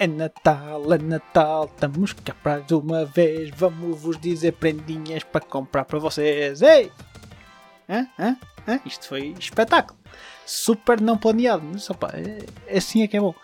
É 0.00 0.06
Natal, 0.06 0.92
é 0.92 0.98
Natal, 0.98 1.64
estamos 1.64 2.12
cá 2.12 2.32
para 2.40 2.62
uma 2.76 3.04
vez. 3.04 3.50
Vamos 3.56 4.00
vos 4.00 4.16
dizer 4.16 4.52
prendinhas 4.52 5.24
para 5.24 5.40
comprar 5.40 5.84
para 5.86 5.98
vocês. 5.98 6.62
Ei! 6.62 6.92
Hã? 7.88 8.06
Hã? 8.16 8.36
Hã? 8.68 8.80
Isto 8.86 9.08
foi 9.08 9.34
espetáculo. 9.40 9.98
Super 10.46 11.00
não 11.00 11.18
planeado. 11.18 11.64
Mas, 11.64 11.90
opa, 11.90 12.12
é, 12.14 12.38
é 12.68 12.78
assim 12.78 13.02
é 13.02 13.08
que 13.08 13.16
é 13.16 13.20
bom. 13.20 13.34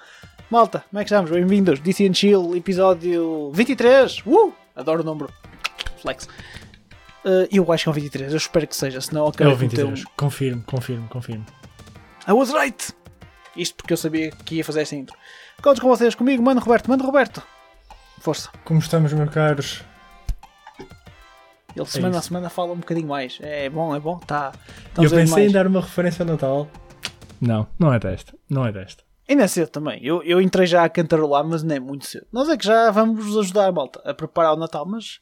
Malta, 0.49 0.85
como 0.89 1.01
é 1.01 1.05
que 1.05 1.11
estamos? 1.11 1.29
Bem-vindos. 1.29 1.81
DC 1.81 2.07
and 2.07 2.15
Chill, 2.15 2.57
episódio 2.57 3.51
23. 3.53 4.23
Uh! 4.25 4.53
Adoro 4.77 5.03
o 5.03 5.05
número. 5.05 5.33
Flex. 6.01 6.29
Uh, 7.25 7.49
eu 7.51 7.73
acho 7.73 7.83
que 7.83 7.89
é 7.89 7.91
um 7.91 7.95
23. 7.97 8.31
Eu 8.31 8.37
espero 8.37 8.69
que 8.69 8.77
seja, 8.77 9.01
senão 9.01 9.27
eu 9.27 9.33
É 9.45 9.49
o 9.49 9.57
de 9.57 9.65
meter 9.65 9.87
23. 9.87 10.05
Confirmo, 10.17 10.63
confirmo, 10.65 11.09
confirmo. 11.09 11.47
I 12.29 12.33
was 12.33 12.53
right! 12.53 12.95
Isto 13.57 13.75
porque 13.75 13.93
eu 13.93 13.97
sabia 13.97 14.31
que 14.31 14.55
ia 14.55 14.65
fazer 14.65 14.83
esta 14.83 14.95
intro. 14.95 15.17
Contos 15.65 15.81
com 15.81 15.89
vocês, 15.89 16.15
comigo, 16.15 16.43
mano 16.43 16.61
Roberto, 16.61 16.91
mano 16.91 17.03
Roberto. 17.03 17.43
Força. 18.21 18.51
Como 18.67 18.81
estamos, 18.81 19.15
meus 19.15 19.31
caros? 19.31 19.83
Ele 21.75 21.87
semana 21.87 22.19
a 22.19 22.21
semana 22.21 22.51
fala 22.51 22.73
um 22.75 22.81
bocadinho 22.81 23.09
mais. 23.09 23.39
É 23.41 23.71
bom, 23.71 23.97
é 23.97 23.99
bom. 23.99 24.19
Tá. 24.19 24.53
Eu 24.95 25.05
Estamos 25.05 25.13
a 25.13 25.17
ver 25.17 25.23
pensei 25.23 25.47
em 25.47 25.51
dar 25.51 25.67
uma 25.67 25.81
referência 25.81 26.23
ao 26.23 26.27
Natal. 26.27 26.69
Não, 27.41 27.67
não 27.79 27.95
é 27.95 27.99
desta. 27.99 28.35
Não 28.47 28.67
é 28.67 28.73
desta. 28.73 29.03
Ainda 29.27 29.45
é 29.45 29.49
cedo 29.49 29.71
também. 29.71 30.05
Eu, 30.05 30.23
eu 30.23 30.39
entrei 30.39 30.67
já 30.67 30.85
a 30.85 30.89
cantarolar, 30.91 31.43
mas 31.43 31.63
não 31.63 31.75
é 31.75 31.81
muito 31.81 32.05
cedo. 32.05 32.27
Nós 32.31 32.47
é 32.51 32.59
que 32.59 32.67
já 32.67 32.91
vamos 32.91 33.25
vos 33.25 33.39
ajudar, 33.39 33.73
malta, 33.73 34.03
a 34.05 34.13
preparar 34.13 34.53
o 34.53 34.59
Natal, 34.59 34.85
mas 34.85 35.19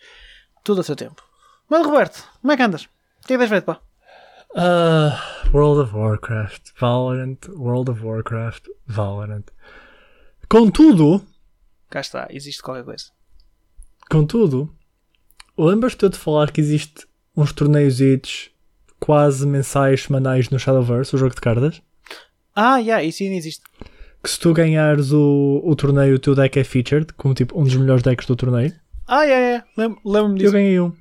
tudo 0.64 0.80
a 0.80 0.82
seu 0.82 0.96
tempo. 0.96 1.22
Mano 1.70 1.84
Roberto, 1.84 2.20
como 2.40 2.52
é 2.52 2.56
que 2.56 2.62
andas? 2.64 2.82
O 2.82 3.28
que 3.28 3.34
é 3.34 3.36
que 3.36 3.38
tens 3.38 3.48
feito, 3.48 3.64
pá? 3.64 3.78
Ah, 4.56 5.16
World 5.54 5.82
of 5.82 5.94
Warcraft, 5.94 6.72
Valorant, 6.80 7.38
World 7.48 7.92
of 7.92 8.04
Warcraft, 8.04 8.66
Valorant. 8.88 9.44
Contudo, 10.52 11.24
Cá 11.88 12.00
está, 12.02 12.28
existe 12.30 12.60
qualquer 12.62 12.84
coisa. 12.84 13.04
contudo, 14.10 14.70
lembras-te 15.56 16.06
de 16.10 16.18
falar 16.18 16.50
que 16.52 16.60
existe 16.60 17.06
uns 17.34 17.54
torneios 17.54 17.96
quase 19.00 19.46
mensais, 19.46 20.02
semanais 20.02 20.50
no 20.50 20.58
Shadowverse, 20.58 21.16
o 21.16 21.18
jogo 21.18 21.34
de 21.34 21.40
cartas? 21.40 21.80
Ah, 22.54 22.72
já, 22.80 22.98
yeah, 22.98 23.02
isso 23.04 23.22
ainda 23.22 23.36
existe. 23.36 23.62
Que 24.22 24.28
se 24.28 24.38
tu 24.38 24.52
ganhares 24.52 25.10
o, 25.10 25.62
o 25.64 25.74
torneio, 25.74 26.16
o 26.16 26.18
teu 26.18 26.34
deck 26.34 26.58
é 26.58 26.64
featured, 26.64 27.14
como 27.14 27.32
tipo 27.32 27.58
um 27.58 27.64
dos 27.64 27.74
melhores 27.74 28.02
decks 28.02 28.26
do 28.26 28.36
torneio. 28.36 28.74
Ah, 29.06 29.20
já, 29.20 29.32
yeah, 29.32 29.46
yeah. 29.46 29.66
Lem- 29.74 29.96
lembro-me 30.04 30.34
Eu 30.34 30.38
disso. 30.38 30.52
ganhei 30.52 30.78
um. 30.80 30.92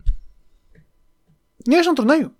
Ganhaste 1.67 1.89
um 1.91 1.95
torneio? 1.95 2.33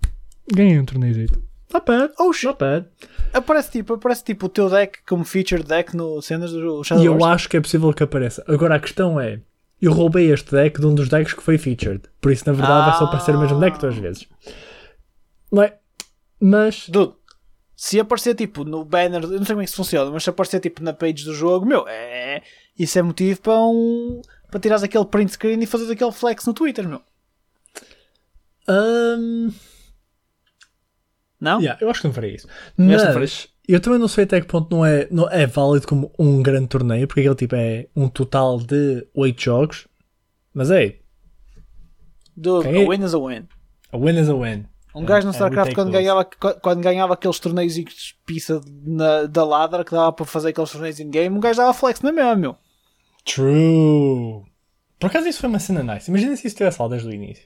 Ganhei 0.54 0.80
um 0.80 0.86
torneiozinho. 0.86 1.28
Not 1.74 1.86
bad. 1.86 2.14
Oh, 2.18 2.32
shit. 2.32 2.46
Not 2.48 2.58
bad. 2.60 2.88
Aparece 3.34 3.72
tipo, 3.72 3.94
aparece 3.94 4.24
tipo 4.24 4.46
o 4.46 4.50
teu 4.50 4.70
deck 4.70 5.00
como 5.08 5.24
featured 5.24 5.66
deck 5.68 5.96
no 5.96 6.22
cenas 6.22 6.52
do 6.52 6.82
E 6.82 6.84
Shadowverse. 6.84 7.06
eu 7.06 7.26
acho 7.26 7.50
que 7.50 7.58
é 7.58 7.62
possível 7.62 7.94
que 7.94 8.04
apareça. 8.04 8.44
Agora 8.48 8.76
a 8.76 8.80
questão 8.80 9.20
é: 9.20 9.40
eu 9.82 9.94
roubei 9.94 10.32
este 10.32 10.52
deck 10.52 10.80
de 10.80 10.86
um 10.86 10.94
dos 10.94 11.08
decks 11.10 11.34
que 11.34 11.42
foi 11.44 11.58
featured. 11.58 12.02
Por 12.20 12.32
isso, 12.32 12.44
na 12.46 12.54
verdade, 12.54 12.90
vai 12.90 13.00
só 13.00 13.06
aparecer 13.06 13.36
o 13.36 13.40
mesmo 13.40 13.60
deck 13.60 13.80
duas 13.80 13.96
vezes. 13.96 14.28
Não 15.52 15.64
é? 15.64 15.78
Mas. 16.40 16.88
Dude, 16.90 17.14
se 17.76 18.00
aparecer 18.00 18.36
tipo 18.36 18.64
no 18.64 18.84
banner, 18.86 19.24
eu 19.24 19.30
não 19.30 19.46
sei 19.46 19.56
como 19.56 19.62
é 19.62 19.64
que 19.64 19.70
isso 19.70 19.78
funciona, 19.78 20.12
mas 20.12 20.24
se 20.24 20.30
aparecer 20.30 20.60
tipo 20.60 20.84
na 20.84 20.94
page 20.94 21.24
do 21.24 21.34
jogo, 21.34 21.66
meu, 21.66 21.86
é, 21.88 22.42
isso 22.78 23.00
é 23.00 23.02
motivo 23.02 23.42
para 23.42 23.60
um. 23.60 24.22
para 24.50 24.60
tirares 24.60 24.84
aquele 24.84 25.06
print 25.06 25.32
screen 25.32 25.62
e 25.62 25.66
fazeres 25.66 25.92
aquele 25.92 26.12
flex 26.12 26.46
no 26.46 26.54
Twitter, 26.54 26.88
meu. 26.88 27.02
hum, 28.68 29.52
Não? 31.42 31.60
yeah, 31.60 31.78
eu 31.82 31.90
acho 31.90 32.02
que 32.02 32.08
não 32.08 32.14
farei 32.14 32.36
isso. 32.36 32.48
Mas 32.78 33.04
não. 33.04 33.26
Eu 33.68 33.80
também 33.80 33.98
não 34.00 34.08
sei 34.08 34.26
até 34.26 34.40
que 34.40 34.48
ponto 34.48 34.76
não 34.76 34.86
é, 34.86 35.08
não 35.10 35.30
é 35.30 35.46
válido 35.48 35.88
como 35.88 36.12
um 36.20 36.42
grande 36.44 36.68
torneio, 36.68 37.08
porque 37.08 37.22
aquele 37.22 37.36
tipo 37.36 37.56
é 37.56 37.88
um 37.96 38.08
total 38.08 38.60
de 38.60 39.08
8 39.16 39.42
jogos. 39.42 39.88
Mas 40.54 40.70
é, 40.70 40.98
Dude, 42.36 42.68
Ok. 42.68 42.86
a 42.86 42.90
win 42.90 43.04
is 43.04 43.14
a 43.14 43.20
win. 43.20 43.48
a 43.92 43.98
win 43.98 44.20
is 44.20 44.30
a 44.30 44.34
win. 44.36 44.66
Um 44.94 45.06
gajo 45.06 45.26
no 45.26 45.32
É, 45.32 45.36
StarCraft 45.36 45.72
é 45.72 45.76
quando 45.76 45.88
ridiculous. 45.92 46.28
ganhava, 46.40 46.60
quando 46.60 46.82
ganhava 46.82 47.14
aqueles 47.14 47.40
torneios 47.40 47.74
de 47.76 47.86
pizza 48.26 48.62
na, 48.84 49.24
da 49.24 49.46
ladra 49.46 49.86
que 49.86 49.92
dava 49.92 50.12
para 50.12 50.26
fazer 50.26 50.50
aqueles 50.50 50.70
torneios 50.72 51.00
in 51.00 51.10
game, 51.10 51.36
um 51.36 51.40
gajo 51.40 51.58
dava 51.58 51.74
flex, 51.74 52.02
não 52.02 52.10
é 52.10 52.14
mesmo, 52.14 52.36
meu? 52.42 52.56
True. 53.24 54.44
Por 55.00 55.08
acaso 55.08 55.28
isso 55.28 55.40
foi 55.40 55.50
uma 55.50 55.60
cena 55.60 55.82
nice. 55.82 56.10
Imagina 56.10 56.36
se 56.36 56.46
isso 56.46 56.56
tivesse 56.58 56.82
lá 56.82 56.88
desde 56.90 57.08
o 57.08 57.14
início. 57.14 57.46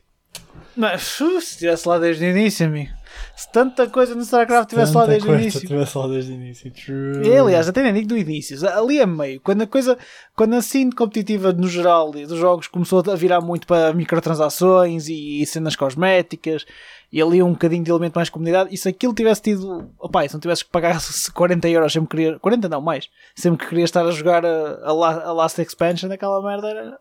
Mas 0.75 1.03
se 1.03 1.23
estivesse 1.37 1.87
lá 1.87 1.97
desde 1.97 2.25
o 2.25 2.29
início, 2.29 2.65
amigo. 2.65 2.91
Se 3.35 3.49
tanta 3.51 3.87
coisa 3.87 4.13
no 4.13 4.21
StarCraft 4.21 4.69
estivesse 4.69 4.95
lá 4.95 5.05
desde 5.05 5.29
o 5.29 5.35
início. 5.35 5.59
tivesse 5.61 5.97
lá 5.97 6.07
desde 6.07 6.31
o 6.31 6.35
início. 6.35 6.71
True. 6.71 7.29
É, 7.29 7.39
aliás, 7.39 7.67
até 7.67 7.81
nem 7.81 7.93
digo 7.93 8.07
do 8.07 8.17
início, 8.17 8.57
ali 8.69 8.99
a 8.99 9.07
meio, 9.07 9.39
quando 9.41 9.61
a 9.61 9.67
coisa, 9.67 9.97
quando 10.35 10.55
a 10.55 10.61
scene 10.61 10.91
competitiva 10.91 11.53
no 11.53 11.67
geral 11.67 12.11
e 12.15 12.25
dos 12.25 12.37
jogos 12.39 12.67
começou 12.67 13.03
a 13.09 13.15
virar 13.15 13.41
muito 13.41 13.67
para 13.67 13.93
microtransações 13.93 15.07
e 15.07 15.45
cenas 15.45 15.75
cosméticas 15.75 16.65
e 17.11 17.21
ali 17.21 17.41
um 17.41 17.51
bocadinho 17.51 17.83
de 17.83 17.91
elemento 17.91 18.15
mais 18.15 18.29
comunidade, 18.29 18.73
e 18.73 18.77
se 18.77 18.89
aquilo 18.89 19.13
tivesse 19.13 19.41
tido, 19.41 19.89
opá, 19.97 20.25
e 20.25 20.27
se 20.27 20.33
não 20.33 20.41
tivesse 20.41 20.65
que 20.65 20.71
pagar 20.71 20.99
40 21.33 21.69
euros 21.69 21.93
sempre 21.93 22.09
que 22.09 22.17
queria, 22.17 22.39
40 22.39 22.67
não, 22.67 22.81
mais, 22.81 23.09
sempre 23.33 23.63
que 23.63 23.69
queria 23.69 23.85
estar 23.85 24.05
a 24.05 24.11
jogar 24.11 24.45
a, 24.45 24.79
a, 24.83 24.89
a 24.89 25.33
Last 25.33 25.61
Expansion, 25.61 26.11
aquela 26.11 26.41
merda 26.43 26.67
era. 26.67 26.99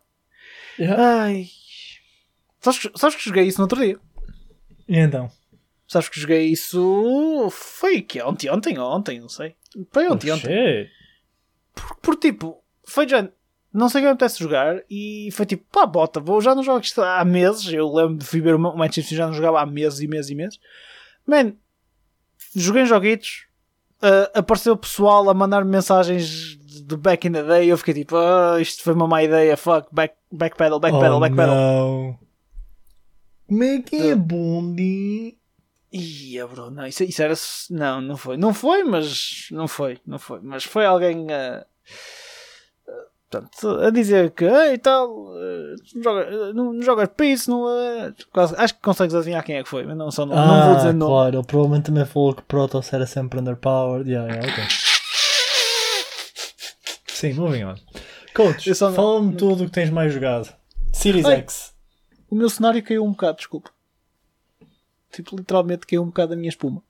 Yeah. 0.78 1.22
Ai. 1.22 1.46
Sabes, 2.64 2.78
que- 2.78 2.98
sabes 2.98 3.16
que 3.16 3.25
joguei 3.25 3.44
isso 3.44 3.58
no 3.58 3.64
outro 3.64 3.78
dia? 3.80 3.98
E 4.88 4.98
então? 4.98 5.30
Sabes 5.86 6.08
que 6.08 6.19
joguei 6.19 6.47
isso. 6.47 7.48
Foi 7.50 8.00
que 8.00 8.22
ontem, 8.22 8.50
ontem, 8.50 8.78
ontem, 8.78 9.20
não 9.20 9.28
sei. 9.28 9.54
Foi 9.92 10.08
ontem, 10.08 10.30
Oh, 10.30 10.34
ontem. 10.34 10.88
Por, 11.74 11.97
por 11.97 12.16
tipo, 12.16 12.64
foi 12.88 13.06
já. 13.06 13.28
Não 13.72 13.88
sei 13.88 14.00
o 14.00 14.04
que 14.04 14.08
acontece 14.08 14.38
jogar 14.38 14.82
e 14.88 15.28
foi 15.32 15.44
tipo, 15.44 15.64
pá, 15.70 15.84
bota, 15.84 16.20
vou 16.20 16.41
já 16.41 16.54
não 16.54 16.62
jogo 16.62 16.80
isto 16.80 17.03
há 17.03 17.24
meses. 17.24 17.70
Eu 17.72 17.92
lembro 17.92 18.16
de 18.19 18.24
fui 18.24 18.41
ver 18.41 18.54
o 18.54 18.92
City 18.92 19.14
já 19.16 19.26
não 19.26 19.34
jogava 19.34 19.60
há 19.60 19.66
meses 19.66 20.00
e 20.00 20.06
meses 20.06 20.30
e 20.30 20.34
meses. 20.34 20.58
Man, 21.26 21.54
joguei 22.54 22.82
em 22.82 22.86
joguitos, 22.86 23.47
ah, 24.00 24.30
apareceu 24.38 24.76
pessoal 24.76 25.28
a 25.28 25.34
mandar 25.34 25.64
mensagens 25.64 26.56
de 26.56 26.97
back 26.97 27.26
in 27.26 27.32
the 27.32 27.42
day. 27.42 27.66
Eu 27.70 27.76
fiquei 27.76 27.94
tipo, 27.94 28.16
ah, 28.16 28.58
isto 28.60 28.80
foi 28.82 28.94
uma 28.94 29.08
má 29.08 29.22
ideia, 29.24 29.56
fuck, 29.56 29.88
back, 29.92 30.14
backpedal, 30.30 30.78
backpedal, 30.78 31.16
oh, 31.16 31.20
backpedal. 31.20 32.19
Não. 33.49 33.59
Como 33.59 33.65
é 33.65 33.82
que 33.82 33.97
é, 33.97 34.15
Bondi? 34.15 35.37
Ia, 35.93 36.47
bro, 36.47 36.71
não, 36.71 36.87
isso, 36.87 37.05
isso 37.05 37.22
era. 37.22 37.34
Não, 37.71 38.00
não 38.00 38.16
foi. 38.16 38.37
Não 38.37 38.53
foi, 38.53 38.82
mas. 38.84 39.47
Não 39.53 39.69
foi, 39.69 39.99
não 40.06 40.19
foi. 40.19 40.41
Mas 40.43 40.65
foi 40.65 40.84
alguém 40.84 41.27
a. 41.32 41.65
Portanto, 43.31 43.69
a 43.81 43.91
dizer 43.91 44.31
que, 44.31 44.44
ei, 44.44 44.78
tal, 44.78 45.09
eh, 45.37 45.75
não 45.97 46.03
joga- 46.03 46.53
não, 46.53 46.72
não 46.75 46.83
jogas 46.83 47.09
Peace, 47.16 47.49
não 47.50 47.69
é. 47.69 48.12
Quase- 48.33 48.54
Acho 48.56 48.75
que 48.75 48.81
consegues 48.81 49.12
adivinhar 49.15 49.43
quem 49.44 49.56
é 49.56 49.62
que 49.65 49.69
foi, 49.69 49.84
mas 49.84 49.97
não, 49.97 50.09
só 50.10 50.25
não, 50.25 50.37
não 50.37 50.66
vou 50.69 50.77
dizer 50.77 50.93
nome. 50.94 51.04
Ah, 51.12 51.15
claro. 51.16 51.37
Ele 51.38 51.47
provavelmente 51.47 51.87
também 51.87 52.04
falou 52.04 52.33
que 52.34 52.43
Protoss 52.43 52.93
era 52.93 53.06
sempre 53.06 53.41
underpowered. 53.41 54.09
Yeah, 54.09 54.33
yeah, 54.33 54.53
ok. 54.53 54.65
Sim, 57.09 57.33
moving 57.34 57.65
on. 57.65 57.75
Coach, 58.34 58.69
não- 58.81 58.93
fala-me 58.94 59.34
tudo 59.37 59.65
o 59.65 59.66
que 59.66 59.72
tens 59.72 59.91
mais 59.91 60.12
jogado. 60.12 60.53
Series 60.93 61.25
Ai. 61.27 61.37
X. 61.38 61.73
O 62.34 62.37
meu 62.37 62.50
cenário 62.50 62.83
caiu 62.83 63.05
um 63.05 63.12
bocado, 63.12 63.37
desculpa. 63.37 63.71
Tipo, 65.12 65.37
literalmente 65.37 65.87
caiu 65.87 66.03
um 66.03 66.06
bocado 66.06 66.33
a 66.33 66.37
minha 66.37 66.49
espuma. 66.49 66.83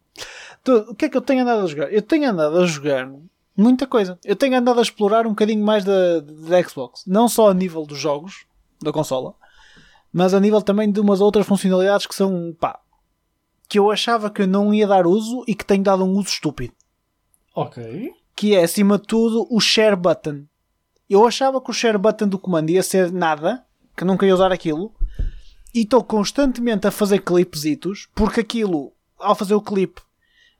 Então, 0.62 0.76
o 0.88 0.94
que 0.94 1.04
é 1.04 1.08
que 1.10 1.18
eu 1.18 1.20
tenho 1.20 1.42
andado 1.42 1.64
a 1.64 1.66
jogar? 1.66 1.92
Eu 1.92 2.00
tenho 2.00 2.30
andado 2.30 2.56
a 2.56 2.64
jogar 2.64 3.12
muita 3.54 3.86
coisa. 3.86 4.18
Eu 4.24 4.36
tenho 4.36 4.56
andado 4.56 4.78
a 4.78 4.82
explorar 4.82 5.26
um 5.26 5.30
bocadinho 5.32 5.62
mais 5.62 5.84
da, 5.84 6.20
da 6.20 6.62
Xbox. 6.62 7.04
Não 7.06 7.28
só 7.28 7.50
a 7.50 7.54
nível 7.54 7.84
dos 7.84 7.98
jogos, 7.98 8.46
da 8.80 8.90
consola, 8.90 9.34
mas 10.10 10.32
a 10.32 10.40
nível 10.40 10.62
também 10.62 10.90
de 10.90 10.98
umas 10.98 11.20
outras 11.20 11.46
funcionalidades 11.46 12.06
que 12.06 12.14
são, 12.14 12.56
pá, 12.58 12.80
que 13.68 13.78
eu 13.78 13.90
achava 13.90 14.30
que 14.30 14.40
eu 14.40 14.46
não 14.46 14.72
ia 14.72 14.86
dar 14.86 15.06
uso 15.06 15.44
e 15.46 15.54
que 15.54 15.66
tenho 15.66 15.84
dado 15.84 16.06
um 16.06 16.12
uso 16.12 16.28
estúpido. 16.28 16.72
Ok. 17.54 18.14
Que 18.34 18.54
é, 18.54 18.64
acima 18.64 18.96
de 18.96 19.06
tudo, 19.06 19.46
o 19.50 19.60
share 19.60 19.94
button. 19.94 20.44
Eu 21.06 21.26
achava 21.26 21.60
que 21.60 21.70
o 21.70 21.74
share 21.74 21.98
button 21.98 22.28
do 22.28 22.38
comando 22.38 22.70
ia 22.70 22.82
ser 22.82 23.12
nada, 23.12 23.62
que 23.94 24.06
nunca 24.06 24.24
ia 24.24 24.32
usar 24.32 24.50
aquilo, 24.50 24.90
e 25.74 25.80
estou 25.80 26.04
constantemente 26.04 26.86
a 26.86 26.90
fazer 26.90 27.20
clipesitos, 27.20 28.08
porque 28.14 28.40
aquilo, 28.40 28.92
ao 29.18 29.34
fazer 29.34 29.54
o 29.54 29.60
clipe, 29.60 30.00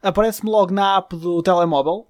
aparece-me 0.02 0.50
logo 0.50 0.72
na 0.72 0.96
app 0.96 1.16
do 1.16 1.42
telemóvel, 1.42 2.08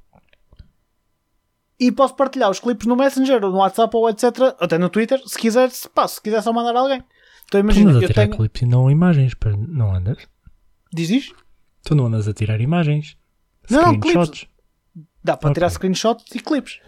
e 1.78 1.92
posso 1.92 2.14
partilhar 2.14 2.50
os 2.50 2.60
clipes 2.60 2.86
no 2.86 2.96
Messenger, 2.96 3.44
ou 3.44 3.50
no 3.50 3.58
WhatsApp, 3.58 3.94
ou 3.94 4.08
etc, 4.08 4.24
até 4.58 4.78
no 4.78 4.88
Twitter, 4.88 5.20
se 5.26 5.36
quiser, 5.36 5.70
se, 5.70 5.88
pá, 5.88 6.08
se 6.08 6.20
quiser 6.20 6.42
só 6.42 6.52
mandar 6.52 6.74
a 6.74 6.80
alguém. 6.80 7.04
Então 7.46 7.60
imagina, 7.60 7.86
tu 7.86 7.90
andas 7.90 8.02
a 8.02 8.04
eu 8.04 8.08
tirar 8.08 8.26
tenho... 8.26 8.36
clipes 8.36 8.62
e 8.62 8.66
não 8.66 8.90
imagens, 8.90 9.32
não 9.68 9.94
andas? 9.94 10.18
Diz 10.92 11.10
isto? 11.10 11.36
Tu 11.84 11.94
não 11.94 12.06
andas 12.06 12.26
a 12.26 12.32
tirar 12.32 12.60
imagens. 12.60 13.18
Não, 13.68 13.82
não, 13.82 13.94
Screenshots. 13.94 14.46
Dá 15.22 15.36
para 15.36 15.50
Ok. 15.50 15.54
tirar 15.54 15.70
screenshots 15.70 16.34
e 16.34 16.40
clipes. 16.40 16.80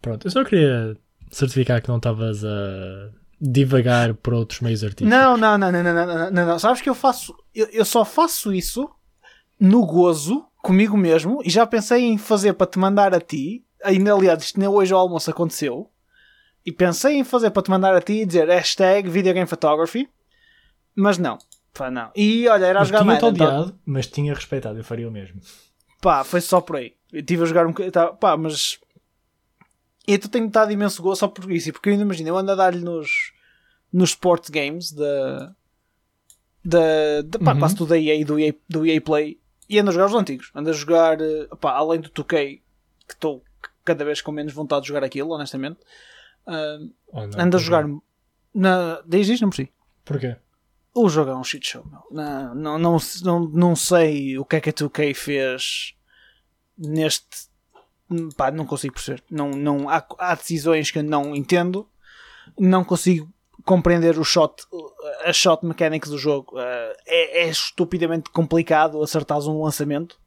Pronto, 0.00 0.26
eu 0.26 0.30
só 0.30 0.44
queria 0.44 0.96
certificar 1.30 1.82
que 1.82 1.88
não 1.88 1.96
estavas 1.96 2.44
a 2.44 3.10
divagar 3.40 4.14
por 4.14 4.34
outros 4.34 4.60
meios 4.60 4.82
artísticos. 4.82 5.10
Não, 5.10 5.36
não, 5.36 5.58
não, 5.58 5.70
não, 5.70 5.82
não, 5.82 5.94
não, 5.94 6.06
não, 6.06 6.30
não, 6.30 6.46
não. 6.46 6.58
Sabes 6.58 6.80
que 6.80 6.88
eu 6.88 6.94
faço, 6.94 7.34
eu, 7.54 7.66
eu 7.72 7.84
só 7.84 8.04
faço 8.04 8.52
isso 8.52 8.88
no 9.60 9.84
gozo, 9.86 10.44
comigo 10.62 10.96
mesmo, 10.96 11.40
e 11.44 11.50
já 11.50 11.66
pensei 11.66 12.02
em 12.04 12.18
fazer 12.18 12.54
para 12.54 12.66
te 12.66 12.78
mandar 12.78 13.14
a 13.14 13.20
ti, 13.20 13.64
ainda 13.82 14.12
aliás, 14.12 14.42
isto 14.42 14.58
nem 14.58 14.68
hoje 14.68 14.92
ao 14.92 15.00
almoço 15.00 15.30
aconteceu, 15.30 15.90
E 16.64 16.72
pensei 16.72 17.16
em 17.16 17.24
fazer 17.24 17.50
para 17.50 17.62
te 17.62 17.70
mandar 17.70 17.94
a 17.94 18.00
ti 18.00 18.14
e 18.22 18.26
dizer 18.26 18.48
hashtag 18.48 19.08
videogame 19.08 19.46
photography, 19.46 20.08
mas 20.94 21.16
não. 21.16 21.38
Pá, 21.72 21.90
não. 21.90 22.10
E 22.16 22.48
olha, 22.48 22.66
era 22.66 22.78
a 22.78 22.80
Mas 22.80 22.88
jogar 22.88 23.20
tá? 23.20 23.26
odiado, 23.28 23.78
mas 23.84 24.06
tinha 24.06 24.34
respeitado, 24.34 24.78
eu 24.78 24.82
faria 24.84 25.06
o 25.06 25.10
mesmo. 25.12 25.40
Pá, 26.00 26.24
foi 26.24 26.40
só 26.40 26.60
por 26.60 26.76
aí. 26.76 26.94
Eu 27.12 27.20
estive 27.20 27.42
a 27.42 27.46
jogar 27.46 27.66
um 27.66 27.68
bocadinho. 27.68 27.92
Tá, 27.92 28.08
pá, 28.08 28.36
mas. 28.36 28.78
Eu 30.06 30.18
tenho 30.18 30.46
estado 30.46 30.70
imenso 30.72 31.02
gosto 31.02 31.20
só 31.20 31.28
por 31.28 31.50
isso. 31.50 31.72
Porque 31.72 31.88
eu 31.88 31.92
ainda 31.92 32.04
imagino, 32.04 32.28
eu 32.28 32.36
ando 32.36 32.52
a 32.52 32.54
dar-lhe 32.54 32.80
nos, 32.80 33.32
nos 33.92 34.10
sports 34.10 34.50
games 34.50 34.92
da. 34.92 35.54
da, 36.64 37.22
da 37.24 37.38
pá, 37.38 37.52
Uhum. 37.52 37.58
quase 37.58 37.76
tudo 37.76 37.88
da 37.90 37.98
EA, 37.98 38.24
do 38.24 38.38
EA, 38.38 38.54
do 38.68 38.86
EA 38.86 39.00
Play. 39.00 39.40
E 39.68 39.78
ando 39.78 39.90
a 39.90 39.92
jogar 39.92 40.06
os 40.06 40.14
antigos. 40.14 40.50
Ando 40.54 40.70
a 40.70 40.72
jogar, 40.72 41.20
eh, 41.20 41.48
pá, 41.60 41.72
além 41.72 42.00
do 42.00 42.08
2K, 42.10 42.60
que 43.08 43.14
estou 43.14 43.42
cada 43.84 44.04
vez 44.04 44.20
com 44.20 44.30
menos 44.32 44.52
vontade 44.52 44.82
de 44.82 44.88
jogar 44.88 45.02
aquilo, 45.04 45.30
honestamente. 45.32 45.78
ah, 46.46 46.78
Ou 47.08 47.26
não, 47.26 47.40
ando 47.40 47.56
a 47.56 47.60
jogar. 47.60 47.84
Na, 48.54 49.02
diz 49.06 49.28
isto, 49.28 49.42
não 49.42 49.50
percebi. 49.50 49.72
Porquê? 50.04 50.36
O 50.94 51.08
jogo 51.08 51.30
é 51.30 51.36
um 51.36 51.44
shit 51.44 51.66
show, 51.66 51.84
meu. 51.84 52.00
Não, 52.10 52.54
não, 52.54 52.78
não, 52.78 52.96
não, 53.22 53.40
não 53.48 53.76
sei 53.76 54.38
o 54.38 54.44
que 54.44 54.56
é 54.56 54.60
que 54.60 54.70
a 54.70 54.72
2K 54.72 55.14
fez 55.14 55.94
neste. 56.78 57.45
Pá, 58.36 58.50
não 58.50 58.64
consigo 58.66 58.94
perceber. 58.94 59.22
Não, 59.30 59.50
não, 59.50 59.88
há, 59.88 60.04
há 60.18 60.34
decisões 60.34 60.90
que 60.90 60.98
eu 60.98 61.02
não 61.02 61.34
entendo. 61.34 61.88
Não 62.58 62.84
consigo 62.84 63.28
compreender 63.64 64.16
o 64.18 64.24
shot, 64.24 64.62
a 65.24 65.32
shot 65.32 65.66
mechanics 65.66 66.08
do 66.08 66.16
jogo. 66.18 66.58
Eh, 66.58 66.96
é, 67.06 67.42
é 67.42 67.48
estupidamente 67.48 68.30
complicado 68.30 69.02
acertares 69.02 69.46
um 69.46 69.62
lançamento. 69.62 70.18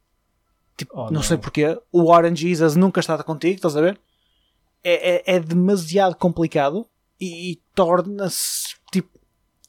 Tipo, 0.77 0.91
Oh, 0.93 1.05
não, 1.05 1.11
não. 1.11 1.23
sei 1.23 1.37
porquê. 1.37 1.79
O 1.91 2.09
Orange 2.11 2.47
Jesus 2.49 2.75
nunca 2.75 2.99
está 2.99 3.21
contigo, 3.23 3.55
estás 3.55 3.77
a 3.77 3.81
ver? 3.81 3.99
É, 4.83 5.33
é, 5.33 5.35
é 5.35 5.39
demasiado 5.39 6.15
complicado 6.15 6.85
e, 7.19 7.51
e 7.51 7.55
torna-se 7.73 8.75
tipo 8.91 9.19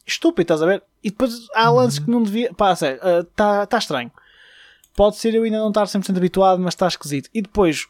estúpido, 0.06 0.42
estás 0.42 0.62
a 0.62 0.66
ver? 0.66 0.82
E 1.02 1.10
depois 1.10 1.46
há 1.54 1.70
lances 1.70 1.98
que 2.00 2.10
não 2.10 2.22
devia. 2.22 2.52
Pá, 2.54 2.74
sério, 2.74 3.00
está 3.20 3.66
tá 3.66 3.78
estranho. 3.78 4.10
Pode 4.96 5.16
ser 5.16 5.34
eu 5.34 5.44
ainda 5.44 5.58
não 5.58 5.68
estar 5.68 5.84
100% 5.84 6.16
habituado, 6.16 6.60
mas 6.60 6.74
está 6.74 6.86
esquisito. 6.86 7.30
E 7.32 7.42
depois 7.42 7.86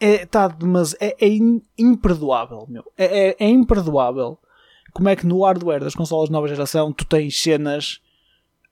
é, 0.00 0.26
tá, 0.26 0.54
mas 0.62 0.94
é, 1.00 1.16
é 1.20 1.28
imperdoável, 1.78 2.66
meu. 2.68 2.84
É, 2.96 3.28
é, 3.28 3.36
é 3.38 3.48
imperdoável 3.48 4.38
como 4.92 5.08
é 5.08 5.16
que 5.16 5.26
no 5.26 5.42
hardware 5.42 5.80
das 5.80 5.94
consolas 5.94 6.28
de 6.28 6.32
nova 6.32 6.48
geração 6.48 6.92
tu 6.92 7.04
tens 7.04 7.40
cenas 7.40 8.00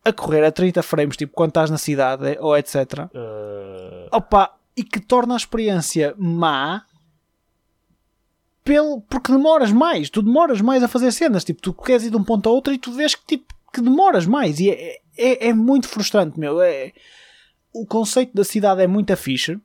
a 0.04 0.12
correr 0.12 0.44
a 0.44 0.52
30 0.52 0.82
frames, 0.82 1.16
tipo 1.16 1.32
quando 1.34 1.50
estás 1.50 1.70
na 1.70 1.78
cidade 1.78 2.36
ou 2.40 2.56
etc. 2.56 2.74
Uh, 3.14 4.08
Opa, 4.10 4.54
e 4.76 4.82
que 4.82 5.00
torna 5.00 5.34
a 5.34 5.36
experiência 5.36 6.14
má 6.16 6.84
pelo, 8.64 9.00
porque 9.02 9.32
demoras 9.32 9.72
mais, 9.72 10.08
tu 10.08 10.22
demoras 10.22 10.60
mais 10.60 10.82
a 10.82 10.88
fazer 10.88 11.10
cenas, 11.12 11.44
tipo, 11.44 11.60
tu 11.60 11.72
queres 11.72 12.04
ir 12.04 12.10
de 12.10 12.16
um 12.16 12.22
ponto 12.22 12.48
a 12.48 12.52
outro 12.52 12.72
e 12.72 12.78
tu 12.78 12.92
vês 12.92 13.14
que 13.14 13.26
tipo 13.26 13.52
que 13.72 13.80
demoras 13.80 14.26
mais 14.26 14.60
e 14.60 14.70
é, 14.70 14.98
é, 15.16 15.48
é 15.48 15.54
muito 15.54 15.88
frustrante, 15.88 16.38
meu. 16.38 16.60
É, 16.60 16.92
o 17.72 17.86
conceito 17.86 18.34
da 18.34 18.44
cidade 18.44 18.82
é 18.82 18.86
muito 18.86 19.16
fixe, 19.16 19.58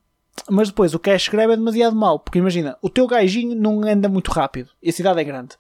mas 0.50 0.70
depois 0.70 0.94
o 0.94 1.00
cash 1.00 1.28
grab 1.30 1.52
é 1.52 1.56
demasiado 1.58 1.96
mau, 1.96 2.20
porque 2.20 2.40
imagina, 2.40 2.78
o 2.82 2.90
teu 2.90 3.08
gajinho 3.08 3.56
não 3.56 3.82
anda 3.84 4.08
muito 4.08 4.32
rápido 4.32 4.70
e 4.82 4.90
a 4.90 4.94
cidade 4.94 5.20
é 5.20 5.24
grande. 5.24 5.56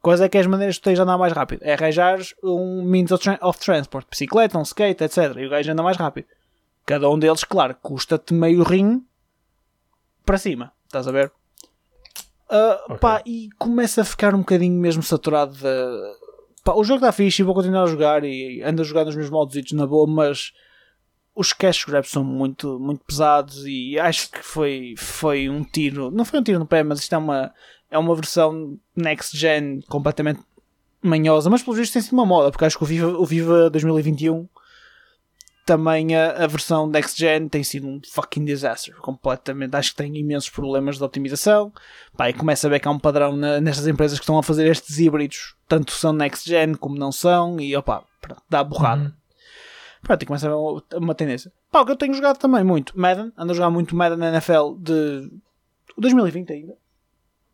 Quais 0.00 0.20
é 0.20 0.28
que 0.28 0.36
é 0.36 0.40
as 0.40 0.46
maneiras 0.46 0.76
que 0.76 0.82
tu 0.82 0.84
tens 0.84 0.96
de 0.96 1.02
andar 1.02 1.16
mais 1.16 1.32
rápido? 1.32 1.62
É 1.62 1.72
arranjar 1.74 2.18
um 2.42 2.82
means 2.84 3.10
of, 3.10 3.22
tra- 3.22 3.38
of 3.42 3.58
transport, 3.58 4.06
bicicleta, 4.10 4.58
um 4.58 4.62
skate, 4.62 5.02
etc. 5.04 5.34
E 5.38 5.46
o 5.46 5.50
gajo 5.50 5.72
anda 5.72 5.82
mais 5.82 5.96
rápido. 5.96 6.26
Cada 6.84 7.08
um 7.08 7.18
deles, 7.18 7.42
claro, 7.44 7.74
custa-te 7.82 8.34
meio 8.34 8.62
rim 8.62 9.02
para 10.26 10.36
cima. 10.36 10.72
Estás 10.86 11.08
a 11.08 11.12
ver? 11.12 11.32
Ah, 12.50 12.80
Ok. 12.86 12.98
pá, 12.98 13.22
e 13.24 13.48
começa 13.58 14.02
a 14.02 14.04
ficar 14.04 14.34
um 14.34 14.38
bocadinho 14.40 14.78
mesmo 14.78 15.02
saturado 15.02 15.54
de... 15.54 16.14
Pá, 16.62 16.74
o 16.74 16.84
jogo 16.84 16.98
está 16.98 17.10
fixe 17.12 17.40
e 17.40 17.44
vou 17.44 17.54
continuar 17.54 17.84
a 17.84 17.86
jogar 17.86 18.24
e 18.24 18.62
ando 18.62 18.82
a 18.82 18.84
jogar 18.84 19.04
nos 19.06 19.16
meus 19.16 19.30
modos 19.30 19.72
na 19.72 19.86
boa, 19.86 20.06
mas 20.06 20.52
os 21.34 21.52
cash 21.52 21.84
grabs 21.84 22.10
são 22.10 22.22
muito, 22.22 22.78
muito 22.78 23.04
pesados 23.04 23.64
e 23.66 23.98
acho 23.98 24.30
que 24.30 24.38
foi, 24.42 24.94
foi 24.96 25.48
um 25.48 25.64
tiro, 25.64 26.10
não 26.10 26.24
foi 26.24 26.38
um 26.40 26.42
tiro 26.42 26.58
no 26.58 26.66
pé, 26.66 26.82
mas 26.82 27.00
isto 27.00 27.14
é 27.14 27.18
uma, 27.18 27.52
é 27.90 27.98
uma 27.98 28.14
versão 28.14 28.78
next 28.96 29.36
gen 29.36 29.80
completamente 29.88 30.40
manhosa, 31.02 31.50
mas 31.50 31.62
pelo 31.62 31.76
visto 31.76 31.92
tem 31.92 32.02
sido 32.02 32.12
uma 32.14 32.24
moda, 32.24 32.50
porque 32.50 32.64
acho 32.64 32.78
que 32.78 32.84
o 32.84 32.86
Viva, 32.86 33.08
o 33.08 33.26
Viva 33.26 33.68
2021 33.68 34.48
também 35.66 36.14
a, 36.14 36.44
a 36.44 36.46
versão 36.46 36.86
next 36.86 37.18
gen 37.18 37.48
tem 37.48 37.64
sido 37.64 37.86
um 37.88 37.98
fucking 38.12 38.44
disaster, 38.44 38.94
completamente, 38.96 39.74
acho 39.74 39.90
que 39.92 39.96
tem 39.96 40.14
imensos 40.16 40.50
problemas 40.50 40.98
de 40.98 41.04
optimização, 41.04 41.72
pá, 42.16 42.28
e 42.28 42.34
começa 42.34 42.66
a 42.66 42.70
ver 42.70 42.80
que 42.80 42.86
há 42.88 42.90
um 42.90 42.98
padrão 42.98 43.34
na- 43.34 43.60
nestas 43.60 43.86
empresas 43.86 44.18
que 44.18 44.24
estão 44.24 44.38
a 44.38 44.42
fazer 44.42 44.66
estes 44.70 44.98
híbridos, 44.98 45.54
tanto 45.66 45.92
são 45.92 46.12
next 46.12 46.48
gen 46.48 46.74
como 46.74 46.96
não 46.98 47.10
são, 47.10 47.58
e 47.58 47.74
opá, 47.74 48.04
dá 48.48 48.62
borrada. 48.62 49.02
Uhum. 49.04 49.12
Pronto, 50.04 50.22
e 50.22 50.26
começa 50.26 50.46
a 50.46 50.50
haver 50.52 50.58
uma, 50.60 50.84
uma 51.06 51.14
tendência. 51.14 51.52
Pá, 51.70 51.80
o 51.80 51.86
que 51.86 51.90
eu 51.92 51.96
tenho 51.96 52.14
jogado 52.14 52.38
também 52.38 52.62
muito, 52.62 52.96
Madden, 52.98 53.32
ando 53.36 53.52
a 53.52 53.54
jogar 53.54 53.70
muito 53.70 53.96
Madden 53.96 54.18
na 54.18 54.28
NFL 54.28 54.74
de 54.78 55.30
2020 55.96 56.52
ainda. 56.52 56.76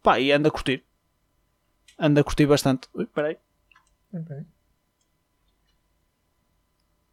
Pá, 0.03 0.19
e 0.21 0.33
ando 0.33 0.49
a 0.49 0.51
curtir. 0.51 0.85
Ando 1.99 2.21
a 2.21 2.25
curtir 2.25 2.47
bastante. 2.47 2.89
Ui, 2.93 3.07
peraí. 3.07 3.39
ok. 4.13 4.37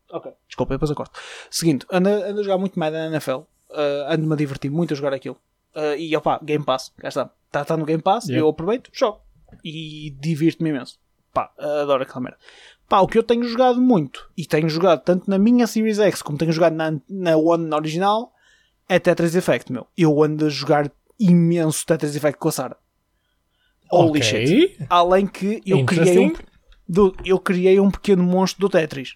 Ok, 0.10 0.32
desculpa, 0.48 0.74
depois 0.74 0.90
eu 0.90 0.96
corto. 0.96 1.20
Seguinte, 1.52 1.86
ando, 1.92 2.10
ando 2.10 2.40
a 2.40 2.44
jogar 2.44 2.58
muito 2.58 2.80
Madden 2.80 3.00
na 3.02 3.08
NFL. 3.18 3.40
Uh, 3.70 4.08
ando-me 4.08 4.34
a 4.34 4.38
divertir 4.38 4.72
muito 4.72 4.94
a 4.94 4.98
jogar 4.98 5.14
aquilo. 5.14 5.38
Uh, 5.76 5.96
e 5.98 6.16
opá, 6.16 6.40
Game 6.42 6.64
Pass, 6.64 6.94
cá 6.98 7.10
está. 7.10 7.30
Está 7.48 7.66
tá 7.66 7.78
no 7.78 7.86
Game 7.86 8.02
Pass, 8.02 8.26
Yep. 8.28 8.40
eu 8.40 8.48
aproveito, 8.48 8.90
jogo. 8.94 9.22
E 9.64 10.16
divirto-me 10.20 10.70
imenso. 10.70 10.98
Pá, 11.34 11.52
adoro 11.58 12.04
aquela 12.04 12.22
merda. 12.22 12.38
Pá, 12.90 13.00
o 13.02 13.08
que 13.08 13.18
eu 13.18 13.24
tenho 13.24 13.44
jogado 13.44 13.82
muito, 13.82 14.30
e 14.38 14.46
tenho 14.46 14.70
jogado 14.70 15.02
tanto 15.04 15.30
na 15.30 15.38
minha 15.38 15.68
Series 15.68 16.00
X 16.00 16.22
como 16.22 16.38
tenho 16.38 16.52
jogado 16.54 16.74
na, 16.74 16.94
na 17.10 17.36
One 17.36 17.74
original, 17.74 18.32
é 18.88 18.98
Tetris 18.98 19.36
Effect, 19.36 19.72
meu. 19.72 19.88
Eu 19.98 20.24
ando 20.24 20.46
a 20.46 20.50
jogar 20.50 20.90
imenso 21.20 21.86
Tetris 21.86 22.16
Effect 22.16 22.40
com 22.40 22.48
a 22.48 22.52
Sara. 22.52 22.78
Holy 23.92 24.20
Ok. 24.20 24.22
shit. 24.22 24.86
Além 24.90 25.28
que 25.28 25.62
eu 25.66 25.84
criei, 25.86 26.20
um, 26.28 26.34
do- 26.88 27.16
eu 27.26 27.38
criei 27.40 27.80
um 27.80 27.92
pequeno 27.92 28.24
monstro 28.24 28.62
do 28.62 28.70
Tetris. 28.70 29.16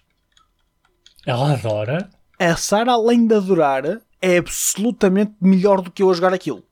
Ela 1.26 1.52
adora. 1.54 2.10
A 2.38 2.56
Sara, 2.56 2.92
além 2.92 3.26
de 3.26 3.34
adorar, 3.34 3.84
é 4.20 4.36
absolutamente 4.38 5.32
melhor 5.40 5.80
do 5.80 5.90
que 5.90 6.02
eu 6.02 6.10
a 6.10 6.14
jogar 6.14 6.34
aquilo. 6.34 6.62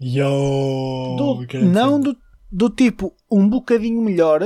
Yo! 0.00 1.16
Do- 1.16 1.46
não 1.64 1.98
do, 1.98 2.16
do 2.52 2.68
tipo 2.70 3.14
um 3.30 3.48
bocadinho 3.48 4.00
melhor, 4.02 4.42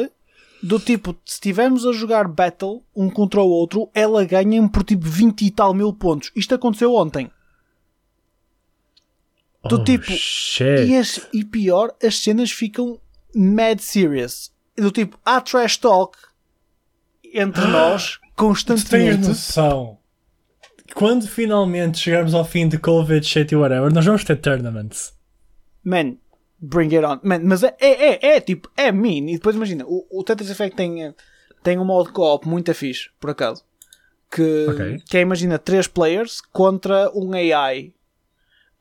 do 0.62 0.78
tipo, 0.78 1.16
se 1.24 1.34
estivermos 1.34 1.86
a 1.86 1.92
jogar 1.92 2.28
Battle 2.28 2.82
um 2.94 3.08
contra 3.10 3.40
o 3.40 3.48
outro, 3.48 3.90
ela 3.94 4.24
ganha 4.24 4.68
por 4.68 4.82
tipo 4.84 5.04
20 5.06 5.42
e 5.46 5.50
tal 5.50 5.72
mil 5.74 5.92
pontos. 5.92 6.30
Isto 6.36 6.54
aconteceu 6.54 6.94
ontem. 6.94 7.30
do 9.68 9.76
Oh, 9.80 9.84
tipo. 9.84 10.10
E, 10.86 10.96
as- 10.96 11.26
e 11.32 11.44
pior, 11.44 11.94
as 12.02 12.18
cenas 12.18 12.50
ficam 12.50 12.98
mad 13.34 13.78
serious. 13.80 14.50
Do 14.76 14.90
tipo, 14.90 15.18
há 15.24 15.40
trash 15.40 15.76
talk 15.76 16.16
entre 17.34 17.64
nós 17.68 18.12
Tu 18.14 18.20
tens 18.20 18.32
constantemente. 18.36 19.28
noção. 19.28 19.98
Quando 20.94 21.28
finalmente 21.28 21.98
chegarmos 21.98 22.34
ao 22.34 22.44
fim 22.44 22.66
de 22.66 22.78
Covid, 22.78 23.24
shit 23.24 23.52
e 23.52 23.56
whatever, 23.56 23.92
nós 23.92 24.04
vamos 24.04 24.24
ter 24.24 24.36
tournaments. 24.36 25.12
Man, 25.84 26.16
bring 26.60 26.94
it 26.94 27.04
on. 27.04 27.18
Man, 27.22 27.40
mas 27.44 27.62
é, 27.62 27.74
é, 27.80 28.14
é, 28.14 28.36
é, 28.36 28.40
tipo, 28.40 28.70
é 28.76 28.92
mean. 28.92 29.30
E 29.30 29.34
depois 29.34 29.56
imagina, 29.56 29.84
o, 29.86 30.06
o 30.10 30.24
Tetris 30.24 30.50
Effect 30.50 30.76
tem, 30.76 31.14
tem 31.62 31.78
um 31.78 31.84
modo 31.84 32.12
co-op 32.12 32.46
muito 32.46 32.72
fixe, 32.74 33.10
por 33.20 33.30
acaso. 33.30 33.64
Que, 34.30 34.66
Ok. 34.68 35.02
que 35.08 35.16
é, 35.16 35.20
imagina, 35.20 35.58
3 35.58 35.88
players 35.88 36.40
contra 36.40 37.10
um 37.14 37.32
AI. 37.32 37.92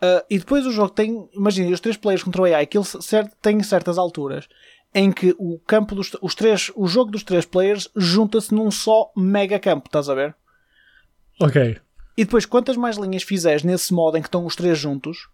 Ah, 0.01 0.24
e 0.29 0.38
depois 0.38 0.65
o 0.65 0.71
jogo 0.71 0.91
tem, 0.91 1.27
imagina, 1.33 1.71
os 1.71 1.79
3 1.79 1.98
players 1.98 2.24
contra 2.24 2.41
o 2.41 2.45
AI, 2.45 2.65
que 2.65 2.77
ele 2.77 2.86
tem 3.41 3.62
certas 3.63 3.98
alturas 3.98 4.48
em 4.93 5.12
que 5.12 5.36
o 5.38 5.59
campo 5.59 5.93
dos 5.93 6.12
os 6.21 6.33
três, 6.33 6.71
o 6.75 6.88
jogo 6.88 7.12
dos 7.12 7.24
3 7.24 7.45
players 7.45 7.89
junta-se 7.95 8.53
num 8.53 8.71
só 8.71 9.12
mega 9.15 9.59
campo, 9.59 9.86
estás 9.88 10.09
a 10.09 10.15
ver? 10.15 10.36
Ok. 11.39 11.77
E 12.17 12.25
depois, 12.25 12.45
quantas 12.45 12.75
mais 12.75 12.98
linhas 12.98 13.24
fizeres 13.24 13.63
nesse 13.63 13.93
modo 13.93 14.17
em 14.17 14.21
que 14.21 14.27
estão 14.27 14.45
os 14.45 14.55
três 14.55 14.77
juntos, 14.77 15.29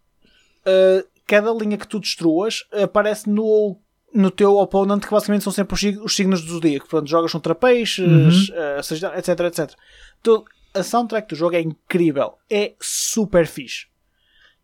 uh, 0.67 1.07
cada 1.27 1.51
linha 1.53 1.77
que 1.77 1.87
tu 1.87 1.99
destruas 1.99 2.63
aparece 2.83 3.29
no, 3.29 3.77
no 4.13 4.31
teu 4.31 4.57
opponent, 4.57 5.01
que 5.03 5.11
basicamente 5.11 5.43
são 5.43 5.53
sempre 5.53 5.73
os, 5.73 5.79
sig- 5.79 5.99
os 6.01 6.15
signos 6.15 6.41
do 6.41 6.51
zodíaco. 6.53 6.87
Portanto, 6.87 7.09
jogas 7.09 7.31
contra 7.31 7.55
peixes, 7.55 8.49
uh, 8.49 8.83
Sagitário, 8.83 9.17
etc, 9.19 9.39
etc. 9.41 9.73
Então, 10.21 10.43
a 10.73 10.83
soundtrack 10.83 11.29
do 11.29 11.35
jogo 11.35 11.55
é 11.55 11.61
incrível. 11.61 12.33
É 12.49 12.73
super 12.79 13.47
fixe. 13.47 13.87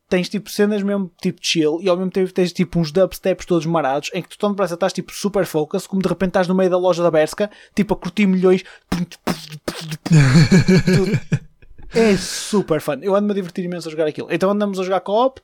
Tens 0.10 0.27
tipo 0.27 0.50
cenas 0.50 0.84
mesmo 0.84 1.10
tipo 1.22 1.39
chill 1.41 1.80
e 1.82 1.88
ao 1.88 1.96
mesmo 1.96 2.12
tempo 2.12 2.34
tens 2.34 2.51
tipo 2.51 2.77
uns 2.77 2.91
dubsteps 2.91 3.46
todos 3.46 3.65
marados 3.65 4.10
em 4.13 4.22
que 4.22 4.27
tu 4.27 4.38
tão 4.38 4.51
depressa 4.51 4.74
estás 4.74 4.91
tipo 4.91 5.13
super 5.13 5.46
focus, 5.46 5.88
como 5.88 6.01
de 6.01 6.10
repente 6.10 6.32
estás 6.32 6.50
no 6.50 6.53
meio 6.56 6.70
da 6.70 6.77
loja 6.77 7.01
da 7.01 7.10
Berska, 7.10 7.50
tipo 7.74 7.94
a 7.94 7.98
curtir 7.98 8.27
milhões. 8.27 8.62
É 11.94 12.15
super 12.15 12.80
fun. 12.80 13.00
Eu 13.01 13.15
ando-me 13.15 13.32
a 13.32 13.36
divertir 13.36 13.65
imenso 13.65 13.89
a 13.89 13.91
jogar 13.91 14.08
aquilo. 14.08 14.27
Então 14.32 14.50
andamos 14.50 14.80
a 14.80 14.84
jogar 14.84 15.01
co-op. 15.01 15.41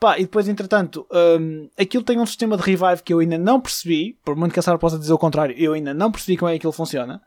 Pá, 0.00 0.18
e 0.18 0.22
depois, 0.22 0.48
entretanto, 0.48 1.06
hum, 1.40 1.68
aquilo 1.78 2.02
tem 2.04 2.18
um 2.18 2.26
sistema 2.26 2.56
de 2.56 2.62
revive 2.62 3.02
que 3.02 3.12
eu 3.14 3.20
ainda 3.20 3.38
não 3.38 3.60
percebi, 3.60 4.18
por 4.24 4.36
muito 4.36 4.52
que 4.52 4.58
a 4.58 4.62
Sarah 4.62 4.78
possa 4.78 4.98
dizer 4.98 5.12
o 5.12 5.18
contrário, 5.18 5.54
eu 5.58 5.72
ainda 5.72 5.94
não 5.94 6.10
percebi 6.10 6.36
como 6.36 6.48
é 6.48 6.52
que 6.52 6.56
aquilo 6.58 6.72
funciona. 6.72 7.22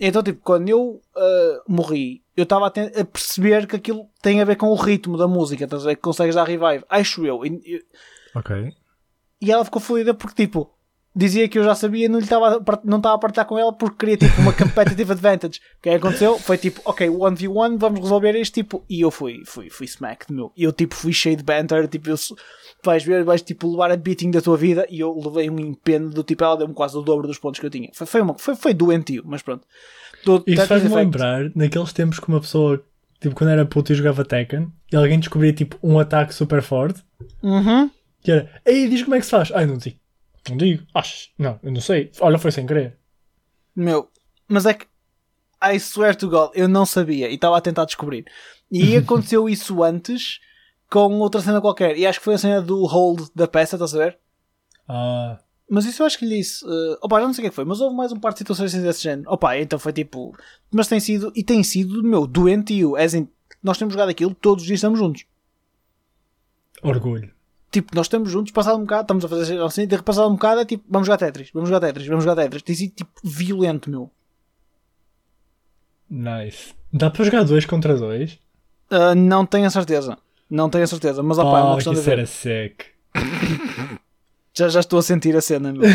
Então, 0.00 0.22
tipo, 0.22 0.40
quando 0.42 0.68
eu 0.68 1.00
uh, 1.14 1.62
morri, 1.68 2.22
eu 2.36 2.42
estava 2.44 2.66
a, 2.66 3.00
a 3.00 3.04
perceber 3.04 3.66
que 3.66 3.76
aquilo 3.76 4.08
tem 4.22 4.40
a 4.40 4.44
ver 4.44 4.56
com 4.56 4.66
o 4.68 4.74
ritmo 4.74 5.16
da 5.16 5.28
música, 5.28 5.64
estás 5.64 5.84
a 5.84 5.88
ver? 5.90 5.96
Que 5.96 6.02
consegues 6.02 6.34
dar 6.34 6.44
revive. 6.44 6.84
Acho 6.88 7.24
eu. 7.24 7.44
E, 7.44 7.48
e- 7.64 7.84
Ok. 8.34 8.72
e 9.40 9.52
ela 9.52 9.64
ficou 9.64 9.80
fodida 9.80 10.12
porque, 10.14 10.46
tipo, 10.46 10.68
dizia 11.16 11.48
que 11.48 11.58
eu 11.58 11.64
já 11.64 11.74
sabia 11.74 12.06
e 12.06 12.08
não 12.08 12.18
lhe 12.18 12.24
estava 12.24 12.56
a 12.56 12.80
não 12.84 12.96
estava 12.98 13.14
a 13.14 13.18
partilhar 13.18 13.46
com 13.46 13.58
ela 13.58 13.72
porque 13.72 13.96
queria, 13.98 14.16
tipo, 14.16 14.40
uma 14.40 14.52
competitive 14.52 15.12
advantage. 15.12 15.60
O 15.78 15.82
que 15.82 15.88
é 15.88 15.92
que 15.92 15.98
aconteceu? 15.98 16.38
Foi 16.38 16.58
tipo, 16.58 16.80
ok, 16.84 17.08
1v1, 17.08 17.78
vamos 17.78 18.00
resolver 18.00 18.34
isto, 18.40 18.54
tipo, 18.54 18.84
e 18.88 19.00
eu 19.00 19.10
fui, 19.10 19.42
fui, 19.46 19.70
fui 19.70 19.86
smacked, 19.86 20.32
meu. 20.32 20.52
E 20.56 20.64
eu, 20.64 20.72
tipo, 20.72 20.94
fui 20.94 21.12
cheio 21.12 21.36
de 21.36 21.42
banter, 21.44 21.86
tipo, 21.88 22.10
eu, 22.10 22.16
vais 22.84 23.04
ver, 23.04 23.22
vais, 23.24 23.42
tipo, 23.42 23.70
levar 23.70 23.90
a 23.90 23.96
beating 23.96 24.30
da 24.30 24.40
tua 24.40 24.56
vida 24.56 24.86
e 24.90 25.00
eu 25.00 25.16
levei 25.16 25.48
um 25.48 25.58
empenho 25.60 26.10
do 26.10 26.22
tipo, 26.24 26.42
ela 26.44 26.56
deu-me 26.56 26.74
quase 26.74 26.96
o 26.96 27.02
dobro 27.02 27.26
dos 27.26 27.38
pontos 27.38 27.60
que 27.60 27.66
eu 27.66 27.70
tinha. 27.70 27.90
Foi, 27.94 28.06
foi, 28.06 28.20
uma, 28.20 28.34
foi, 28.36 28.56
foi 28.56 28.74
doentio, 28.74 29.22
mas 29.24 29.42
pronto. 29.42 29.66
Do, 30.24 30.36
Isso 30.38 30.44
Tetris 30.62 30.66
faz-me 30.68 30.94
lembrar 30.94 31.50
naqueles 31.54 31.92
tempos 31.92 32.18
que 32.18 32.28
uma 32.28 32.40
pessoa, 32.40 32.82
tipo, 33.20 33.34
quando 33.34 33.50
era 33.50 33.64
puto 33.66 33.92
e 33.92 33.94
jogava 33.94 34.24
Tekken, 34.24 34.68
e 34.90 34.96
alguém 34.96 35.18
descobria, 35.20 35.52
tipo, 35.52 35.76
um 35.82 35.98
ataque 35.98 36.34
super 36.34 36.62
forte, 36.62 37.02
Uhum. 37.42 37.90
que 38.22 38.30
era, 38.32 38.50
ei, 38.64 38.88
diz 38.88 39.02
como 39.02 39.14
é 39.14 39.18
que 39.20 39.24
se 39.26 39.30
faz. 39.30 39.52
Ai, 39.52 39.66
não 39.66 39.76
digo. 39.76 39.96
Não 40.48 40.56
digo. 40.56 40.86
Achas? 40.94 41.30
Não, 41.38 41.58
eu 41.62 41.72
não 41.72 41.80
sei. 41.80 42.10
Olha, 42.20 42.38
foi 42.38 42.52
sem 42.52 42.66
querer. 42.66 42.98
Meu, 43.74 44.10
mas 44.48 44.66
é 44.66 44.74
que 44.74 44.86
I 45.62 45.76
swear 45.80 46.14
to 46.14 46.28
God, 46.28 46.50
eu 46.54 46.68
não 46.68 46.84
sabia 46.84 47.30
e 47.30 47.34
estava 47.34 47.56
a 47.56 47.60
tentar 47.60 47.84
descobrir. 47.86 48.26
E 48.70 48.96
aconteceu 48.98 49.48
isso 49.48 49.82
antes 49.82 50.40
com 50.90 51.18
outra 51.20 51.40
cena 51.40 51.60
qualquer. 51.60 51.96
E 51.96 52.06
acho 52.06 52.18
que 52.18 52.24
foi 52.24 52.34
a 52.34 52.38
cena 52.38 52.60
do 52.62 52.84
hold 52.84 53.28
da 53.34 53.48
peça, 53.48 53.76
estás 53.76 53.94
a 53.94 53.98
ver? 53.98 54.18
Ah, 54.86 55.38
Mas 55.68 55.86
isso 55.86 56.02
eu 56.02 56.06
acho 56.06 56.18
que 56.18 56.26
lhe 56.26 56.36
disse. 56.36 56.64
Uh, 56.64 56.98
opa, 57.00 57.18
já 57.20 57.26
não 57.26 57.32
sei 57.32 57.40
o 57.40 57.44
que 57.44 57.46
é 57.46 57.50
que 57.50 57.56
foi, 57.56 57.64
mas 57.64 57.80
houve 57.80 57.96
mais 57.96 58.12
um 58.12 58.20
par 58.20 58.32
de 58.32 58.38
situações 58.38 58.72
desse 58.74 59.02
género. 59.02 59.30
Opa, 59.32 59.56
então 59.58 59.78
foi 59.78 59.92
tipo. 59.92 60.36
Mas 60.70 60.86
tem 60.88 61.00
sido, 61.00 61.32
e 61.34 61.42
tem 61.42 61.62
sido, 61.62 62.02
meu, 62.02 62.26
doentio. 62.26 62.96
As 62.96 63.14
in, 63.14 63.26
nós 63.62 63.78
temos 63.78 63.94
jogado 63.94 64.10
aquilo, 64.10 64.34
todos 64.34 64.62
os 64.62 64.66
dias 64.66 64.78
estamos 64.78 64.98
juntos. 64.98 65.24
orgulho. 66.82 67.33
Tipo, 67.74 67.92
nós 67.96 68.06
estamos 68.06 68.30
juntos, 68.30 68.52
passado 68.52 68.76
um 68.78 68.82
bocado, 68.82 69.02
estamos 69.02 69.24
a 69.24 69.28
fazer 69.28 69.60
assim, 69.60 69.84
de 69.84 70.00
passado 70.00 70.28
um 70.28 70.34
bocado 70.34 70.60
é 70.60 70.64
tipo, 70.64 70.84
vamos 70.88 71.06
jogar 71.08 71.18
Tetris, 71.18 71.50
vamos 71.52 71.68
jogar 71.68 71.80
Tetris, 71.84 72.06
vamos 72.06 72.22
jogar 72.22 72.40
Tetris. 72.40 72.62
Tem 72.62 72.76
sido 72.76 72.94
tipo 72.94 73.10
violento, 73.24 73.90
meu. 73.90 74.08
Nice. 76.08 76.72
Dá 76.92 77.10
para 77.10 77.24
jogar 77.24 77.42
dois 77.42 77.64
contra 77.66 77.96
dois? 77.96 78.38
Uh, 78.92 79.14
não 79.16 79.44
tenho 79.44 79.66
a 79.66 79.70
certeza. 79.70 80.16
Não 80.48 80.70
tenho 80.70 80.84
a 80.84 80.86
certeza, 80.86 81.20
mas 81.22 81.36
opa, 81.36 81.58
é 81.58 81.62
uma 81.62 81.66
Ah, 81.66 81.70
que 81.70 81.74
questão 81.76 81.92
de 81.94 81.98
isso 81.98 82.06
ver. 82.08 82.12
era 82.18 82.26
sick. 82.26 82.84
Já, 84.56 84.68
já 84.68 84.78
estou 84.78 85.00
a 85.00 85.02
sentir 85.02 85.34
a 85.36 85.40
cena, 85.40 85.72
meu. 85.72 85.82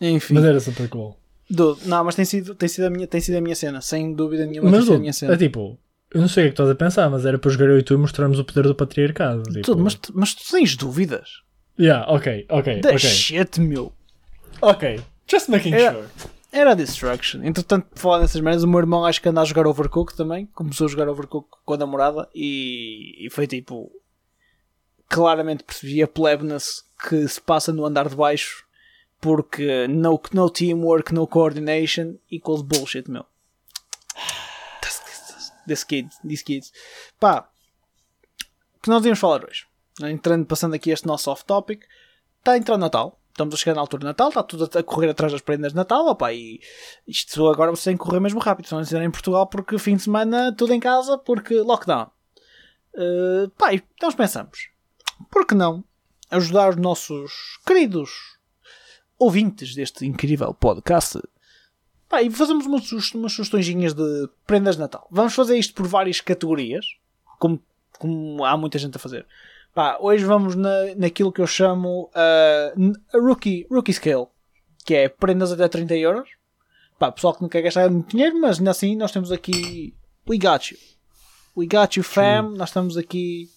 Enfim, 0.00 0.34
Mas 0.34 0.44
era 0.44 0.60
super 0.60 0.88
cool. 0.88 1.16
do- 1.50 1.78
não, 1.84 2.04
mas 2.04 2.14
tem 2.14 2.24
sido, 2.24 2.54
tem, 2.54 2.68
sido 2.68 2.84
a 2.86 2.90
minha, 2.90 3.06
tem 3.06 3.20
sido 3.20 3.36
a 3.36 3.40
minha 3.40 3.54
cena, 3.54 3.80
sem 3.80 4.12
dúvida 4.14 4.44
nenhuma. 4.46 4.70
Mas, 4.70 4.78
tem 4.80 4.84
sido 4.86 4.96
a 4.96 4.98
minha 5.00 5.12
cena. 5.12 5.34
é 5.34 5.36
tipo, 5.36 5.78
eu 6.16 6.20
não 6.22 6.28
sei 6.28 6.44
o 6.44 6.46
que 6.46 6.48
é 6.48 6.50
que 6.50 6.54
estás 6.54 6.70
a 6.70 6.74
pensar, 6.74 7.08
mas 7.10 7.24
era 7.26 7.38
para 7.38 7.50
jogar 7.50 7.66
eu 7.66 7.78
e 7.78 7.82
tu 7.82 7.94
e 7.94 7.96
mostrarmos 7.96 8.38
o 8.38 8.44
poder 8.44 8.62
do 8.64 8.74
patriarcado. 8.74 9.42
Tipo, 9.44 9.62
Tudo, 9.62 9.82
mas, 9.82 9.94
tu- 9.94 10.12
mas 10.14 10.34
tu 10.34 10.42
tens 10.50 10.76
dúvidas? 10.76 11.28
Yeah, 11.78 12.10
ok, 12.10 12.46
ok, 12.48 12.80
Da 12.80 12.88
ok. 12.90 12.98
shit, 12.98 13.60
meu. 13.60 13.92
Ok, 14.62 15.00
just 15.30 15.48
making 15.48 15.74
Era- 15.74 15.92
sure. 15.94 16.08
Era 16.52 16.74
Destruction. 16.74 17.42
Entretanto, 17.44 17.86
por 17.90 17.98
falar 17.98 18.20
nessas 18.20 18.40
merdas, 18.40 18.62
o 18.62 18.66
meu 18.68 18.78
irmão 18.78 19.04
acho 19.04 19.20
que 19.20 19.28
anda 19.28 19.42
a 19.42 19.44
jogar 19.44 19.66
Overcooked 19.66 20.16
também. 20.16 20.46
Começou 20.54 20.86
a 20.86 20.90
jogar 20.90 21.06
Overcooked 21.08 21.50
com 21.66 21.74
a 21.74 21.76
namorada 21.76 22.28
e, 22.34 23.26
e 23.26 23.28
foi 23.30 23.46
tipo. 23.46 23.90
Claramente 25.08 25.62
percebi 25.62 26.02
a 26.02 26.08
plebness 26.08 26.82
que 27.08 27.28
se 27.28 27.40
passa 27.40 27.72
no 27.72 27.84
andar 27.86 28.08
de 28.08 28.16
baixo 28.16 28.64
porque 29.20 29.86
no, 29.86 30.20
no 30.32 30.50
teamwork, 30.50 31.14
no 31.14 31.26
coordination 31.26 32.14
equals 32.30 32.62
bullshit, 32.62 33.08
meu. 33.10 33.24
This 35.66 35.84
kid, 35.84 36.08
kids. 36.44 36.72
Pá, 37.18 37.48
o 38.76 38.80
que 38.80 38.88
nós 38.88 39.04
íamos 39.04 39.18
falar 39.18 39.44
hoje? 39.44 39.66
Entrando, 40.02 40.46
passando 40.46 40.74
aqui 40.74 40.90
este 40.90 41.06
nosso 41.06 41.30
off-topic, 41.30 41.84
está 42.38 42.52
a 42.52 42.56
entrar 42.58 42.74
o 42.74 42.78
Natal. 42.78 43.18
Estamos 43.30 43.54
a 43.54 43.58
chegar 43.58 43.74
na 43.74 43.82
altura 43.82 44.00
de 44.00 44.06
Natal, 44.06 44.28
está 44.28 44.42
tudo 44.42 44.78
a 44.78 44.82
correr 44.82 45.10
atrás 45.10 45.30
das 45.30 45.42
prendas 45.42 45.72
de 45.72 45.76
Natal, 45.76 46.06
opá, 46.06 46.32
e 46.32 46.58
isto 47.06 47.46
agora 47.48 47.70
você 47.70 47.90
tem 47.90 47.96
que 47.96 48.02
correr 48.02 48.18
mesmo 48.18 48.40
rápido, 48.40 48.66
só 48.66 48.80
dizer 48.80 49.02
em 49.02 49.10
Portugal, 49.10 49.46
porque 49.46 49.78
fim 49.78 49.96
de 49.96 50.04
semana 50.04 50.54
tudo 50.56 50.72
em 50.72 50.80
casa, 50.80 51.18
porque 51.18 51.60
lockdown. 51.60 52.10
Uh, 52.94 53.50
pá, 53.58 53.74
e 53.74 53.82
nós 54.00 54.14
pensamos, 54.14 54.70
por 55.30 55.46
que 55.46 55.54
não 55.54 55.84
ajudar 56.30 56.70
os 56.70 56.76
nossos 56.76 57.58
queridos 57.66 58.10
ouvintes 59.18 59.74
deste 59.74 60.06
incrível 60.06 60.54
podcast? 60.54 61.20
Pá, 62.08 62.22
e 62.22 62.30
fazemos 62.30 62.66
umas, 62.66 62.90
umas 63.12 63.32
sugestõezinhas 63.32 63.92
de 63.92 64.28
prendas 64.46 64.76
de 64.76 64.82
Natal. 64.82 65.06
Vamos 65.10 65.34
fazer 65.34 65.58
isto 65.58 65.74
por 65.74 65.86
várias 65.86 66.20
categorias, 66.20 66.86
como, 67.38 67.60
como 67.98 68.44
há 68.44 68.56
muita 68.56 68.78
gente 68.78 68.96
a 68.96 69.00
fazer. 69.00 69.26
Pá, 69.74 69.98
hoje 70.00 70.24
vamos 70.24 70.54
na, 70.54 70.94
naquilo 70.96 71.32
que 71.32 71.40
eu 71.40 71.46
chamo 71.46 72.10
uh, 72.14 72.92
a 73.12 73.18
rookie, 73.18 73.66
rookie 73.70 73.92
Scale, 73.92 74.26
que 74.84 74.94
é 74.94 75.08
prendas 75.08 75.52
até 75.52 75.68
30 75.68 75.96
euros. 75.96 76.28
Pá, 76.98 77.12
pessoal 77.12 77.34
que 77.34 77.42
não 77.42 77.48
quer 77.48 77.60
gastar 77.60 77.90
muito 77.90 78.10
dinheiro, 78.10 78.40
mas 78.40 78.58
ainda 78.58 78.70
assim 78.70 78.96
nós 78.96 79.12
temos 79.12 79.30
aqui. 79.30 79.94
We 80.28 80.38
got 80.38 80.70
you. 80.70 80.78
We 81.56 81.66
got 81.66 81.96
you, 81.96 82.02
fam. 82.02 82.54
Nós 82.56 82.70
estamos 82.70 82.96
aqui. 82.96 83.50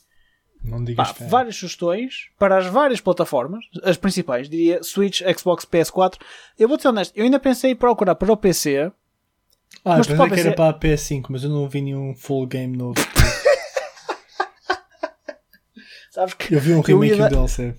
Não 0.63 0.83
digas 0.83 1.07
Pá, 1.07 1.13
fé. 1.13 1.27
várias 1.27 1.55
sugestões 1.55 2.27
para 2.37 2.57
as 2.57 2.67
várias 2.67 2.99
plataformas, 2.99 3.63
as 3.83 3.97
principais, 3.97 4.49
diria 4.49 4.83
Switch, 4.83 5.21
Xbox, 5.37 5.65
PS4. 5.65 6.15
Eu 6.57 6.67
vou 6.67 6.79
ser 6.79 6.89
honesto, 6.89 7.15
eu 7.15 7.23
ainda 7.23 7.39
pensei 7.39 7.71
em 7.71 7.75
procurar 7.75 8.15
para 8.15 8.31
o 8.31 8.37
PC. 8.37 8.91
Ah, 9.85 9.97
mas 9.97 10.07
pensei 10.07 10.25
que 10.25 10.29
PC 10.31 10.47
era 10.47 10.55
para 10.55 10.69
a 10.69 10.79
PS5, 10.79 11.25
mas 11.29 11.43
eu 11.43 11.49
não 11.49 11.69
vi 11.69 11.81
nenhum 11.81 12.13
full 12.13 12.45
game 12.45 12.75
novo. 12.75 12.99
Sabes 16.11 16.33
que 16.33 16.53
Eu 16.53 16.59
vi 16.59 16.73
um 16.73 16.81
remake 16.81 17.21
um 17.21 17.29
DLC. 17.29 17.75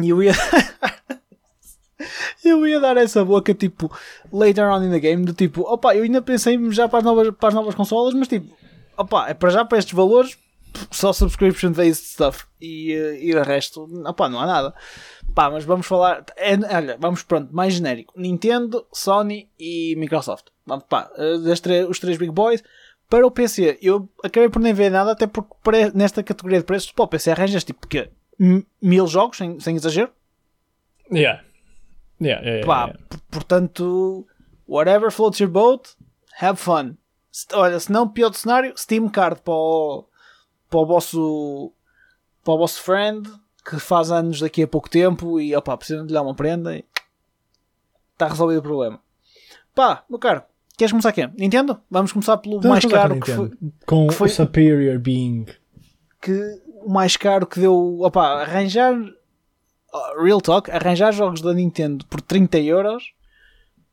E 0.00 0.08
eu 0.08 0.22
ia. 0.22 0.32
eu 2.44 2.66
ia 2.66 2.80
dar 2.80 2.96
essa 2.96 3.24
boca 3.24 3.54
tipo 3.54 3.92
later 4.32 4.64
on 4.64 4.82
in 4.82 4.90
the 4.90 4.98
game. 4.98 5.24
Do 5.24 5.32
tipo, 5.32 5.62
opa, 5.62 5.94
eu 5.94 6.02
ainda 6.02 6.22
pensei 6.22 6.58
já 6.72 6.88
para 6.88 6.98
as 6.98 7.04
novas, 7.04 7.30
para 7.38 7.50
as 7.50 7.54
novas 7.54 7.74
consolas, 7.74 8.14
mas 8.14 8.26
tipo, 8.26 8.52
opa, 8.96 9.28
é 9.28 9.34
para 9.34 9.50
já 9.50 9.64
para 9.64 9.78
estes 9.78 9.94
valores, 9.94 10.36
só 10.90 11.12
subscription 11.12 11.72
based 11.72 12.04
stuff 12.06 12.44
e, 12.60 12.92
eh, 12.92 13.24
e 13.24 13.34
o 13.34 13.42
resto, 13.42 13.88
opa, 14.06 14.28
não 14.28 14.40
há 14.40 14.46
nada. 14.46 14.74
Pá, 15.34 15.50
mas 15.50 15.64
vamos 15.64 15.86
falar. 15.86 16.24
É, 16.36 16.54
olha, 16.76 16.96
vamos 17.00 17.22
pronto, 17.22 17.54
mais 17.54 17.74
genérico: 17.74 18.12
Nintendo, 18.16 18.86
Sony 18.92 19.48
e 19.58 19.94
Microsoft. 19.96 20.46
Vamos, 20.66 20.84
pá, 20.88 21.10
eh, 21.16 21.54
tre- 21.62 21.84
os 21.84 21.98
três 21.98 22.18
big 22.18 22.30
boys. 22.32 22.62
Para 23.08 23.26
o 23.26 23.30
PC, 23.30 23.78
eu 23.82 24.08
acabei 24.24 24.48
por 24.48 24.60
nem 24.60 24.72
ver 24.72 24.90
nada, 24.90 25.12
até 25.12 25.26
porque 25.26 25.54
nesta 25.94 26.22
categoria 26.22 26.58
de 26.60 26.64
preços, 26.64 26.90
para 26.92 27.04
o 27.04 27.08
PC 27.08 27.30
arranjas 27.30 27.62
tipo 27.64 27.86
que 27.86 28.10
mil 28.80 29.06
jogos, 29.06 29.36
sem, 29.36 29.60
sem 29.60 29.76
exagero. 29.76 30.10
Yeah. 31.12 31.42
Yeah, 32.20 32.42
yeah, 32.46 32.66
Pá, 32.66 32.84
yeah. 32.86 32.98
portanto, 33.30 34.26
whatever 34.66 35.10
floats 35.10 35.40
your 35.40 35.50
boat, 35.50 35.90
have 36.40 36.56
fun. 36.58 36.96
Olha, 37.52 37.78
se 37.80 37.90
não, 37.90 38.08
pior 38.08 38.30
do 38.30 38.36
cenário, 38.36 38.72
Steam 38.76 39.08
Card 39.08 39.40
para 39.42 39.52
o, 39.54 40.06
para 40.72 40.80
o 40.80 40.86
vosso 40.86 41.72
para 42.42 42.54
o 42.54 42.58
vosso 42.58 42.80
friend 42.82 43.30
que 43.64 43.78
faz 43.78 44.10
anos 44.10 44.40
daqui 44.40 44.62
a 44.62 44.66
pouco 44.66 44.88
tempo 44.90 45.38
e 45.38 45.54
opá, 45.54 45.76
precisam 45.76 46.04
de 46.04 46.08
lhe 46.08 46.14
dar 46.14 46.22
uma 46.22 46.34
prenda 46.34 46.74
e 46.76 46.84
está 48.12 48.26
resolvido 48.26 48.58
o 48.58 48.62
problema. 48.62 48.98
Pá, 49.74 50.04
meu 50.10 50.18
caro, 50.18 50.42
queres 50.76 50.90
começar 50.90 51.10
aqui? 51.10 51.24
Nintendo? 51.38 51.80
Vamos 51.90 52.10
começar 52.12 52.36
pelo 52.38 52.56
Vamos 52.56 52.68
mais 52.68 52.84
começar 52.84 53.08
caro 53.08 53.20
que 53.20 53.32
foi. 53.32 53.50
Com 53.86 54.08
que 54.08 54.14
foi- 54.14 54.28
o 54.28 54.30
Superior 54.30 54.98
Being. 54.98 55.46
que 56.20 56.60
o 56.84 56.90
mais 56.90 57.16
caro 57.16 57.46
que 57.46 57.60
deu, 57.60 58.00
opá, 58.00 58.42
arranjar 58.42 58.94
Real 60.20 60.40
Talk, 60.40 60.70
arranjar 60.70 61.12
jogos 61.12 61.40
da 61.42 61.52
Nintendo 61.52 62.04
por 62.06 62.20
30 62.20 62.58
euros, 62.58 63.12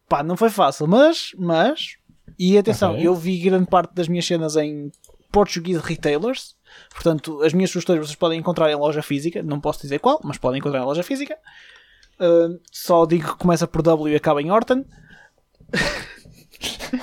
pá, 0.07 0.23
não 0.23 0.37
foi 0.37 0.49
fácil, 0.49 0.87
mas, 0.87 1.31
mas, 1.37 1.97
e 2.39 2.57
atenção, 2.57 2.93
Ok. 2.93 3.05
eu 3.05 3.13
vi 3.15 3.37
grande 3.39 3.67
parte 3.67 3.93
das 3.93 4.07
minhas 4.07 4.25
cenas 4.25 4.55
em 4.55 4.91
Portuguese 5.31 5.81
Retailers, 5.83 6.55
portanto, 6.89 7.41
as 7.41 7.53
minhas 7.53 7.69
sugestões 7.71 7.99
vocês 7.99 8.15
podem 8.15 8.39
encontrar 8.39 8.71
em 8.71 8.75
loja 8.75 9.01
física, 9.01 9.43
não 9.43 9.59
posso 9.59 9.81
dizer 9.81 9.99
qual, 9.99 10.19
mas 10.23 10.37
podem 10.37 10.59
encontrar 10.59 10.81
em 10.81 10.85
loja 10.85 11.03
física. 11.03 11.37
Uh, 12.19 12.59
só 12.71 13.05
digo 13.05 13.29
que 13.29 13.37
começa 13.37 13.65
por 13.65 13.81
W 13.81 14.13
e 14.13 14.15
acaba 14.15 14.41
em 14.41 14.51
Horton. 14.51 14.83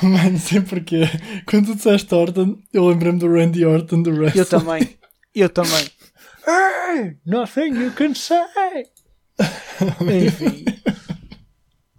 Mano, 0.02 0.32
não 0.32 0.38
sei 0.38 0.60
porquê. 0.60 1.02
Quando 1.46 1.66
tu 1.66 1.74
disseste 1.76 2.14
Orton, 2.14 2.58
eu 2.72 2.88
lembrei-me 2.88 3.18
do 3.18 3.32
Randy 3.32 3.64
Orton 3.64 4.02
do 4.02 4.10
Wrestling. 4.10 4.40
Eu 4.40 4.46
também, 4.46 4.98
eu 5.34 5.48
também. 5.48 5.90
Hey, 6.48 7.16
nothing 7.26 7.74
you 7.74 7.90
can 7.90 8.14
say. 8.14 8.86
Enfim. 10.00 10.64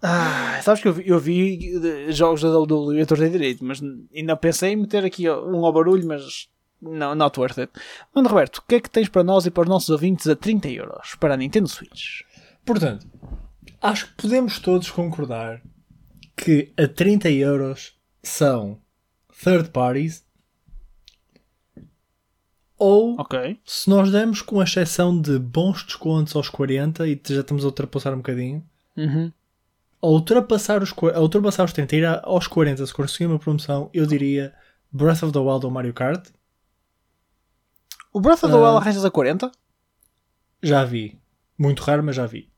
Ah, 0.02 0.58
sabes 0.62 0.80
que 0.80 0.88
eu 0.88 0.92
vi, 0.94 1.08
eu 1.08 1.18
vi 1.18 2.12
jogos 2.12 2.40
da 2.40 2.58
WWE 2.58 3.02
a 3.02 3.06
torta 3.06 3.28
direito, 3.28 3.62
mas 3.62 3.80
ainda 4.14 4.36
pensei 4.36 4.72
em 4.72 4.76
meter 4.76 5.04
aqui 5.04 5.28
um 5.28 5.66
ao 5.66 5.72
barulho, 5.72 6.06
mas 6.06 6.48
Não, 6.80 7.14
not 7.14 7.38
worth 7.40 7.58
it. 7.58 7.72
Mano 8.14 8.28
Roberto, 8.28 8.58
o 8.58 8.62
que 8.62 8.76
é 8.76 8.80
que 8.80 8.90
tens 8.90 9.08
para 9.08 9.24
nós 9.24 9.46
e 9.46 9.50
para 9.50 9.62
os 9.64 9.68
nossos 9.68 9.88
ouvintes 9.90 10.26
a 10.28 10.36
30 10.36 10.68
euros 10.68 11.14
para 11.16 11.34
a 11.34 11.36
Nintendo 11.36 11.68
Switch? 11.68 12.20
Portanto, 12.64 13.06
acho 13.82 14.06
que 14.08 14.14
podemos 14.22 14.58
todos 14.60 14.90
concordar 14.90 15.60
que 16.36 16.72
a 16.76 16.86
30 16.86 17.30
euros 17.30 17.96
são 18.22 18.78
third 19.42 19.70
parties 19.70 20.24
ou 22.78 23.18
Ok. 23.20 23.58
se 23.64 23.90
nós 23.90 24.10
damos 24.10 24.40
com 24.40 24.62
exceção 24.62 25.20
de 25.20 25.38
bons 25.38 25.82
descontos 25.82 26.36
aos 26.36 26.48
40 26.48 27.08
e 27.08 27.20
já 27.28 27.40
estamos 27.40 27.64
a 27.64 27.66
ultrapassar 27.66 28.14
um 28.14 28.18
bocadinho, 28.18 28.64
Uhum. 28.96 29.32
a 30.00 30.06
ultrapassar 30.06 30.80
os, 30.82 30.92
a 31.14 31.20
ultrapassar 31.20 31.64
os 31.64 31.72
30 31.72 31.96
e 31.96 31.98
ir 31.98 32.04
a- 32.04 32.20
aos 32.24 32.46
40 32.46 32.86
se 32.86 32.94
conseguir 32.94 33.26
uma 33.26 33.38
promoção, 33.38 33.90
eu 33.92 34.06
diria 34.06 34.54
Breath 34.92 35.24
of 35.24 35.32
the 35.32 35.38
Wild 35.40 35.64
ou 35.66 35.72
Mario 35.72 35.92
Kart. 35.92 36.28
O 38.18 38.20
Breath 38.20 38.42
of 38.42 38.48
the 38.52 38.58
Wild 38.58 38.76
Ah. 38.78 38.80
arranjas 38.80 39.04
a 39.04 39.10
40? 39.12 39.48
Já 40.60 40.84
vi. 40.84 41.20
Muito 41.56 41.84
raro, 41.84 42.02
mas 42.02 42.16
já 42.16 42.26
vi. 42.26 42.50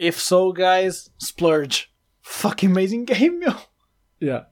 If 0.00 0.18
so, 0.18 0.50
guys, 0.54 1.12
splurge. 1.20 1.88
Fucking 2.22 2.68
amazing 2.70 3.04
game, 3.04 3.36
meu. 3.36 3.54
Yeah. 4.22 4.48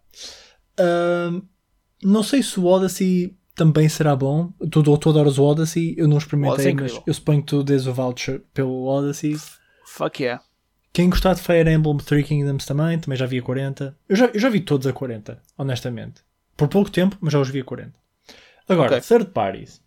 Não 2.03 2.23
sei 2.23 2.43
se 2.43 2.61
o 2.61 2.67
Odyssey 2.67 3.35
também 3.55 3.89
será 3.89 4.15
bom. 4.15 4.53
Tu, 4.71 4.83
tu 4.99 5.09
adoras 5.11 5.39
o 5.39 5.45
Odyssey, 5.45 5.95
eu 5.97 6.07
não 6.07 6.17
Odyssey 6.17 6.17
é 6.17 6.19
experimentei, 6.19 6.75
mas 6.75 7.01
eu 7.07 7.15
suponho 7.15 7.41
que 7.41 7.47
tu 7.47 7.63
dês 7.63 7.87
o 7.87 7.95
voucher 7.95 8.41
pelo 8.53 8.85
Odyssey. 8.85 9.39
Fuck 9.87 10.23
yeah. 10.23 10.45
Quem 10.93 11.09
gostar 11.09 11.33
de 11.35 11.41
Fire 11.41 11.71
Emblem 11.71 11.97
Three 11.99 12.23
Kingdoms 12.25 12.67
também, 12.67 12.99
também 12.99 13.17
já 13.17 13.25
vi 13.25 13.39
a 13.39 13.43
40. 13.43 13.97
Eu 14.09 14.17
já, 14.17 14.27
eu 14.27 14.39
já 14.41 14.51
vi 14.51 14.61
todos 14.61 14.87
a 14.87 14.93
40, 14.93 15.41
honestamente. 15.57 16.23
Por 16.55 16.69
pouco 16.69 16.91
tempo, 16.91 17.17
mas 17.21 17.33
já 17.33 17.39
os 17.41 17.49
vi 17.49 17.61
a 17.61 17.65
40. 17.65 17.95
Agora, 18.69 18.97
Ok. 18.97 19.01
third 19.09 19.31
parties. 19.33 19.81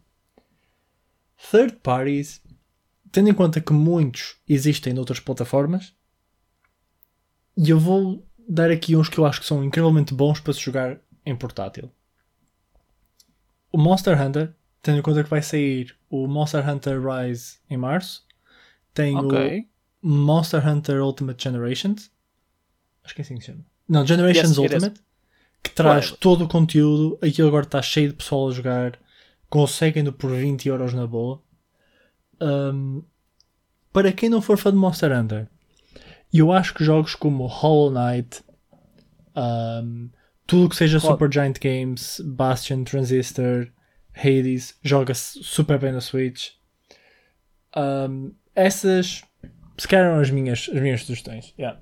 Third 1.51 1.77
parties, 1.83 2.41
tendo 3.11 3.29
em 3.29 3.33
conta 3.33 3.61
que 3.61 3.73
muitos 3.73 4.37
existem 4.47 4.93
noutras 4.93 5.19
plataformas, 5.19 5.93
e 7.55 7.69
eu 7.69 7.79
vou 7.79 8.25
dar 8.47 8.71
aqui 8.71 8.95
uns 8.95 9.09
que 9.09 9.17
eu 9.17 9.25
acho 9.25 9.41
que 9.41 9.45
são 9.45 9.63
incrivelmente 9.63 10.13
bons 10.13 10.39
para 10.39 10.53
se 10.53 10.59
jogar 10.59 10.99
em 11.25 11.35
portátil. 11.35 11.91
O 13.71 13.77
Monster 13.77 14.19
Hunter, 14.19 14.53
tendo 14.81 14.99
em 14.99 15.01
conta 15.01 15.23
que 15.23 15.29
vai 15.29 15.41
sair 15.41 15.95
o 16.09 16.27
Monster 16.27 16.67
Hunter 16.67 16.99
Rise 17.01 17.57
em 17.69 17.77
março, 17.77 18.25
tem 18.93 19.15
o 19.15 19.27
Ok. 19.27 19.67
Monster 20.01 20.67
Hunter 20.67 21.01
Ultimate 21.03 21.41
Generations. 21.41 22.11
Acho 23.03 23.15
que 23.15 23.21
é 23.21 23.23
assim 23.23 23.35
que 23.35 23.41
se 23.41 23.47
chama. 23.47 23.65
Não, 23.87 24.05
Generations 24.05 24.49
Yes. 24.49 24.57
Ultimate. 24.57 25.01
Que 25.61 25.71
traz 25.71 26.11
todo 26.11 26.43
o 26.43 26.47
conteúdo. 26.47 27.17
Aquilo 27.21 27.47
agora 27.47 27.65
está 27.65 27.81
cheio 27.81 28.09
de 28.09 28.15
pessoal 28.15 28.49
a 28.49 28.51
jogar. 28.51 28.99
Conseguem-no 29.53 30.11
por 30.11 30.31
20 30.31 30.67
euros 30.67 30.95
na 30.95 31.05
boa. 31.05 31.39
Um, 32.41 33.03
para 33.91 34.11
quem 34.11 34.27
não 34.27 34.41
for 34.41 34.57
fã 34.57 34.71
de 34.71 34.77
Monster 34.77 35.15
Hunter, 35.15 35.47
eu 36.33 36.51
acho 36.51 36.73
que 36.73 36.83
jogos 36.83 37.13
como 37.13 37.45
Hollow 37.45 37.91
Knight, 37.91 38.43
um, 39.35 40.09
tudo 40.47 40.69
que 40.69 40.75
seja 40.75 40.99
Claro. 40.99 41.13
Supergiant 41.13 41.59
Games, 41.59 42.19
Bastion, 42.25 42.83
Transistor, 42.83 43.71
Hades, 44.15 44.75
joga-se 44.81 45.43
super 45.43 45.77
bem 45.77 45.91
na 45.91 46.01
Switch. 46.01 46.53
Um, 47.77 48.33
essas 48.55 49.23
se 49.77 49.87
calhar 49.87 50.07
eram 50.07 50.19
as 50.19 50.31
minhas, 50.31 50.67
as 50.73 50.81
minhas 50.81 51.03
sugestões. 51.03 51.53
Yeah. 51.59 51.79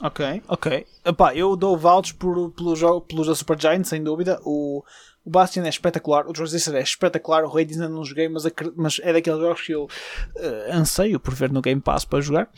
Ok, 0.00 0.42
ok. 0.48 0.86
Epá, 1.04 1.34
eu 1.34 1.54
dou 1.54 1.76
vouchers 1.76 2.12
por, 2.12 2.50
pelo 2.52 2.74
jogo, 2.74 3.02
pelos 3.02 3.26
da 3.26 3.34
Super 3.34 3.60
Giant, 3.60 3.84
sem 3.84 4.02
dúvida. 4.02 4.40
O, 4.42 4.82
o 5.24 5.30
Bastion 5.30 5.62
é 5.64 5.68
espetacular, 5.68 6.26
o 6.28 6.32
Transistor 6.32 6.74
é 6.76 6.82
espetacular, 6.82 7.44
o 7.44 7.56
Hades 7.58 7.80
ainda 7.80 7.88
não 7.88 8.04
joguei, 8.04 8.28
mas, 8.28 8.44
mas 8.76 9.00
é 9.02 9.12
daqueles 9.12 9.40
jogos 9.40 9.62
que 9.62 9.72
eu 9.72 9.88
eh, 10.36 10.68
anseio 10.72 11.18
por 11.18 11.34
ver 11.34 11.50
no 11.50 11.62
Game 11.62 11.80
Pass 11.80 12.04
para 12.04 12.20
jogar. 12.20 12.50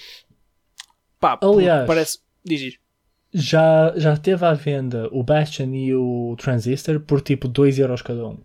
Pá, 1.20 1.38
Aliás- 1.42 1.86
parece. 1.86 2.18
Diz. 2.44 2.78
Já, 3.32 3.92
já 3.96 4.16
teve 4.16 4.44
à 4.44 4.54
venda 4.54 5.08
o 5.12 5.22
Bastion 5.22 5.72
e 5.74 5.94
o 5.94 6.34
Transistor 6.38 7.00
por 7.00 7.20
tipo 7.20 7.48
2€ 7.48 7.78
euros 7.78 8.02
cada 8.02 8.26
um. 8.26 8.38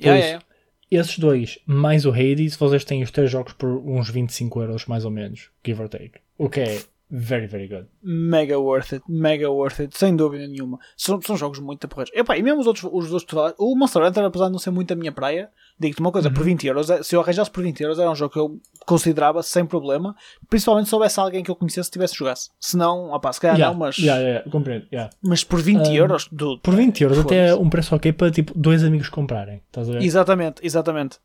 Yeah, 0.00 0.24
yeah, 0.24 0.44
Esses 0.90 1.18
dois, 1.18 1.58
mais 1.66 2.04
o 2.04 2.10
Hades, 2.10 2.56
vocês 2.56 2.84
têm 2.84 3.02
os 3.02 3.10
três 3.10 3.30
jogos 3.30 3.52
por 3.54 3.68
uns 3.68 4.10
25 4.10 4.60
euros 4.62 4.86
mais 4.86 5.04
ou 5.04 5.10
menos, 5.10 5.50
give 5.64 5.80
or 5.80 5.88
take. 5.88 6.20
O 6.36 6.48
que 6.48 6.60
é 6.60 6.82
very, 7.10 7.46
very 7.46 7.66
good. 7.68 7.86
Mega 8.02 8.58
worth 8.58 8.92
it, 8.92 9.02
mega 9.08 9.50
worth 9.50 9.80
it, 9.80 9.96
sem 9.98 10.14
dúvida 10.14 10.46
nenhuma. 10.46 10.78
São, 10.96 11.20
são 11.22 11.36
jogos 11.36 11.58
muito 11.58 11.86
porreiros. 11.88 12.12
Epá, 12.14 12.36
e 12.36 12.42
mesmo 12.42 12.60
os 12.60 12.66
outros, 12.66 12.84
os 12.84 13.12
outros 13.12 13.24
que 13.24 13.54
o 13.58 13.74
Monster 13.76 14.02
Hunter, 14.02 14.24
apesar 14.24 14.46
de 14.46 14.52
não 14.52 14.58
ser 14.58 14.70
muito 14.70 14.92
a 14.92 14.96
minha 14.96 15.10
praia, 15.12 15.50
digo-te 15.80 16.00
uma 16.00 16.12
coisa, 16.12 16.30
por 16.30 16.42
20 16.44 16.66
euros, 16.66 16.90
é- 16.90 17.02
se 17.02 17.14
eu 17.16 17.20
arranjasse 17.20 17.50
por 17.50 17.62
20 17.62 17.80
euros, 17.82 17.98
era 17.98 18.10
um 18.10 18.14
jogo 18.14 18.32
que 18.32 18.38
eu 18.38 18.60
considerava 18.86 19.42
sem 19.42 19.64
problema, 19.64 20.14
principalmente 20.50 20.88
se 20.88 20.94
houvesse 20.94 21.18
alguém 21.20 21.42
que 21.42 21.50
eu 21.50 21.56
conhecesse 21.56 21.90
tivesse 21.90 22.14
jogasse. 22.14 22.50
Se 22.60 22.76
não, 22.76 23.10
opá, 23.12 23.32
se 23.32 23.40
calhar 23.40 23.56
Yeah, 23.56 23.72
não, 23.72 23.78
mas, 23.80 23.96
yeah, 23.98 24.20
yeah, 24.22 24.50
compreendo. 24.50 24.86
yeah. 24.92 25.10
mas 25.22 25.42
por 25.44 25.60
20 25.62 25.88
Um, 25.88 25.94
euros, 25.94 26.28
dude, 26.30 26.60
Por 26.62 26.74
20 26.74 27.00
euros 27.02 27.18
até 27.20 27.36
é 27.36 27.48
Foda-se. 27.50 27.66
um 27.66 27.70
preço 27.70 27.94
ok 27.96 28.12
para 28.12 28.30
tipo 28.30 28.52
dois 28.58 28.84
amigos 28.84 29.08
comprarem. 29.08 29.62
Estás 29.66 29.88
a 29.88 29.92
ver? 29.92 30.02
Exatamente, 30.02 30.60
exatamente. 30.66 31.18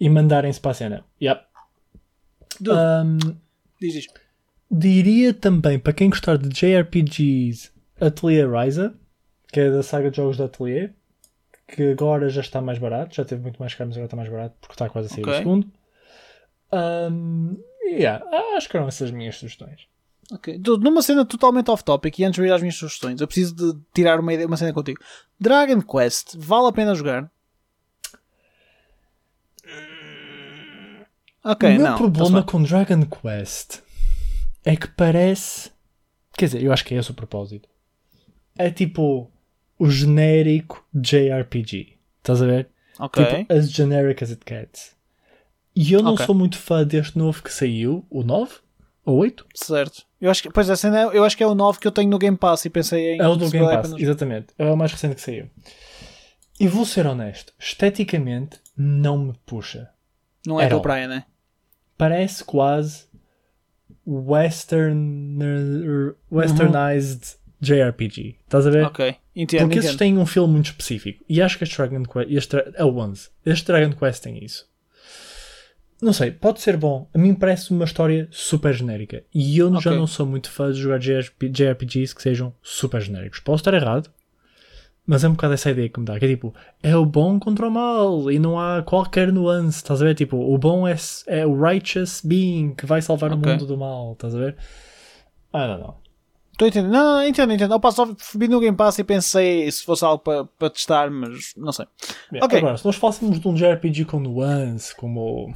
E 0.00 0.08
mandarem-se 0.08 0.60
para 0.60 0.70
a 0.70 0.74
cena. 0.74 1.04
Yep. 1.22 1.40
Dude, 2.60 2.78
Um, 2.78 3.18
diz 3.80 3.94
isto. 3.94 4.14
Diria 4.70 5.34
também 5.34 5.78
para 5.78 5.92
quem 5.92 6.08
gostar 6.10 6.38
de 6.38 6.48
JRPGs 6.48 7.70
Atelier 8.00 8.50
Ryza, 8.50 8.94
que 9.52 9.60
é 9.60 9.70
da 9.70 9.82
saga 9.82 10.10
de 10.10 10.16
jogos 10.16 10.36
da 10.36 10.44
Atelier, 10.44 10.92
que 11.66 11.90
agora 11.90 12.28
já 12.28 12.40
está 12.40 12.60
mais 12.60 12.78
barato, 12.78 13.14
já 13.14 13.24
teve 13.24 13.42
muito 13.42 13.58
mais 13.58 13.74
caro, 13.74 13.88
mas 13.88 13.96
agora 13.96 14.06
está 14.06 14.16
mais 14.16 14.28
barato 14.28 14.54
porque 14.60 14.74
está 14.74 14.88
quase 14.88 15.08
a 15.08 15.10
sair 15.10 15.22
Ok. 15.22 15.32
o 15.34 15.36
segundo. 15.38 15.66
Um, 16.72 17.56
yeah, 17.84 18.24
acho 18.56 18.68
que 18.68 18.76
eram 18.76 18.86
essas 18.88 19.08
as 19.08 19.10
minhas 19.10 19.36
sugestões. 19.36 19.86
Ok. 20.32 20.60
Numa 20.80 21.02
cena 21.02 21.24
totalmente 21.24 21.70
off-topic 21.70 22.18
e 22.20 22.24
antes 22.24 22.40
de 22.40 22.46
ir 22.48 22.52
às 22.52 22.60
minhas 22.60 22.76
sugestões, 22.76 23.20
eu 23.20 23.26
preciso 23.26 23.54
de 23.54 23.78
tirar 23.92 24.20
uma, 24.20 24.32
ideia, 24.32 24.46
uma 24.46 24.56
cena 24.56 24.72
contigo. 24.72 25.00
Dragon 25.38 25.82
Quest, 25.82 26.36
vale 26.36 26.68
a 26.68 26.72
pena 26.72 26.94
jogar? 26.94 27.28
Ok, 31.42 31.68
o 31.68 31.72
meu 31.72 31.90
não. 31.90 31.96
problema 31.96 32.42
tá-se 32.42 32.52
com 32.52 32.62
Dragon 32.62 33.06
Quest 33.06 33.80
é 34.64 34.76
que 34.76 34.88
parece. 34.88 35.70
Quer 36.36 36.46
dizer, 36.46 36.62
eu 36.62 36.72
acho 36.72 36.84
que 36.84 36.94
é 36.94 36.98
esse 36.98 37.10
o 37.10 37.14
propósito. 37.14 37.68
É 38.58 38.70
tipo 38.70 39.30
o 39.78 39.88
genérico 39.90 40.86
JRPG. 40.94 41.98
Estás 42.18 42.42
a 42.42 42.46
ver? 42.46 42.68
Ok. 42.98 43.24
Tipo, 43.24 43.52
as 43.52 43.70
generic 43.70 44.22
as 44.22 44.30
it 44.30 44.42
gets. 44.48 44.96
E 45.74 45.92
eu 45.92 46.02
não 46.02 46.12
Ok. 46.14 46.26
sou 46.26 46.34
muito 46.34 46.58
fã 46.58 46.84
deste 46.84 47.16
novo 47.16 47.42
que 47.42 47.52
saiu, 47.52 48.04
o 48.10 48.22
9 48.22 48.56
ou 49.04 49.16
8? 49.18 49.46
Certo. 49.54 50.04
Eu 50.20 50.30
acho 50.30 50.42
que, 50.42 50.50
pois 50.50 50.68
a 50.68 50.76
cena 50.76 51.00
é- 51.00 51.16
eu 51.16 51.24
acho 51.24 51.36
que 51.36 51.42
é 51.42 51.46
o 51.46 51.54
9 51.54 51.78
que 51.78 51.86
eu 51.86 51.92
tenho 51.92 52.10
no 52.10 52.18
Game 52.18 52.36
Pass 52.36 52.64
e 52.66 52.70
pensei 52.70 53.14
em. 53.14 53.20
É 53.20 53.26
o 53.28 53.36
do 53.36 53.48
Game 53.48 53.66
Pass, 53.66 53.88
pena- 53.88 54.00
exatamente. 54.02 54.48
É 54.58 54.64
o 54.70 54.76
mais 54.76 54.92
recente 54.92 55.14
que 55.14 55.20
saiu. 55.22 55.48
E 56.58 56.68
vou 56.68 56.84
ser 56.84 57.06
honesto, 57.06 57.54
esteticamente 57.58 58.58
não 58.76 59.16
me 59.16 59.32
puxa. 59.46 59.88
Não 60.46 60.60
é 60.60 60.70
all. 60.70 60.82
praia, 60.82 61.08
né? 61.08 61.24
Parece 61.96 62.44
quase 62.44 63.04
western, 64.10 65.38
westernized 66.30 67.36
JRPG. 67.60 68.36
Estás 68.44 68.66
a 68.66 68.70
ver? 68.70 68.84
Ok. 68.86 69.14
Entendo, 69.36 69.60
Porque 69.62 69.78
esses 69.78 69.96
têm 69.96 70.18
um 70.18 70.26
filme 70.26 70.54
muito 70.54 70.66
específico. 70.66 71.24
E 71.28 71.40
acho 71.40 71.56
que 71.58 71.64
este 71.64 71.76
Dragon 71.76 72.02
Quest. 72.04 72.30
Este, 72.30 72.56
é 72.74 72.84
o 72.84 72.96
11. 72.96 73.28
Este 73.46 73.66
Dragon 73.66 73.92
Quest 73.94 74.22
tem 74.22 74.42
isso. 74.44 74.68
Não 76.02 76.14
sei, 76.14 76.30
pode 76.30 76.62
ser 76.62 76.78
bom. 76.78 77.08
A 77.12 77.18
mim 77.18 77.34
parece 77.34 77.70
uma 77.70 77.84
história 77.84 78.26
super 78.30 78.72
genérica. 78.72 79.22
E 79.34 79.58
eu 79.58 79.70
já 79.80 79.90
Ok. 79.90 79.98
não 79.98 80.06
sou 80.06 80.24
muito 80.24 80.50
fã 80.50 80.72
de 80.72 80.78
jogar 80.80 80.98
JRP 80.98 81.50
JRPGs 81.50 82.14
que 82.14 82.22
sejam 82.22 82.54
super 82.62 83.02
genéricos. 83.02 83.38
Posso 83.40 83.60
estar 83.60 83.74
errado, 83.74 84.10
mas 85.10 85.24
é 85.24 85.28
um 85.28 85.32
bocado 85.32 85.54
essa 85.54 85.68
ideia 85.72 85.88
que 85.88 85.98
me 85.98 86.06
dá. 86.06 86.16
Que 86.20 86.24
é 86.24 86.28
tipo, 86.28 86.54
é 86.80 86.96
o 86.96 87.04
bom 87.04 87.40
contra 87.40 87.66
o 87.66 87.70
mal. 87.70 88.30
E 88.30 88.38
não 88.38 88.60
há 88.60 88.80
qualquer 88.80 89.32
nuance. 89.32 89.78
Estás 89.78 90.00
a 90.00 90.04
ver? 90.04 90.14
Tipo, 90.14 90.36
o 90.36 90.56
bom 90.56 90.86
é, 90.86 90.94
é 91.26 91.44
o 91.44 91.60
righteous 91.60 92.22
being 92.24 92.74
que 92.76 92.86
vai 92.86 93.02
salvar 93.02 93.32
Ok. 93.32 93.42
o 93.44 93.48
mundo 93.50 93.66
do 93.66 93.76
mal. 93.76 94.12
Estás 94.12 94.36
a 94.36 94.38
ver? 94.38 94.56
I 95.52 95.66
don't 95.66 95.80
know. 95.80 95.96
Estou 96.52 96.66
a 96.66 96.68
entender. 96.68 96.88
Não, 96.88 97.02
não, 97.04 97.14
não, 97.16 97.26
entendo, 97.26 97.52
entendo. 97.52 97.74
Opa, 97.74 97.90
só 97.90 98.06
vi 98.36 98.46
no 98.46 98.60
Game 98.60 98.76
Pass 98.76 99.00
e 99.00 99.04
pensei 99.04 99.68
se 99.72 99.84
fosse 99.84 100.04
algo 100.04 100.22
para 100.22 100.44
para 100.44 100.70
testar, 100.70 101.10
mas 101.10 101.54
não 101.56 101.72
sei. 101.72 101.86
Yeah, 102.32 102.46
Ok. 102.46 102.58
Agora, 102.58 102.76
se 102.76 102.84
nós 102.86 102.94
fôssemos 102.94 103.40
de 103.40 103.48
um 103.48 103.54
JRPG 103.54 104.04
com 104.04 104.20
nuance, 104.20 104.94
como 104.94 105.52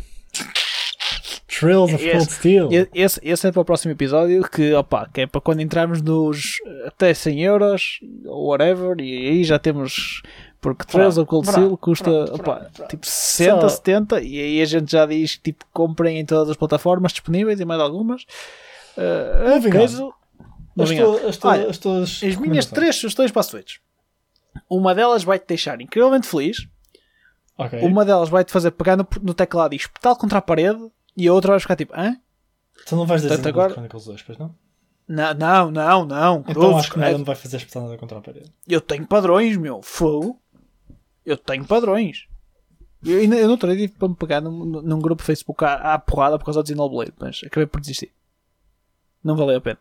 Trails 1.60 1.92
of 1.94 2.10
Cold 2.10 2.32
Steel, 2.32 2.68
Esse, 2.94 3.20
esse 3.22 3.46
é 3.48 3.52
para 3.52 3.60
o 3.62 3.64
próximo 3.64 3.92
episódio, 3.92 4.42
que, 4.48 4.72
opa, 4.74 5.08
que 5.12 5.22
é 5.22 5.26
para 5.26 5.40
quando 5.40 5.60
entrarmos 5.60 6.00
nos 6.02 6.56
até 6.86 7.12
100 7.14 7.42
euros, 7.42 8.00
ou 8.24 8.48
whatever, 8.48 8.98
e 9.00 9.28
aí 9.28 9.44
já 9.44 9.58
temos. 9.58 10.22
Porque 10.60 10.84
Trails 10.86 11.18
of 11.18 11.28
Cold 11.28 11.46
Steel 11.46 11.76
custa 11.76 12.10
pronto, 12.10 12.34
opa, 12.34 12.54
pronto, 12.56 12.72
pronto. 12.72 12.88
tipo 12.88 13.06
60, 13.06 13.60
Só- 13.60 13.68
70, 13.68 14.20
e 14.22 14.40
aí 14.40 14.62
a 14.62 14.64
gente 14.64 14.90
já 14.92 15.04
diz 15.04 15.36
tipo 15.36 15.64
comprem 15.72 16.18
em 16.18 16.24
todas 16.24 16.48
as 16.48 16.56
plataformas 16.56 17.12
disponíveis 17.12 17.60
e 17.60 17.64
mais 17.66 17.80
algumas. 17.80 18.22
Uh, 18.96 19.50
Moving 19.50 19.70
caso, 19.70 20.14
as, 20.78 20.90
tu- 20.90 21.26
as, 21.28 21.36
tu- 21.36 21.48
Olha, 21.48 21.68
as 21.68 21.76
tuas 21.78 22.20
as 22.24 22.36
minhas 22.36 22.64
três 22.66 22.96
sugestões 22.96 23.30
para 23.30 23.40
a 23.40 23.42
Switch. 23.42 23.76
Uma 24.70 24.94
delas 24.94 25.22
vai 25.22 25.38
te 25.38 25.46
deixar 25.48 25.78
incrivelmente 25.82 26.26
feliz. 26.26 26.66
Ok. 27.58 27.80
Uma 27.80 28.04
delas 28.04 28.28
vai-te 28.30 28.50
fazer 28.50 28.70
pegar 28.70 28.96
no, 28.96 29.06
no 29.22 29.34
teclado 29.34 29.74
e 29.74 29.76
espetar 29.76 30.16
contra 30.16 30.38
a 30.38 30.42
parede 30.42 30.80
e 31.16 31.28
a 31.28 31.32
outra 31.32 31.52
vai 31.52 31.60
ficar 31.60 31.76
tipo, 31.76 31.92
hã? 31.96 32.16
Tu 32.86 32.96
não 32.96 33.06
vais 33.06 33.22
dizer 33.22 33.34
Portanto, 33.36 33.48
agora... 33.54 33.72
Chronicles 33.72 34.04
2, 34.04 34.22
pois 34.22 34.38
não? 34.38 34.54
Não, 35.06 35.34
não, 35.34 35.70
não, 35.70 36.04
não. 36.06 36.40
Então 36.40 36.54
cruzes, 36.54 36.76
acho 36.78 36.92
que 36.92 36.98
nada 36.98 37.12
é- 37.12 37.18
me 37.18 37.24
vai 37.24 37.36
fazer 37.36 37.58
espetada 37.58 37.96
contra 37.98 38.18
a 38.18 38.20
parede. 38.20 38.50
Eu 38.66 38.80
tenho 38.80 39.06
padrões, 39.06 39.56
meu. 39.56 39.82
Fogo. 39.82 40.40
Eu 41.26 41.36
tenho 41.36 41.64
padrões. 41.64 42.26
Eu, 43.04 43.18
ainda- 43.18 43.36
eu 43.36 43.46
não 43.48 43.56
tive 43.58 43.88
para 43.88 44.08
me 44.08 44.14
pegar 44.16 44.40
num, 44.40 44.64
num 44.64 44.98
grupo 44.98 45.22
Facebook 45.22 45.62
à, 45.64 45.94
à 45.94 45.98
porrada 45.98 46.38
por 46.38 46.46
causa 46.46 46.62
do 46.62 46.68
Xenoblade, 46.68 47.12
mas 47.18 47.42
acabei 47.44 47.66
por 47.66 47.80
desistir. 47.80 48.10
Não 49.22 49.36
valeu 49.36 49.58
a 49.58 49.60
pena. 49.60 49.78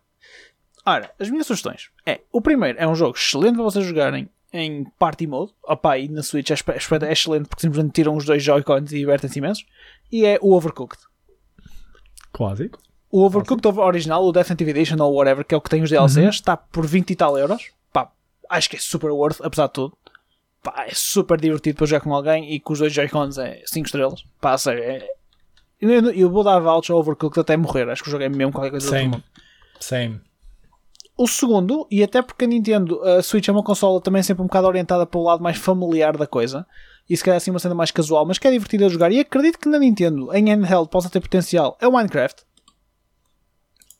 Ora, 0.85 1.11
as 1.17 1.29
minhas 1.29 1.47
sugestões 1.47 1.89
é: 2.05 2.19
o 2.31 2.41
primeiro 2.41 2.77
é 2.79 2.85
um 2.87 2.95
jogo 2.95 3.17
excelente 3.17 3.55
para 3.55 3.63
vocês 3.63 3.85
jogarem 3.85 4.29
em 4.51 4.83
Party 4.99 5.25
Mode. 5.25 5.53
Opa, 5.63 5.97
e 5.97 6.09
na 6.09 6.21
Switch 6.21 6.49
é, 6.51 6.53
espe- 6.53 6.73
é 6.73 7.11
excelente 7.13 7.47
porque 7.47 7.61
simplesmente 7.61 7.93
tiram 7.93 8.15
os 8.17 8.25
dois 8.25 8.43
Joy-Cons 8.43 8.91
e 8.91 8.97
divertem-se 8.99 9.39
imenso. 9.39 9.63
E 10.11 10.25
é 10.25 10.37
o 10.41 10.53
Overcooked. 10.53 11.01
Clássico. 12.33 12.79
O 13.11 13.21
Overcooked 13.23 13.67
original, 13.79 14.25
o 14.25 14.31
Definitive 14.31 14.71
Edition 14.71 14.97
ou 14.99 15.13
whatever, 15.13 15.45
que 15.45 15.53
é 15.53 15.57
o 15.57 15.61
que 15.61 15.69
tem 15.69 15.83
os 15.83 15.89
DLCs, 15.89 16.35
está 16.35 16.57
por 16.57 16.85
20 16.85 17.11
e 17.11 17.15
tal 17.15 17.37
euros. 17.37 17.69
Pá, 17.93 18.11
acho 18.49 18.69
que 18.69 18.75
é 18.75 18.79
super 18.79 19.11
worth, 19.11 19.39
apesar 19.41 19.67
de 19.67 19.73
tudo. 19.73 19.95
Pá, 20.63 20.85
é 20.87 20.91
super 20.93 21.39
divertido 21.39 21.77
para 21.77 21.85
jogar 21.87 22.01
com 22.01 22.13
alguém 22.13 22.51
e 22.53 22.59
com 22.59 22.73
os 22.73 22.79
dois 22.79 22.91
Joy-Cons 22.91 23.37
é 23.37 23.61
5 23.65 23.85
estrelas. 23.85 24.23
Pá, 24.41 24.57
sério, 24.57 24.83
é... 24.83 25.07
Eu, 25.79 25.91
eu- 26.11 26.29
vou 26.31 26.43
dar 26.43 26.59
voucher 26.59 26.93
ao 26.93 26.99
Overcooked 27.01 27.39
até 27.41 27.55
morrer. 27.57 27.87
Acho 27.89 28.01
que 28.01 28.07
o 28.09 28.11
jogo 28.11 28.23
é 28.23 28.29
mesmo 28.29 28.51
qualquer 28.53 28.71
coisa 28.71 28.85
do 28.87 28.89
Same. 28.89 29.07
mundo. 29.09 29.23
Same. 29.79 30.21
O 31.15 31.27
segundo, 31.27 31.85
e 31.91 32.01
até 32.01 32.21
porque 32.23 32.45
a 32.45 32.47
Nintendo, 32.47 32.99
a 33.03 33.21
Switch 33.21 33.47
é 33.47 33.51
uma 33.51 33.61
consola 33.63 34.01
também 34.01 34.23
sempre 34.23 34.41
um 34.41 34.47
bocado 34.47 34.65
orientada 34.65 35.05
para 35.05 35.19
o 35.19 35.23
lado 35.23 35.43
mais 35.43 35.57
familiar 35.57 36.17
da 36.17 36.25
coisa, 36.25 36.65
e 37.09 37.17
se 37.17 37.23
calhar 37.23 37.37
assim 37.37 37.51
uma 37.51 37.59
cena 37.59 37.75
mais 37.75 37.91
casual, 37.91 38.25
mas 38.25 38.37
que 38.37 38.47
é 38.47 38.51
divertida 38.51 38.85
a 38.85 38.89
jogar, 38.89 39.11
e 39.11 39.19
acredito 39.19 39.59
que 39.59 39.69
na 39.69 39.79
Nintendo, 39.79 40.33
em 40.33 40.49
handheld, 40.49 40.89
possa 40.89 41.09
ter 41.09 41.19
potencial, 41.19 41.77
é 41.81 41.87
o 41.87 41.91
Minecraft. 41.91 42.43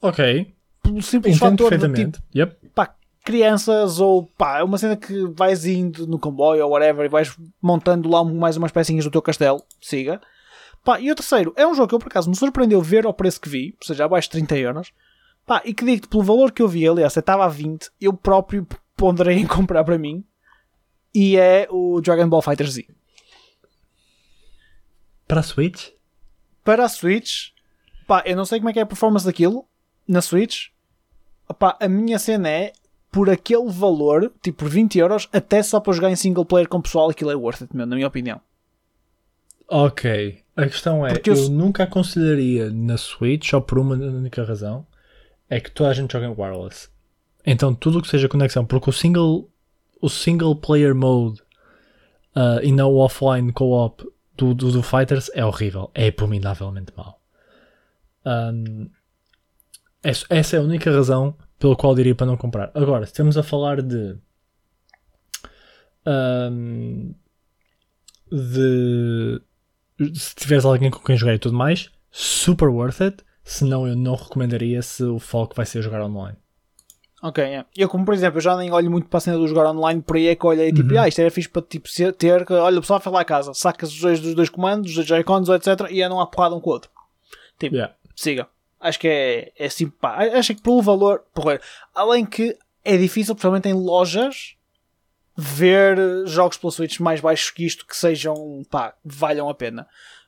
Ok. 0.01 0.53
Pelo 0.81 1.01
simples 1.01 1.37
Entendo 1.37 1.63
fator 1.63 1.87
de 1.87 2.05
tipo. 2.05 2.17
Yep. 2.35 2.57
pá, 2.75 2.93
crianças 3.23 3.99
ou 3.99 4.25
pá, 4.37 4.59
é 4.59 4.63
uma 4.63 4.77
cena 4.77 4.97
que 4.97 5.25
vais 5.27 5.65
indo 5.65 6.05
no 6.05 6.19
comboio 6.19 6.65
ou 6.65 6.71
whatever 6.71 7.05
e 7.05 7.09
vais 7.09 7.35
montando 7.61 8.09
lá 8.09 8.23
mais 8.23 8.57
umas 8.57 8.71
pecinhas 8.71 9.05
do 9.05 9.11
teu 9.11 9.21
castelo, 9.21 9.63
siga. 9.81 10.19
Pá, 10.83 10.99
e 10.99 11.09
o 11.09 11.15
terceiro, 11.15 11.53
é 11.55 11.65
um 11.65 11.73
jogo 11.73 11.87
que 11.87 11.95
eu 11.95 11.99
por 11.99 12.09
acaso 12.09 12.29
me 12.29 12.35
surpreendeu 12.35 12.81
ver 12.81 13.05
ao 13.05 13.13
preço 13.13 13.39
que 13.39 13.47
vi, 13.47 13.75
ou 13.79 13.87
seja, 13.87 14.03
abaixo 14.03 14.27
de 14.27 14.33
30 14.33 14.57
euros. 14.57 14.91
Pá, 15.45 15.61
e 15.63 15.73
que 15.73 15.85
digo-te, 15.85 16.09
pelo 16.09 16.23
valor 16.23 16.51
que 16.51 16.61
eu 16.61 16.67
vi, 16.67 16.87
aliás, 16.87 17.15
estava 17.15 17.45
a 17.45 17.49
20, 17.49 17.89
eu 18.01 18.13
próprio 18.13 18.67
ponderei 18.95 19.37
em 19.37 19.47
comprar 19.47 19.83
para 19.83 19.97
mim. 19.97 20.23
E 21.13 21.38
é 21.38 21.67
o 21.69 22.02
Dragon 22.02 22.28
Ball 22.28 22.41
Fighter 22.41 22.67
Z. 22.69 22.88
Para 25.28 25.39
a 25.39 25.43
Switch? 25.43 25.89
Para 26.63 26.86
a 26.86 26.89
Switch, 26.89 27.49
pá, 28.08 28.23
eu 28.26 28.36
não 28.36 28.45
sei 28.45 28.60
como 28.60 28.69
é 28.69 28.73
que 28.73 28.80
é 28.80 28.84
a 28.84 28.86
performance 28.86 29.26
daquilo 29.26 29.65
na 30.08 30.21
Switch. 30.21 30.67
Pá, 31.60 31.78
a 31.80 31.88
minha 31.88 32.17
cena 32.19 32.49
é 32.49 32.73
por 33.12 33.30
aquele 33.30 33.69
valor, 33.69 34.32
tipo 34.41 34.60
por 34.60 34.69
20 34.69 34.97
euros, 34.97 35.30
até 35.32 35.62
só 35.62 35.80
para 35.80 35.93
jogar 35.93 36.10
em 36.10 36.15
single 36.15 36.45
player 36.45 36.67
com 36.67 36.82
pessoal, 36.82 37.10
aquilo 37.10 37.30
é 37.32 37.36
worth 37.36 37.62
it, 37.62 37.76
meu, 37.76 37.86
na 37.86 37.95
minha 37.95 38.08
opinião. 38.08 38.41
Ok. 39.67 40.41
A 40.56 40.65
questão 40.67 41.06
é, 41.06 41.13
eu- 41.26 41.36
eu 41.36 41.49
nunca 41.49 41.84
aconselharia 41.84 42.69
na 42.71 42.97
Switch 42.97 43.49
só 43.49 43.60
por 43.60 43.80
uma 43.80 43.95
única 43.95 44.43
razão. 44.43 44.86
É 45.49 45.60
que 45.60 45.69
toda 45.71 45.89
a 45.89 45.93
gente 45.93 46.12
joga 46.12 46.26
em 46.26 46.36
wireless. 46.36 46.89
Então 47.45 47.73
tudo 47.73 47.99
o 47.99 48.02
que 48.02 48.08
seja 48.08 48.30
conexão, 48.30 48.65
porque 48.65 48.89
o 48.89 48.93
single, 48.93 49.49
o 50.03 50.09
single 50.09 50.53
player 50.53 50.93
mode 50.93 51.41
ah, 52.35 52.59
e 52.61 52.73
não 52.73 52.91
o 52.91 52.97
offline 52.97 53.53
co-op 53.53 54.03
do, 54.35 54.53
do, 54.53 54.69
do 54.69 54.83
Fighters 54.83 55.31
é 55.33 55.45
horrível. 55.45 55.89
É 55.93 56.09
abominavelmente 56.09 56.91
mau. 56.97 57.21
Ahm, 58.25 58.89
essa 60.03 60.57
é 60.57 60.59
a 60.59 60.61
única 60.61 60.91
razão 60.91 61.37
pela 61.57 61.75
qual 61.77 61.95
diria 61.95 62.13
para 62.13 62.27
não 62.27 62.35
comprar. 62.35 62.69
Agora, 62.73 63.05
se 63.05 63.13
estamos 63.13 63.37
a 63.37 63.43
falar 63.43 63.81
de 63.81 64.17
ahm, 66.05 67.13
de 68.29 69.41
se 70.15 70.35
tiveres 70.35 70.65
alguém 70.65 70.91
com 70.91 70.99
quem 70.99 71.15
jogar 71.15 71.35
e 71.35 71.39
tudo 71.39 71.55
mais, 71.55 71.89
super 72.11 72.67
worth 72.67 72.99
it. 72.99 73.23
Senão 73.41 73.87
eu 73.87 73.95
não 73.95 74.15
recomendaria 74.15 74.81
se 74.81 75.03
o 75.03 75.19
foco 75.19 75.55
vai 75.55 75.65
ser 75.65 75.81
jogar 75.81 76.03
online. 76.03 76.37
Ok, 77.23 77.41
é. 77.41 77.65
Eu, 77.77 77.88
como 77.88 78.03
por 78.03 78.13
exemplo, 78.13 78.38
eu 78.38 78.41
já 78.41 78.57
nem 78.57 78.69
olho 78.73 78.91
muito 78.91 79.07
para 79.07 79.17
a 79.17 79.21
cena 79.21 79.38
do 79.38 79.47
jogar 79.47 79.65
online, 79.71 80.01
por 80.01 80.17
aí 80.17 80.27
é 80.27 80.36
que 80.36 80.45
olhei 80.45 80.73
tipo, 80.73 80.97
ah, 80.97 81.07
isto 81.07 81.21
era 81.21 81.31
fixe 81.31 81.47
para 81.47 81.62
tipo, 81.62 81.88
ter. 82.17 82.45
que, 82.45 82.51
Olha, 82.51 82.77
o 82.77 82.81
pessoal 82.81 82.99
foi 82.99 83.13
lá 83.13 83.21
a 83.21 83.25
casa, 83.25 83.53
sacas 83.53 83.93
os 83.93 83.99
dois 84.01 84.19
dos 84.19 84.36
dois 84.36 84.49
comandos, 84.49 84.89
os 84.89 84.95
dois 84.95 85.07
Joy-Cons, 85.07 85.47
etc. 85.47 85.89
e 85.89 86.03
andam 86.03 86.19
a 86.19 86.27
porrada 86.27 86.53
um 86.53 86.59
com 86.59 86.69
o 86.69 86.73
outro. 86.73 86.91
Tipo, 87.57 87.75
Yeah. 87.75 87.95
siga. 88.13 88.47
Acho 88.77 88.99
que 88.99 89.07
é, 89.07 89.53
é 89.57 89.67
assim, 89.67 89.88
pá. 89.88 90.17
Acho 90.38 90.53
que 90.53 90.62
pelo 90.62 90.81
valor, 90.81 91.23
porra, 91.33 91.62
além 91.95 92.25
que 92.25 92.57
é 92.83 92.97
difícil, 92.97 93.33
principalmente 93.33 93.69
em 93.69 93.73
lojas, 93.73 94.57
ver 95.38 95.97
jogos 96.25 96.57
pela 96.57 96.71
Switch 96.71 96.99
mais 96.99 97.21
baixos 97.21 97.51
que 97.51 97.65
isto 97.65 97.88
que 97.88 97.95
sejam, 97.95 98.63
pá, 98.69 98.95
valham 99.05 99.47
a 99.47 99.53
pena. 99.53 99.88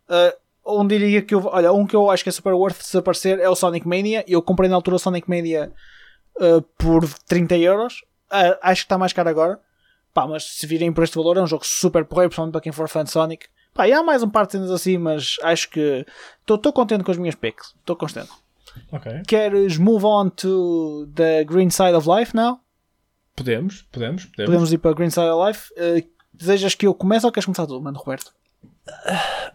Uh, 0.10 0.80
um 0.80 0.88
diria 0.88 1.22
que 1.22 1.36
eu, 1.36 1.46
olha, 1.46 1.74
um 1.74 1.86
que 1.86 1.96
eu 1.96 2.10
acho 2.10 2.24
que 2.24 2.30
é 2.30 2.32
super 2.32 2.54
worth 2.54 2.82
se 2.82 2.98
aparecer 2.98 3.38
é 3.40 3.50
o 3.50 3.56
Sonic 3.56 3.86
Mania. 3.86 4.24
Eu 4.26 4.42
comprei 4.42 4.70
na 4.70 4.78
altura 4.78 4.96
o 4.96 5.00
Sonic 5.00 5.30
Mania 5.30 5.74
uh, 6.40 6.62
por 6.78 7.08
30 7.28 7.58
euros. 7.58 8.04
Uh, 8.32 8.58
acho 8.62 8.82
que 8.82 8.86
está 8.86 8.98
mais 8.98 9.14
caro 9.14 9.30
agora. 9.30 9.60
Pá, 10.14 10.28
mas 10.28 10.44
se 10.44 10.66
virem 10.66 10.94
por 10.94 11.04
este 11.04 11.18
valor, 11.18 11.38
é 11.38 11.42
um 11.42 11.48
jogo 11.48 11.66
super 11.66 12.06
porreiro, 12.06 12.30
principalmente 12.30 12.54
para 12.54 12.62
quem 12.62 12.72
for 12.72 12.88
fã 12.88 13.04
de 13.04 13.12
Sonic. 13.12 13.48
Pá, 13.74 13.88
e 13.88 13.94
há 13.94 14.02
mais 14.02 14.24
um 14.24 14.30
par 14.30 14.46
de 14.46 14.54
cenas 14.54 14.72
assim, 14.72 14.98
mas 14.98 15.36
acho 15.44 15.70
que 15.70 16.06
estou 16.42 16.72
contente 16.72 17.04
com 17.04 17.12
as 17.12 17.18
minhas 17.18 17.36
picks. 17.36 17.74
Estou 17.80 17.96
contente. 17.96 18.30
Ok. 18.92 19.24
Queres 19.28 19.78
move 19.78 20.06
on 20.06 20.30
to 20.30 21.08
the 21.14 21.44
green 21.44 21.70
side 21.70 21.94
of 21.94 22.08
life 22.10 22.36
now? 22.36 22.60
Podemos, 23.36 23.82
podemos, 23.92 24.26
podemos. 24.26 24.46
Podemos 24.50 24.74
ir 24.74 24.78
para 24.78 24.92
a 24.92 24.94
green 24.94 25.10
side 25.10 25.28
of 25.28 25.46
life. 25.46 25.74
Uh, 25.74 26.08
desejas 26.34 26.76
que 26.76 26.88
eu 26.88 26.94
comece 26.94 27.26
ou 27.26 27.32
queres 27.32 27.46
começar 27.46 27.68
tu, 27.68 27.82
mano, 27.82 27.98
Roberto? 27.98 28.34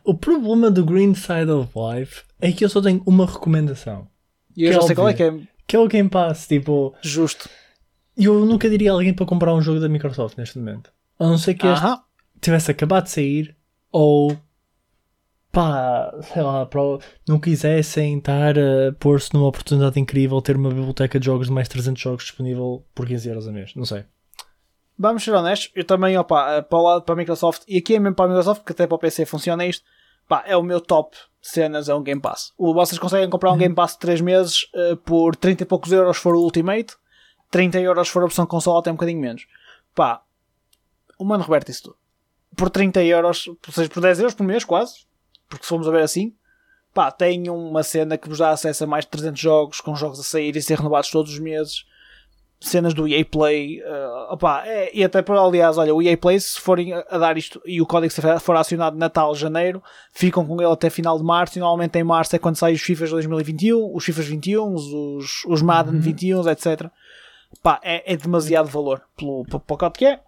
O 0.04 0.14
problema 0.14 0.70
do 0.70 0.84
Green 0.84 1.14
Side 1.14 1.50
of 1.50 1.70
Life 1.76 2.24
é 2.40 2.50
que 2.52 2.64
eu 2.64 2.68
só 2.68 2.80
tenho 2.80 3.02
uma 3.06 3.26
recomendação. 3.26 4.08
E 4.56 4.64
eu 4.64 4.70
Que 4.70 4.74
já 4.74 4.82
sei 4.82 4.96
qual 4.96 5.08
é 5.08 5.14
que 5.14 5.22
é 5.22 5.32
Que 5.70 5.76
é 5.76 5.78
o 5.78 5.86
Game 5.86 6.08
Pass. 6.08 6.48
Tipo, 6.48 6.96
justo. 7.00 7.48
eu 8.16 8.44
nunca 8.44 8.68
diria 8.68 8.90
a 8.90 8.94
alguém 8.94 9.14
para 9.14 9.24
comprar 9.24 9.54
um 9.54 9.62
jogo 9.62 9.78
da 9.78 9.88
Microsoft 9.88 10.36
neste 10.36 10.58
momento. 10.58 10.92
A 11.16 11.28
não 11.28 11.38
ser 11.38 11.54
que 11.54 11.64
este 11.64 11.86
tivesse 12.40 12.72
acabado 12.72 13.04
de 13.04 13.10
sair 13.10 13.56
ou 13.92 14.36
pá, 15.52 16.12
sei 16.22 16.42
lá, 16.42 16.68
não 17.28 17.38
quisessem 17.38 18.18
estar 18.18 18.58
a 18.58 18.92
pôr-se 18.98 19.32
numa 19.32 19.46
oportunidade 19.46 20.00
incrível 20.00 20.42
ter 20.42 20.56
uma 20.56 20.70
biblioteca 20.70 21.20
de 21.20 21.26
jogos 21.26 21.46
de 21.46 21.52
mais 21.52 21.68
300 21.68 22.02
jogos 22.02 22.24
disponível 22.24 22.84
por 22.92 23.06
15 23.06 23.28
euros 23.28 23.46
a 23.46 23.52
mês. 23.52 23.72
Não 23.76 23.84
sei. 23.84 24.04
Vamos 24.98 25.22
ser 25.22 25.30
honestos, 25.30 25.70
eu 25.76 25.84
também, 25.84 26.18
opa, 26.18 26.56
eh, 26.56 26.62
para 26.62 26.78
o 26.80 26.82
lado 26.82 27.02
para 27.04 27.14
a 27.14 27.16
Microsoft, 27.16 27.62
e 27.68 27.78
aqui 27.78 27.94
é 27.94 28.00
mesmo 28.00 28.16
para 28.16 28.24
a 28.24 28.28
Microsoft, 28.28 28.62
porque 28.62 28.72
até 28.72 28.88
para 28.88 28.96
o 28.96 28.98
PC 28.98 29.24
funciona 29.24 29.64
isto, 29.64 29.84
pá, 30.28 30.42
é 30.46 30.56
o 30.56 30.64
meu 30.64 30.80
top 30.80 31.16
cenas, 31.40 31.88
é 31.88 31.94
um 31.94 32.02
Game 32.02 32.20
Pass. 32.20 32.52
O, 32.56 32.74
vocês 32.74 32.98
conseguem 32.98 33.30
comprar 33.30 33.52
um 33.52 33.56
Game 33.56 33.74
Pass 33.74 33.92
de 33.92 34.00
3 34.00 34.20
meses 34.20 34.68
eh, 34.74 34.96
por 35.04 35.34
30 35.34 35.62
e 35.62 35.66
poucos 35.66 35.90
euros 35.92 36.16
for 36.16 36.34
o 36.34 36.40
Ultimate, 36.40 36.94
30 37.50 37.80
euros 37.80 38.08
for 38.08 38.22
a 38.22 38.26
opção 38.26 38.46
console, 38.46 38.78
até 38.78 38.90
um 38.90 38.94
bocadinho 38.94 39.20
menos. 39.20 39.46
Pá, 39.94 40.22
o 41.18 41.24
Mano 41.24 41.44
Roberto 41.44 41.70
isso 41.70 41.84
tudo. 41.84 41.96
Por 42.56 42.70
30 42.70 43.02
euros, 43.04 43.48
ou 43.48 43.56
seja, 43.72 43.88
por 43.88 44.00
10 44.00 44.20
euros 44.20 44.34
por 44.34 44.44
mês 44.44 44.64
quase, 44.64 45.06
porque 45.48 45.64
se 45.64 45.68
formos 45.68 45.88
a 45.88 45.90
ver 45.90 46.02
assim, 46.02 46.34
pá, 46.92 47.10
tem 47.10 47.48
uma 47.48 47.82
cena 47.82 48.18
que 48.18 48.28
vos 48.28 48.38
dá 48.38 48.50
acesso 48.50 48.84
a 48.84 48.86
mais 48.86 49.04
de 49.04 49.10
300 49.10 49.40
jogos, 49.40 49.80
com 49.80 49.94
jogos 49.94 50.20
a 50.20 50.22
sair 50.22 50.54
e 50.56 50.62
ser 50.62 50.78
renovados 50.78 51.10
todos 51.10 51.32
os 51.32 51.38
meses 51.38 51.84
cenas 52.60 52.92
do 52.92 53.08
EA 53.08 53.24
Play, 53.24 53.82
uh, 53.82 54.34
opá, 54.34 54.62
é- 54.66 54.90
e 54.94 55.02
até 55.02 55.22
para, 55.22 55.40
aliás, 55.40 55.78
olha, 55.78 55.94
o 55.94 56.02
EA 56.02 56.16
Play, 56.16 56.38
se 56.38 56.60
forem 56.60 56.92
a, 56.92 57.18
dar 57.18 57.38
isto 57.38 57.60
e 57.64 57.80
o 57.80 57.86
código 57.86 58.12
for 58.40 58.54
acionado 58.54 58.98
Natal, 58.98 59.34
Janeiro, 59.34 59.82
ficam 60.12 60.44
com 60.46 60.60
ele 60.60 60.70
até 60.70 60.90
final 60.90 61.16
de 61.16 61.24
março, 61.24 61.56
e 61.56 61.60
normalmente 61.60 61.98
em 61.98 62.04
março 62.04 62.36
é 62.36 62.38
quando 62.38 62.56
saem 62.56 62.74
os 62.74 62.82
FIFAs 62.82 63.10
2021, 63.10 63.94
os 63.94 64.04
FIFAs 64.04 64.26
21, 64.26 64.74
os, 64.74 65.44
os 65.46 65.62
Madden 65.62 66.00
21, 66.00 66.46
etc. 66.50 66.90
Pá, 67.62 67.80
é, 67.82 68.12
é 68.12 68.16
demasiado 68.16 68.68
valor 68.68 69.02
pelo, 69.16 69.44
pelo 69.44 69.60
pacote 69.60 69.98
que 69.98 70.04
é. 70.04 70.20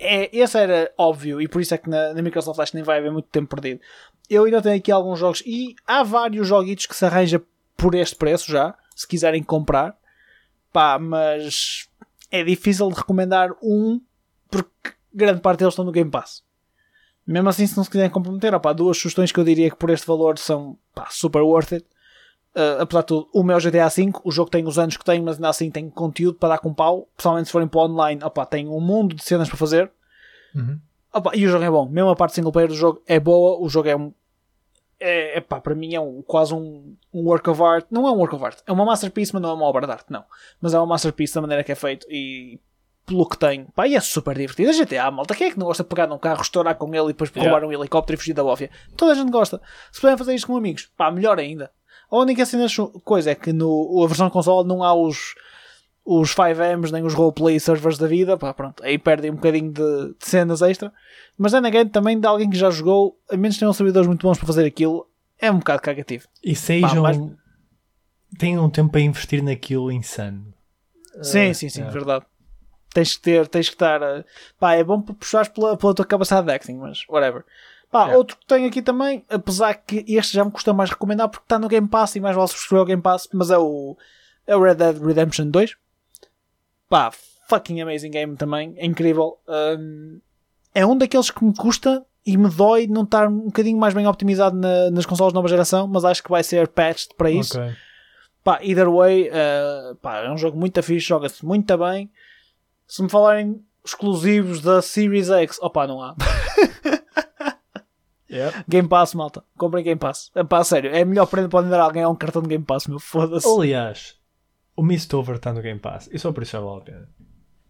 é. 0.00 0.36
Esse 0.36 0.58
era 0.58 0.90
óbvio, 0.96 1.42
e 1.42 1.46
por 1.46 1.60
isso 1.60 1.74
é 1.74 1.78
que 1.78 1.90
na, 1.90 2.14
na 2.14 2.22
Microsoft 2.22 2.58
acho 2.58 2.72
que 2.72 2.76
nem 2.76 2.84
vai 2.84 2.98
haver 2.98 3.12
muito 3.12 3.28
tempo 3.28 3.54
perdido. 3.54 3.80
Eu 4.30 4.44
ainda 4.44 4.62
tenho 4.62 4.76
aqui 4.76 4.90
alguns 4.90 5.18
jogos, 5.18 5.42
e 5.44 5.74
há 5.86 6.02
vários 6.02 6.48
joguitos 6.48 6.86
que 6.86 6.96
se 6.96 7.04
arranja 7.04 7.40
por 7.76 7.94
este 7.94 8.16
preço 8.16 8.50
já, 8.50 8.74
se 8.94 9.06
quiserem 9.06 9.42
comprar. 9.42 9.94
Pá, 10.76 10.98
mas 10.98 11.88
é 12.30 12.44
difícil 12.44 12.90
de 12.90 12.96
recomendar 12.96 13.48
um 13.62 13.98
porque 14.50 14.92
grande 15.10 15.40
parte 15.40 15.60
deles 15.60 15.72
estão 15.72 15.86
no 15.86 15.90
Game 15.90 16.10
Pass. 16.10 16.42
Mesmo 17.26 17.48
assim, 17.48 17.66
se 17.66 17.74
não 17.78 17.82
se 17.82 17.88
quiserem 17.88 18.10
comprometer, 18.10 18.54
opá, 18.54 18.74
duas 18.74 18.98
sugestões 18.98 19.32
que 19.32 19.40
eu 19.40 19.44
diria 19.44 19.70
que 19.70 19.76
por 19.76 19.88
este 19.88 20.06
valor 20.06 20.36
são 20.36 20.76
pá, 20.94 21.06
super 21.08 21.40
worth 21.40 21.72
it. 21.72 21.86
Uh, 22.54 22.82
apesar 22.82 23.00
de 23.00 23.06
tudo, 23.06 23.26
o 23.32 23.42
meu 23.42 23.56
GTA 23.56 23.88
V, 23.88 24.12
o 24.22 24.30
jogo 24.30 24.50
tem 24.50 24.66
os 24.66 24.78
anos 24.78 24.98
que 24.98 25.04
tem, 25.06 25.22
mas 25.22 25.36
ainda 25.36 25.48
assim 25.48 25.70
tem 25.70 25.88
conteúdo 25.88 26.36
para 26.38 26.50
dar 26.50 26.58
com 26.58 26.74
pau. 26.74 27.08
Pessoalmente, 27.16 27.46
se 27.46 27.52
forem 27.52 27.68
para 27.68 27.80
o 27.80 27.84
online, 27.86 28.22
opá, 28.22 28.44
tem 28.44 28.68
um 28.68 28.78
mundo 28.78 29.16
de 29.16 29.24
cenas 29.24 29.48
para 29.48 29.56
fazer. 29.56 29.90
Uhum. 30.54 30.78
Opa, 31.10 31.30
e 31.34 31.46
o 31.46 31.48
jogo 31.48 31.64
é 31.64 31.70
bom. 31.70 31.88
Mesmo 31.88 32.10
a 32.10 32.16
parte 32.16 32.34
single 32.34 32.52
player 32.52 32.68
do 32.68 32.76
jogo 32.76 33.00
é 33.06 33.18
boa. 33.18 33.58
O 33.64 33.66
jogo 33.70 33.88
é 33.88 33.96
um. 33.96 34.12
É, 34.98 35.40
pá, 35.40 35.60
para 35.60 35.74
mim 35.74 35.94
é 35.94 36.00
um, 36.00 36.22
quase 36.22 36.54
um, 36.54 36.96
um 37.12 37.24
work 37.24 37.48
of 37.50 37.62
art. 37.62 37.86
Não 37.90 38.06
é 38.06 38.10
um 38.10 38.16
work 38.16 38.34
of 38.34 38.44
art. 38.44 38.58
É 38.66 38.72
uma 38.72 38.84
masterpiece, 38.84 39.32
mas 39.32 39.42
não 39.42 39.50
é 39.50 39.52
uma 39.54 39.66
obra 39.66 39.86
de 39.86 39.92
arte. 39.92 40.10
Não. 40.10 40.24
Mas 40.60 40.74
é 40.74 40.78
uma 40.78 40.86
masterpiece 40.86 41.34
da 41.34 41.40
maneira 41.40 41.62
que 41.62 41.72
é 41.72 41.74
feito. 41.74 42.06
E 42.10 42.58
pelo 43.04 43.28
que 43.28 43.38
tem. 43.38 43.66
Pá, 43.66 43.86
e 43.86 43.94
é 43.94 44.00
super 44.00 44.36
divertido. 44.36 44.70
A 44.70 44.84
GTA, 44.84 45.10
malta. 45.10 45.34
Quem 45.34 45.48
é 45.48 45.50
que 45.50 45.58
não 45.58 45.66
gosta 45.66 45.82
de 45.82 45.88
pegar 45.88 46.06
num 46.06 46.18
carro, 46.18 46.42
estourar 46.42 46.74
com 46.76 46.92
ele 46.94 47.04
e 47.04 47.08
depois 47.08 47.30
Yeah. 47.30 47.50
roubar 47.50 47.66
um 47.66 47.72
helicóptero 47.72 48.16
e 48.16 48.18
fugir 48.18 48.34
da 48.34 48.42
bófia? 48.42 48.70
Toda 48.96 49.12
a 49.12 49.14
gente 49.14 49.30
gosta. 49.30 49.60
Se 49.92 50.00
puderem 50.00 50.18
fazer 50.18 50.34
isto 50.34 50.46
com 50.46 50.56
amigos, 50.56 50.90
pá, 50.96 51.10
melhor 51.10 51.38
ainda. 51.38 51.70
A 52.10 52.18
única 52.18 52.44
coisa 53.04 53.30
é 53.30 53.34
que 53.34 53.52
no, 53.52 54.02
a 54.02 54.06
versão 54.06 54.26
de 54.26 54.32
console 54.32 54.66
não 54.66 54.82
há 54.82 54.94
os, 54.94 55.34
os 56.06 56.34
5Ms 56.34 56.92
nem 56.92 57.02
os 57.04 57.12
roleplay 57.14 57.58
servers 57.58 57.98
da 57.98 58.06
vida. 58.06 58.36
Pá, 58.36 58.54
pronto. 58.54 58.82
Aí 58.84 58.96
perdem 58.96 59.30
um 59.30 59.34
bocadinho 59.34 59.72
de, 59.72 60.14
de 60.14 60.16
cenas 60.20 60.62
extra. 60.62 60.92
Mas 61.36 61.52
then 61.52 61.66
again, 61.66 61.88
também 61.88 62.18
de 62.20 62.26
alguém 62.26 62.48
que 62.48 62.56
já 62.56 62.70
jogou, 62.70 63.18
a 63.30 63.36
menos 63.36 63.56
que 63.56 63.60
tenham 63.60 63.72
servidores 63.72 64.06
muito 64.06 64.22
bons 64.26 64.38
para 64.38 64.46
fazer 64.46 64.64
aquilo, 64.64 65.06
é 65.38 65.50
um 65.50 65.58
bocado 65.58 65.82
cagativo. 65.82 66.26
E 66.42 66.54
sejam. 66.54 67.02
mas- 67.02 67.18
Tenham 68.38 68.64
um 68.64 68.70
tempo 68.70 68.90
para 68.92 69.00
investir 69.00 69.42
naquilo 69.42 69.90
insano. 69.90 70.52
Sim, 71.22 71.54
sim, 71.54 71.68
sim, 71.68 71.82
é. 71.82 71.90
verdade. 71.90 72.24
Tens 72.92 73.16
que 73.16 73.22
ter, 73.22 73.46
tens 73.48 73.68
que 73.68 73.74
estar. 73.74 74.00
Pá, 74.58 74.74
é 74.74 74.84
bom 74.84 75.00
para 75.00 75.14
puxares 75.14 75.48
pela, 75.48 75.76
pela 75.76 75.94
tua 75.94 76.04
capacidade 76.04 76.46
de 76.46 76.52
acting, 76.52 76.74
mas 76.76 77.00
whatever. 77.08 77.44
Pá, 77.90 78.10
É. 78.10 78.16
outro 78.16 78.36
que 78.36 78.46
tenho 78.46 78.66
aqui 78.66 78.82
também, 78.82 79.24
apesar 79.30 79.74
que 79.74 80.04
este 80.08 80.34
já 80.34 80.44
me 80.44 80.50
custa 80.50 80.72
mais 80.72 80.90
recomendar 80.90 81.28
porque 81.28 81.44
está 81.44 81.58
no 81.58 81.68
Game 81.68 81.86
Pass 81.88 82.16
e 82.16 82.20
mais 82.20 82.34
vale 82.36 82.48
subscrever 82.48 82.82
o 82.82 82.86
Game 82.86 83.02
Pass, 83.02 83.28
mas 83.32 83.50
é 83.50 83.56
o, 83.58 83.96
é 84.46 84.56
o 84.56 84.62
Red 84.62 84.74
Dead 84.74 84.98
Redemption 84.98 85.46
2. 85.50 85.76
Pá, 86.88 87.10
fucking 87.48 87.80
amazing 87.80 88.10
game 88.10 88.36
também, 88.36 88.74
é 88.76 88.86
incrível. 88.86 89.38
Hum, 89.48 90.20
é 90.74 90.84
um 90.86 90.96
daqueles 90.96 91.30
que 91.30 91.44
me 91.44 91.54
custa 91.54 92.04
e 92.24 92.36
me 92.36 92.48
dói 92.50 92.86
não 92.86 93.02
estar 93.04 93.28
um 93.28 93.46
bocadinho 93.46 93.78
mais 93.78 93.94
bem 93.94 94.06
optimizado 94.06 94.56
na- 94.56 94.90
nas 94.90 95.06
consoles 95.06 95.32
de 95.32 95.36
nova 95.36 95.48
geração, 95.48 95.86
mas 95.86 96.04
acho 96.04 96.22
que 96.22 96.30
vai 96.30 96.42
ser 96.42 96.68
patched 96.68 97.14
para 97.16 97.30
isso. 97.30 97.58
Ok. 97.60 97.72
Pá, 98.44 98.58
either 98.62 98.88
way, 98.90 99.28
eh, 99.32 99.94
pá, 100.00 100.18
é 100.18 100.30
um 100.30 100.36
jogo 100.36 100.56
muito 100.58 100.80
fixe, 100.82 101.06
joga-se 101.08 101.44
muito 101.44 101.76
bem. 101.78 102.10
Se 102.86 103.02
me 103.02 103.08
falarem 103.08 103.60
exclusivos 103.84 104.60
da 104.60 104.80
Series 104.82 105.28
X, 105.30 105.58
opá, 105.60 105.86
não 105.86 106.00
há. 106.02 106.14
Game 108.68 108.88
Pass, 108.88 109.14
malta. 109.14 109.42
Comprem 109.56 109.84
Game 109.84 109.98
Pass. 109.98 110.30
É 110.34 110.42
pá, 110.44 110.62
sério, 110.64 110.90
é 110.94 111.02
a 111.02 111.04
melhor 111.04 111.26
prenda 111.26 111.48
para 111.48 111.66
dar 111.68 111.80
a 111.80 111.84
alguém 111.84 112.02
é 112.02 112.08
um 112.08 112.14
cartão 112.14 112.42
de 112.42 112.48
Game 112.48 112.64
Pass, 112.64 112.86
meu. 112.86 112.98
Foda-se. 112.98 113.48
Aliás, 113.48 114.16
o 114.76 114.82
Mistover 114.82 115.36
está 115.36 115.52
no 115.52 115.62
Game 115.62 115.80
Pass. 115.80 116.08
E 116.12 116.18
só 116.18 116.32
por 116.32 116.42
isso 116.42 116.52
já 116.52 116.60
vale 116.60 116.78
a 116.80 116.84
pena. 116.84 117.08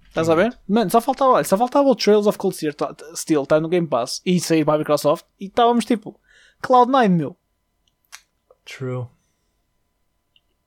Estás 0.09 0.29
a 0.31 0.35
ver? 0.35 0.59
Mano, 0.67 0.91
só 0.91 1.01
faltava, 1.01 1.33
olha, 1.33 1.45
só 1.45 1.57
faltava 1.59 1.89
o 1.89 1.95
Trails 1.95 2.27
of 2.27 2.39
Cold 2.39 2.57
Steel, 2.57 2.75
tá- 2.75 2.95
Steel 3.15 3.43
estar 3.43 3.61
no 3.61 3.69
Game 3.69 3.87
Pass 3.87 4.23
e 4.25 4.41
sair 4.41 4.65
para 4.65 4.75
a 4.75 4.79
Microsoft 4.79 5.27
e 5.39 5.47
estávamos 5.47 5.85
tipo 5.85 6.19
Cloud9, 6.63 7.09
meu. 7.11 7.37
True. 8.65 9.07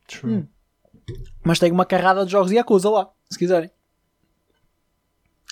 True. 0.08 0.34
Hum. 0.34 0.47
Mas 1.43 1.58
tem 1.60 1.71
uma 1.71 1.86
carrada 1.86 2.25
de 2.25 2.32
jogos 2.32 2.49
de 2.52 2.58
Yakuza 2.58 2.89
lá, 2.89 3.10
se 3.30 3.38
quiserem. 3.39 3.71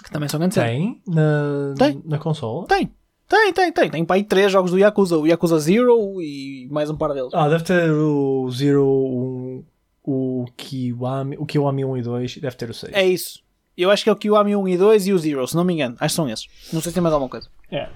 Que 0.03 0.11
também 0.11 0.29
são 0.29 0.39
grandes. 0.39 0.55
Tem 0.55 1.01
na, 1.07 1.73
Tem. 1.77 2.01
na 2.05 2.19
consola? 2.19 2.67
Tem, 2.67 2.93
tem, 3.27 3.51
tem, 3.51 3.71
tem. 3.71 3.89
Tem 3.89 4.05
para 4.05 4.15
aí 4.17 4.23
três 4.23 4.51
jogos 4.51 4.69
do 4.69 4.77
Yakuza. 4.77 5.17
O 5.17 5.25
Yakuza 5.25 5.57
Zero 5.59 6.21
e 6.21 6.67
mais 6.71 6.89
um 6.91 6.95
par 6.95 7.13
deles. 7.15 7.33
Ah, 7.33 7.49
deve 7.49 7.63
ter 7.63 7.91
o 7.91 8.47
Zero, 8.51 8.85
o, 8.85 9.65
o 10.07 10.45
Kiwami, 10.55 11.35
o 11.37 11.45
Kiwami 11.45 11.83
1 11.83 11.97
e 11.97 12.01
2 12.01 12.37
e 12.37 12.39
deve 12.39 12.55
ter 12.55 12.69
o 12.69 12.73
6. 12.73 12.93
É 12.93 13.05
isso. 13.05 13.43
Eu 13.75 13.91
acho 13.91 14.05
que 14.05 14.09
é 14.09 14.13
o 14.13 14.15
Kiwami 14.15 14.55
1 14.55 14.67
e 14.69 14.77
2 14.77 15.07
e 15.07 15.13
o 15.13 15.19
Zero, 15.19 15.45
se 15.45 15.53
não 15.53 15.65
me 15.65 15.73
engano. 15.73 15.97
Acho 15.99 16.13
que 16.13 16.15
são 16.15 16.29
esses. 16.29 16.47
Não 16.71 16.79
sei 16.81 16.91
se 16.91 16.93
tem 16.93 17.03
mais 17.03 17.13
alguma 17.13 17.29
coisa. 17.29 17.49
É. 17.69 17.89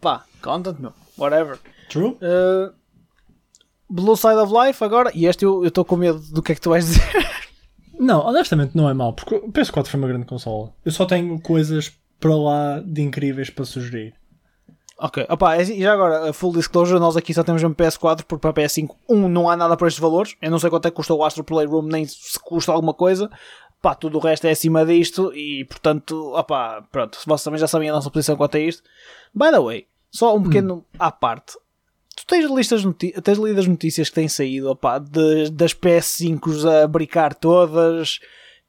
Pá, 0.00 0.24
content, 0.40 0.78
meu. 0.78 0.92
Whatever. 1.18 1.58
True? 1.90 2.16
Uh, 2.22 2.72
Blue 3.90 4.16
Side 4.16 4.36
of 4.36 4.52
Life 4.54 4.82
agora. 4.84 5.10
E 5.12 5.26
este 5.26 5.44
eu 5.44 5.64
estou 5.66 5.84
com 5.84 5.96
medo 5.96 6.20
do 6.20 6.40
que 6.40 6.52
é 6.52 6.54
que 6.54 6.60
tu 6.60 6.70
vais 6.70 6.86
dizer. 6.86 7.02
Não, 7.98 8.24
honestamente 8.26 8.74
não 8.74 8.88
é 8.88 8.94
mau, 8.94 9.12
porque 9.12 9.36
o 9.36 9.52
PS4 9.52 9.86
foi 9.86 10.00
uma 10.00 10.08
grande 10.08 10.26
consola. 10.26 10.72
Eu 10.84 10.90
só 10.90 11.04
tenho 11.04 11.38
coisas 11.40 11.92
para 12.18 12.34
lá 12.34 12.80
de 12.80 13.00
incríveis 13.00 13.48
para 13.48 13.64
sugerir. 13.64 14.14
Ok. 15.02 15.26
Opa, 15.28 15.56
é 15.56 15.62
assim, 15.62 15.74
e 15.74 15.82
já 15.82 15.92
agora, 15.92 16.32
full 16.32 16.52
disclosure, 16.52 16.98
nós 17.00 17.16
aqui 17.16 17.34
só 17.34 17.42
temos 17.42 17.62
um 17.62 17.74
PS4 17.74 18.22
porque 18.24 18.40
para 18.40 18.50
a 18.50 18.54
PS5, 18.66 18.90
um, 19.08 19.28
não 19.28 19.48
há 19.50 19.56
nada 19.56 19.76
para 19.76 19.88
estes 19.88 20.00
valores. 20.00 20.34
Eu 20.40 20.50
não 20.50 20.58
sei 20.58 20.70
quanto 20.70 20.86
é 20.86 20.90
que 20.90 20.96
custa 20.96 21.12
o 21.14 21.24
Astro 21.24 21.44
Playroom, 21.44 21.82
nem 21.82 22.06
se 22.06 22.38
custa 22.40 22.72
alguma 22.72 22.94
coisa. 22.94 23.30
Pá, 23.80 23.94
tudo 23.94 24.16
o 24.18 24.20
resto 24.20 24.46
é 24.46 24.50
acima 24.52 24.86
disto 24.86 25.32
e, 25.34 25.64
portanto, 25.64 26.32
opá, 26.36 26.82
pronto, 26.92 27.18
vocês 27.26 27.42
também 27.42 27.58
já 27.58 27.66
sabem 27.66 27.90
a 27.90 27.92
nossa 27.92 28.10
posição 28.10 28.36
quanto 28.36 28.56
a 28.56 28.60
isto. 28.60 28.82
By 29.34 29.50
the 29.50 29.58
way, 29.60 29.86
só 30.10 30.36
um 30.36 30.42
pequeno 30.44 30.84
à 30.98 31.10
parte. 31.10 31.54
Tu 32.16 32.24
tens, 32.26 32.48
listas 32.48 32.82
tens 33.24 33.38
lido 33.38 33.58
as 33.58 33.66
notícias 33.66 34.08
que 34.08 34.14
têm 34.14 34.28
saído, 34.28 34.70
opá, 34.70 34.98
de- 34.98 35.50
das 35.50 35.74
PS5s 35.74 36.64
a 36.84 36.86
brincar 36.86 37.34
todas, 37.34 38.20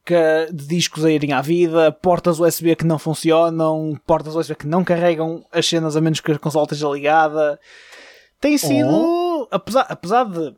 que, 0.05 0.51
de 0.51 0.67
discos 0.67 1.05
a 1.05 1.11
irem 1.11 1.31
à 1.31 1.41
vida, 1.41 1.91
portas 1.91 2.39
USB 2.39 2.75
que 2.75 2.85
não 2.85 2.99
funcionam, 2.99 3.99
portas 4.05 4.35
USB 4.35 4.55
que 4.55 4.67
não 4.67 4.83
carregam 4.83 5.45
as 5.51 5.67
cenas 5.67 5.95
a 5.95 6.01
menos 6.01 6.19
que 6.19 6.31
a 6.31 6.39
consola 6.39 6.65
esteja 6.65 6.87
ligada. 6.89 7.59
Tem 8.39 8.57
sido, 8.57 9.47
apesar, 9.49 9.85
apesar 9.89 10.25
de 10.25 10.53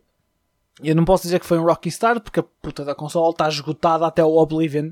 eu 0.84 0.96
não 0.96 1.06
posso 1.06 1.24
dizer 1.24 1.40
que 1.40 1.46
foi 1.46 1.58
um 1.58 1.64
Rocky 1.64 1.90
Start 1.90 2.22
porque 2.22 2.40
a 2.40 2.44
puta 2.44 2.84
da 2.84 2.96
consola 2.96 3.30
está 3.30 3.48
esgotada 3.48 4.06
até 4.06 4.24
o 4.24 4.36
Oblivion. 4.38 4.92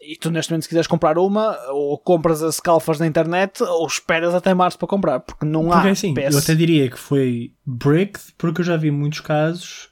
E 0.00 0.14
tu 0.14 0.30
neste 0.30 0.52
momento 0.52 0.64
se 0.64 0.68
quiseres 0.68 0.86
comprar 0.86 1.16
uma, 1.16 1.58
ou 1.70 1.98
compras 1.98 2.42
as 2.42 2.60
calfas 2.60 3.00
na 3.00 3.06
internet, 3.06 3.62
ou 3.62 3.86
esperas 3.86 4.34
até 4.34 4.52
março 4.52 4.78
para 4.78 4.86
comprar, 4.86 5.20
porque 5.20 5.46
não 5.46 5.68
Porque 5.68 5.88
há 5.88 5.90
assim, 5.90 6.12
PS. 6.12 6.34
eu 6.34 6.38
até 6.38 6.54
diria 6.54 6.90
que 6.90 6.98
foi 6.98 7.54
bricked, 7.64 8.34
porque 8.36 8.60
eu 8.60 8.64
já 8.64 8.76
vi 8.76 8.90
muitos 8.90 9.20
casos 9.20 9.88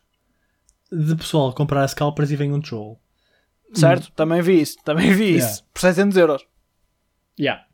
de 0.93 1.17
pessoal 1.17 1.53
comprar 1.55 1.89
scalpers 1.89 2.31
e 2.31 2.37
vem 2.37 2.53
um 2.53 2.61
tijolo. 2.61 2.99
Certo? 3.75 4.11
Também 4.13 4.41
vi 4.43 4.61
isso, 4.61 4.77
também 4.85 5.13
vi 5.13 5.33
Yeah. 5.35 5.51
isso. 5.53 5.65
Por 5.73 5.81
700 5.81 6.17
euros. 6.17 6.47
Yeah. 7.39 7.65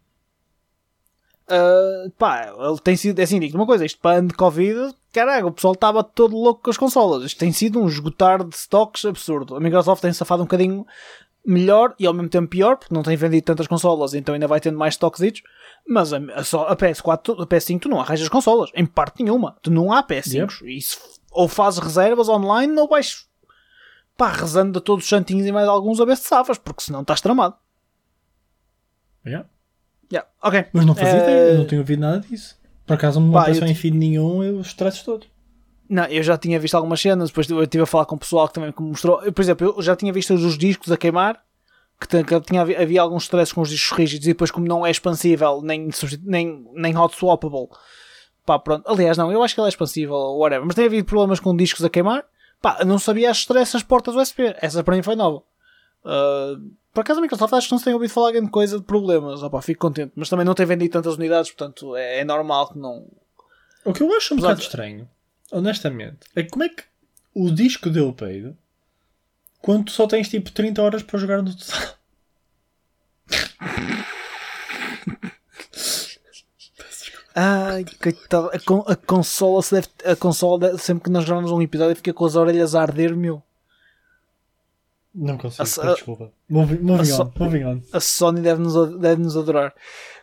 Uh, 1.49 2.11
pá, 2.13 2.55
ele 2.57 2.79
tem 2.79 2.97
sido, 2.97 3.19
é 3.19 3.25
assim, 3.25 3.41
digo 3.41 3.57
uma 3.59 3.67
coisa, 3.67 3.85
isto 3.85 3.99
para 4.01 4.19
ano 4.19 4.29
de 4.29 4.35
Covid, 4.35 4.95
caralho, 5.13 5.49
o 5.49 5.53
pessoal 5.53 5.75
estava 5.75 6.05
todo 6.05 6.37
louco 6.37 6.63
com 6.63 6.71
as 6.71 6.77
consolas. 6.77 7.25
Isto 7.25 7.39
tem 7.39 7.51
sido 7.53 7.81
um 7.81 7.89
esgotar 7.89 8.45
de 8.45 8.55
stocks 8.55 9.05
absurdo. 9.05 9.57
A 9.57 9.61
Microsoft 9.61 10.01
tem 10.01 10.13
safado 10.13 10.43
um 10.43 10.47
bocadinho 10.47 10.87
melhor 11.45 11.95
e 11.99 12.07
ao 12.07 12.15
mesmo 12.15 12.29
tempo 12.29 12.47
pior, 12.49 12.77
porque 12.77 12.95
não 12.95 13.03
tem 13.03 13.17
vendido 13.17 13.45
tantas 13.45 13.67
consolas, 13.67 14.15
então 14.15 14.33
ainda 14.35 14.47
vai 14.47 14.61
tendo 14.61 14.79
mais 14.79 14.95
stocks. 14.95 15.21
Mas 15.89 16.13
a, 16.13 16.19
a, 16.37 16.45
só- 16.45 16.69
a 16.69 16.77
PS4, 16.77 17.43
a 17.43 17.47
PS5, 17.47 17.81
tu 17.81 17.89
não 17.89 18.01
arranjas 18.01 18.29
consolas, 18.29 18.71
em 18.75 18.87
parte 18.87 19.21
nenhuma. 19.25 19.57
Tu 19.61 19.71
não 19.73 19.93
há 19.93 20.05
PS5. 20.05 20.63
E 20.63 20.77
isso, 20.79 21.01
ou 21.33 21.49
fazes 21.49 21.81
reservas 21.81 22.29
online 22.29 22.79
ou 22.79 22.87
vais 22.87 23.27
pá, 24.21 24.33
rezando 24.33 24.79
de 24.79 24.85
todos 24.85 25.05
os 25.05 25.09
santinhos 25.09 25.47
e 25.47 25.53
mais 25.53 25.67
alguns 25.67 25.99
a 25.99 26.05
ver 26.05 26.15
se 26.17 26.25
safas, 26.29 26.59
porque 26.59 26.83
senão 26.83 27.01
estás 27.01 27.23
tramado. 27.23 27.55
Yeah. 29.27 29.49
Yeah, 30.13 30.29
ok. 30.43 30.67
Mas 30.75 30.85
não 30.85 30.95
fazia 30.95 31.15
Eh, 31.19 31.23
ideia, 31.23 31.39
eu 31.53 31.59
não 31.59 31.67
tinha 31.67 31.81
ouvido 31.81 32.01
nada 32.01 32.21
disso. 32.21 32.59
Por 32.87 32.95
acaso 32.95 33.19
não 33.21 33.37
apareceu 33.39 33.65
eu 33.67 33.71
em 33.71 33.75
feed 33.75 33.97
nenhum 33.97 34.43
eu 34.43 34.59
os 34.59 34.67
stresses 34.69 35.03
todos. 35.03 35.27
Não, 35.89 36.05
eu 36.05 36.23
já 36.23 36.37
tinha 36.37 36.59
visto 36.61 36.75
algumas 36.75 37.01
cenas, 37.01 37.31
depois 37.31 37.49
eu 37.49 37.63
estive 37.63 37.83
a 37.83 37.87
falar 37.87 38.05
com 38.05 38.15
o 38.15 38.19
pessoal 38.19 38.47
que 38.49 38.55
também 38.55 38.75
me 38.79 38.89
mostrou. 38.89 39.23
Eu, 39.23 39.33
por 39.33 39.41
exemplo, 39.43 39.75
eu 39.77 39.83
já 39.83 39.97
tinha 39.97 40.13
visto 40.13 40.35
os 40.35 40.59
discos 40.59 40.91
a 40.93 40.97
queimar, 40.99 41.43
que, 42.01 42.23
que 42.25 42.41
tinha, 42.43 42.61
havi- 42.63 42.77
havia 42.77 43.01
alguns 43.03 43.23
stresses 43.25 43.53
com 43.55 43.61
os 43.63 43.71
discos 43.71 43.97
rígidos 43.97 44.27
e 44.27 44.31
depois, 44.31 44.51
como 44.51 44.67
não 44.67 44.85
é 44.87 44.91
expansível 44.91 45.61
nem, 45.63 45.89
nem, 46.23 46.65
nem 46.75 46.97
hot 46.97 47.17
swappable, 47.17 47.69
pá, 48.45 48.59
pronto. 48.59 48.89
Aliás, 48.89 49.17
não, 49.17 49.31
eu 49.33 49.43
acho 49.43 49.55
que 49.55 49.61
ele 49.61 49.69
é 49.69 49.71
expansível, 49.71 50.17
whatever. 50.39 50.65
Mas 50.67 50.75
tem 50.75 50.87
havido 50.87 51.05
problemas 51.07 51.41
com 51.41 51.57
discos 51.57 51.85
a 51.85 51.91
queimar, 51.91 52.25
pá, 52.61 52.79
eu 52.81 52.87
não 52.87 52.99
sabia 52.99 53.31
as 53.31 53.45
das 53.47 53.83
portas 53.83 54.15
USB. 54.15 54.55
Essa 54.61 54.85
para 54.85 54.97
mim 54.97 55.03
foi 55.03 55.17
nova. 55.17 55.43
Ah, 56.05 56.55
por 56.93 57.01
acaso 57.03 57.21
a 57.21 57.23
Microsoft 57.23 57.53
acho 57.55 57.69
que 57.69 57.73
não 57.73 57.79
se 57.79 57.85
tem 57.85 57.95
ouvido 57.95 58.13
falar 58.13 58.33
grande 58.33 58.51
coisa 58.51 58.79
de 58.79 58.85
problemas, 58.85 59.43
opá, 59.43 59.63
fico 59.63 59.81
contente. 59.81 60.13
Mas 60.17 60.29
também 60.29 60.45
não 60.45 60.55
tem 60.55 60.67
vendido 60.67 60.93
tantas 60.93 61.15
unidades, 61.17 61.51
portanto 61.53 61.97
é, 61.97 62.21
é 62.21 62.25
normal 62.25 62.73
que 62.73 62.79
não. 62.79 63.07
O 63.85 63.93
que 63.93 64.03
eu 64.03 64.13
acho 64.17 64.35
um 64.35 64.39
bocado 64.39 64.59
de- 64.61 64.67
estranho, 64.67 65.09
honestamente, 65.53 66.19
é 66.35 66.43
como 66.43 66.65
é 66.65 66.69
que 66.69 66.83
o 67.35 67.51
disco 67.51 67.89
deu 67.91 68.13
peido 68.13 68.57
quando 69.63 69.85
tu 69.87 69.93
só 69.93 70.07
tens 70.07 70.29
tipo 70.29 70.51
30 70.51 70.83
horas 70.83 71.03
para 71.03 71.19
jogar 71.19 71.43
no 71.43 71.55
total. 71.57 71.95
Ai, 77.35 77.85
coitado, 78.03 78.51
a, 78.53 78.93
a 78.93 78.97
consola, 78.97 79.63
se 79.63 79.75
deve, 79.77 79.89
a 80.05 80.17
consola 80.17 80.77
sempre 80.79 81.05
que 81.05 81.11
nós 81.11 81.25
gravamos 81.25 81.51
um 81.53 81.63
episódio 81.63 81.95
fica 81.97 82.13
com 82.13 82.25
as 82.25 82.35
orelhas 82.37 82.75
a 82.75 82.83
arder, 82.83 83.17
meu. 83.17 83.43
Não 85.15 85.37
consigo, 85.37 85.63
A 85.89 85.95
desculpa. 85.95 86.33
Moving, 86.49 86.79
moving 86.79 87.05
so- 87.05 87.23
on, 87.25 87.33
moving 87.39 87.65
on. 87.65 87.83
A 87.93 87.99
Sony 88.01 88.41
deve-nos 88.41 88.75
deve 89.01 89.21
-nos 89.23 89.37
adorar. 89.37 89.75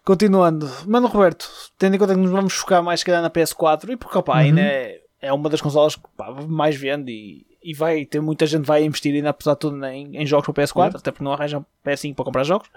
Continuando, 0.06 0.70
Mano 0.86 1.08
Roberto, 1.08 1.50
tendo 1.78 1.96
em 1.96 2.00
conta 2.00 2.14
que 2.14 2.20
nos 2.22 2.32
vamos 2.32 2.54
focar 2.54 2.82
mais 2.82 3.02
se 3.02 3.06
calhar 3.06 3.22
na 3.22 3.30
PS4 3.30 3.90
e 3.90 3.98
porque 3.98 4.18
opa, 4.18 4.38
ainda 4.38 4.62
é, 4.62 5.02
é 5.22 5.34
uma 5.34 5.50
das 5.50 5.60
consolas 5.60 5.98
que 5.98 6.04
pá, 6.16 6.32
mais 6.48 6.78
vende 6.78 7.12
e, 7.12 7.46
e 7.62 7.74
vai 7.74 8.06
ter 8.06 8.22
muita 8.22 8.46
gente 8.46 8.66
vai 8.66 8.86
investir 8.86 9.14
ainda 9.14 9.30
apesar 9.32 9.54
de 9.56 9.60
tudo 9.60 9.86
em, 9.86 10.16
em 10.16 10.26
jogos 10.26 10.46
para 10.46 10.64
PS4, 10.64 10.76
Yeah. 10.78 10.98
até 11.00 11.12
porque 11.12 11.24
não 11.26 11.34
arranjam 11.34 11.66
PS5 11.86 12.16
para 12.16 12.24
comprar 12.26 12.44
jogos, 12.46 12.70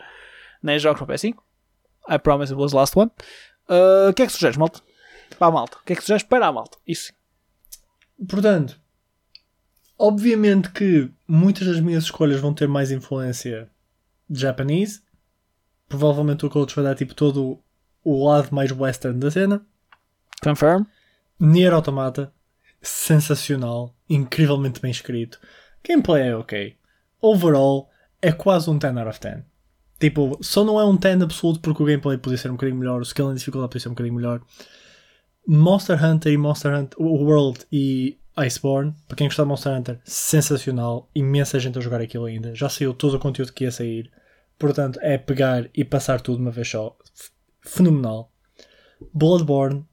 nem 0.60 0.76
jogos 0.80 1.00
para 1.02 1.14
PS5. 1.14 1.36
I 2.08 2.18
promise 2.18 2.52
it 2.52 2.60
was 2.60 2.72
the 2.72 2.76
last 2.78 2.98
one. 2.98 3.12
Uh, 3.70 4.10
O 4.10 4.14
que 4.14 4.22
é 4.22 4.26
que 4.26 4.32
sugeres, 4.32 4.56
malta? 4.56 4.80
Para 5.38 5.46
a 5.46 5.50
malta. 5.50 5.78
O 5.78 5.84
que 5.84 5.92
é 5.92 5.96
que 5.96 6.02
sugeres 6.02 6.24
para 6.24 6.46
a 6.46 6.52
malta? 6.52 6.76
Isso. 6.86 7.12
Portanto, 8.28 8.78
obviamente 9.98 10.70
que 10.70 11.10
muitas 11.26 11.66
das 11.66 11.80
minhas 11.80 12.04
escolhas 12.04 12.40
vão 12.40 12.52
ter 12.52 12.66
mais 12.68 12.90
influência 12.90 13.70
Japanese. 14.28 15.02
Provavelmente 15.88 16.44
o 16.44 16.50
coach 16.50 16.74
vai 16.74 16.84
dar 16.84 16.94
tipo 16.94 17.14
todo 17.14 17.62
o 18.04 18.26
lado 18.26 18.54
mais 18.54 18.72
western 18.72 19.18
da 19.18 19.30
cena. 19.30 19.64
Confirm. 20.42 20.84
Nier 21.38 21.72
Automata, 21.72 22.32
sensacional, 22.82 23.94
incrivelmente 24.08 24.80
bem 24.80 24.90
escrito. 24.90 25.40
Gameplay 25.86 26.28
é 26.28 26.36
ok. 26.36 26.76
Overall, 27.20 27.88
é 28.20 28.32
quase 28.32 28.68
um 28.68 28.76
10 28.76 28.96
out 28.96 29.08
of 29.08 29.20
10. 29.20 29.49
Tipo, 30.00 30.38
só 30.40 30.64
não 30.64 30.80
é 30.80 30.84
um 30.84 30.96
10 30.96 31.22
absoluto 31.22 31.60
porque 31.60 31.82
o 31.82 31.86
gameplay 31.86 32.16
podia 32.16 32.38
ser 32.38 32.48
um 32.48 32.54
bocadinho 32.54 32.78
melhor, 32.78 33.00
o 33.00 33.02
skill 33.02 33.30
e 33.30 33.34
dificuldade 33.34 33.68
podia 33.68 33.82
ser 33.82 33.88
um 33.88 33.92
bocadinho 33.92 34.16
melhor. 34.16 34.40
Monster 35.46 36.02
Hunter 36.02 36.32
e 36.32 36.38
Monster 36.38 36.74
Hunter 36.74 36.98
World 36.98 37.66
e 37.70 38.18
Iceborne, 38.34 38.94
para 39.06 39.16
quem 39.16 39.26
gostar 39.26 39.42
de 39.42 39.48
Monster 39.50 39.76
Hunter, 39.76 40.00
sensacional. 40.04 41.10
Imensa 41.14 41.60
gente 41.60 41.78
a 41.78 41.82
jogar 41.82 42.00
aquilo 42.00 42.24
ainda. 42.24 42.54
Já 42.54 42.70
saiu 42.70 42.94
todo 42.94 43.14
o 43.14 43.18
conteúdo 43.18 43.52
que 43.52 43.64
ia 43.64 43.70
sair. 43.70 44.10
Portanto, 44.58 44.98
é 45.02 45.18
pegar 45.18 45.68
e 45.74 45.84
passar 45.84 46.20
tudo 46.22 46.36
de 46.36 46.42
uma 46.42 46.50
vez 46.50 46.68
só. 46.68 46.96
Fenomenal. 47.60 48.32
Bloodborne, 49.12 49.84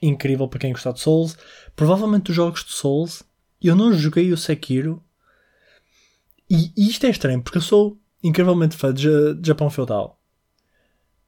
incrível 0.00 0.46
para 0.46 0.60
quem 0.60 0.72
gostar 0.72 0.92
de 0.92 1.00
Souls. 1.00 1.36
Provavelmente 1.74 2.24
dos 2.24 2.36
jogos 2.36 2.64
de 2.64 2.72
Souls, 2.72 3.24
eu 3.60 3.74
não 3.74 3.92
joguei 3.92 4.32
o 4.32 4.36
Sekiro. 4.36 5.02
E, 6.48 6.72
e 6.76 6.88
isto 6.88 7.04
é 7.06 7.10
estranho, 7.10 7.42
porque 7.42 7.58
eu 7.58 7.62
sou 7.62 7.98
incrivelmente 8.26 8.76
fã 8.76 8.92
de, 8.92 9.02
Ja- 9.04 9.32
de 9.34 9.46
Japão 9.46 9.70
feudal. 9.70 10.20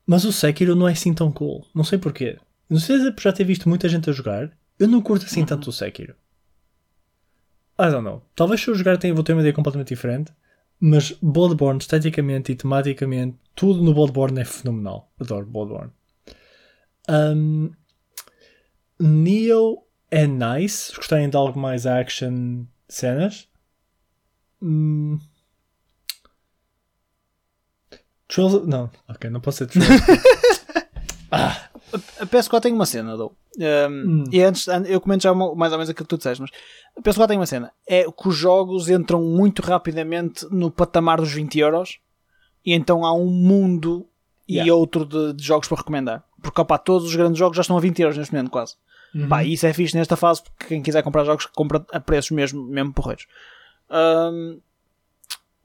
Mas 0.07 0.25
o 0.25 0.33
Sekiro 0.33 0.75
não 0.75 0.89
é 0.89 0.93
assim 0.93 1.13
tão 1.15 1.31
cool. 1.31 1.67
Não 1.75 1.85
sei 1.85 1.99
porquê. 1.99 2.39
Não 2.69 2.79
sei 2.79 2.99
se 2.99 3.09
é 3.09 3.11
por 3.11 3.23
já 3.23 3.33
ter 3.33 3.45
visto 3.45 3.69
muita 3.69 3.89
gente 3.89 4.09
a 4.09 4.13
jogar. 4.13 4.51
Eu 4.79 4.89
não 4.89 5.01
curto 5.03 5.27
assim 5.27 5.45
tanto 5.45 5.69
o 5.71 5.73
Sekiro. 5.73 6.15
I 7.81 7.91
don't 7.91 8.03
know. 8.05 8.23
Talvez 8.35 8.61
se 8.61 8.69
eu 8.69 8.75
jogar 8.75 8.97
tenha, 8.99 9.15
vou 9.15 9.23
ter 9.23 9.33
uma 9.33 9.41
ideia 9.43 9.53
completamente 9.55 9.89
diferente. 9.89 10.33
Mas 10.81 11.13
Bloodborne, 11.23 11.81
esteticamente 11.81 12.53
e 12.53 12.55
tematicamente, 12.55 13.37
tudo 13.55 13.83
no 13.83 13.93
Bloodborne 13.93 14.41
é 14.41 14.45
fenomenal. 14.45 15.11
Adoro 15.21 15.47
Bloodborne. 15.47 15.91
Um, 17.09 17.71
Neo 18.99 19.83
é 20.11 20.27
nice. 20.27 20.91
Se 20.93 20.97
gostarem 20.97 21.29
de 21.29 21.37
algo 21.37 21.59
mais 21.59 21.87
action 21.87 22.65
cenas. 22.89 23.49
Hum. 24.63 25.19
Não, 28.67 28.91
ok, 29.09 29.31
não 29.31 29.41
posso 29.41 29.59
ser 29.59 29.67
Trails. 29.73 30.03
A 32.21 32.27
PS4 32.27 32.61
tem 32.61 32.73
uma 32.73 32.87
cena, 32.87 33.17
Dou. 33.17 33.35
Um, 33.59 34.25
E 34.31 34.43
antes, 34.43 34.69
an- 34.69 34.85
eu 34.87 35.01
comento 35.01 35.23
já 35.23 35.35
mais 35.35 35.73
ou 35.73 35.79
menos 35.79 35.89
aquilo 35.91 36.05
que 36.07 36.09
tu 36.11 36.17
disseste, 36.19 36.41
mas 36.43 36.51
a 36.97 37.01
PS4 37.03 37.29
tem 37.29 37.39
uma 37.39 37.47
cena. 37.47 37.73
É 37.89 38.05
que 38.05 38.29
os 38.29 38.37
jogos 38.37 38.89
entram 38.89 39.23
muito 39.23 39.63
rapidamente 39.63 40.47
no 40.51 40.71
patamar 40.71 41.19
dos 41.21 41.33
20 41.33 41.59
euros 41.59 41.99
e 42.65 42.73
então 42.75 43.05
há 43.05 43.13
um 43.15 43.27
mundo 43.27 44.07
e 44.47 44.55
Yeah. 44.57 44.73
outro 44.75 45.05
de, 45.05 45.35
de 45.35 45.45
jogos 45.45 45.69
para 45.69 45.79
recomendar. 45.79 46.25
Porque 46.41 46.59
opá, 46.61 46.79
todos 46.79 47.07
os 47.09 47.15
grandes 47.15 47.39
jogos 47.39 47.57
já 47.57 47.61
estão 47.63 47.77
a 47.77 47.81
20 47.81 48.01
euros 48.01 48.17
neste 48.17 48.33
momento, 48.35 48.51
quase. 48.51 48.77
Pá, 49.29 49.43
e 49.45 49.53
isso 49.55 49.67
é 49.67 49.73
fixe 49.73 49.97
nesta 49.97 50.17
fase 50.17 50.43
porque 50.43 50.67
quem 50.67 50.83
quiser 50.83 51.03
comprar 51.03 51.25
jogos 51.25 51.47
compra 51.47 51.85
a 51.93 51.99
preços 52.01 52.31
mesmo, 52.31 52.63
mesmo 52.67 52.93
porreiros. 52.93 53.27
Um, 53.91 54.61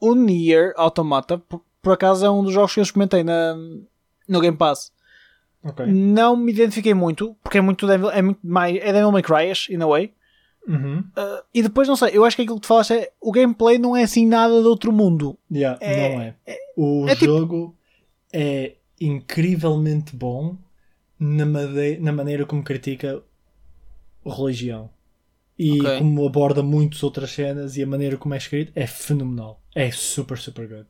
o 0.02 0.16
Nier 0.16 0.74
Automata, 0.78 1.42
por, 1.84 1.94
acaso, 1.94 2.26
é 2.26 2.32
um 2.32 2.44
dos 2.44 2.54
jogos 2.54 2.74
que 2.74 2.80
eu 2.80 2.84
experimentei 2.84 3.24
na, 3.24 3.56
no 4.28 4.42
Game 4.42 4.58
Pass. 4.58 4.92
ok. 5.64 5.86
Não 5.86 6.36
me 6.36 6.52
identifiquei 6.52 6.94
muito, 6.96 7.36
porque 7.44 7.60
é 7.60 7.62
muito 7.62 7.86
Devil, 7.86 8.10
é 8.10 8.22
muito 8.24 8.40
mais, 8.44 8.76
é 8.78 8.92
Devil 8.92 9.12
May 9.12 9.22
Cry, 9.22 9.52
in 9.70 9.82
a 9.84 9.88
way. 9.88 10.14
Uhum. 10.68 11.00
Uh, 11.00 11.44
e 11.54 11.62
depois, 11.62 11.88
não 11.90 11.96
sei, 11.98 12.12
eu 12.14 12.24
acho 12.24 12.38
que 12.38 12.42
aquilo 12.44 12.56
que 12.56 12.62
tu 12.62 12.68
falaste 12.68 12.94
é 12.94 13.12
o 13.22 13.32
gameplay 13.34 13.78
não 13.78 13.96
é 13.98 14.04
assim 14.04 14.26
nada 14.26 14.62
de 14.62 14.68
outro 14.68 14.92
mundo. 14.94 15.38
Yeah, 15.52 15.78
É- 15.82 16.10
não 16.16 16.22
é. 16.22 16.36
O 16.78 17.06
é 17.10 17.14
tipo- 17.16 17.26
jogo 17.26 17.76
é 18.32 18.76
incrivelmente 19.00 20.16
bom 20.16 20.58
na, 21.20 21.46
made- 21.46 22.00
na 22.00 22.12
maneira 22.14 22.46
como 22.46 22.64
critica 22.64 23.22
religião. 24.26 24.90
E 25.60 25.80
Ok. 25.82 25.98
como 26.00 26.26
aborda 26.26 26.64
muitas 26.64 27.04
outras 27.04 27.32
cenas 27.32 27.78
e 27.78 27.84
a 27.84 27.88
maneira 27.88 28.18
como 28.18 28.34
é 28.34 28.38
escrito 28.38 28.72
é 28.76 28.88
fenomenal. 28.88 29.62
É 29.76 29.92
super, 29.92 30.38
super 30.38 30.68
good. 30.68 30.88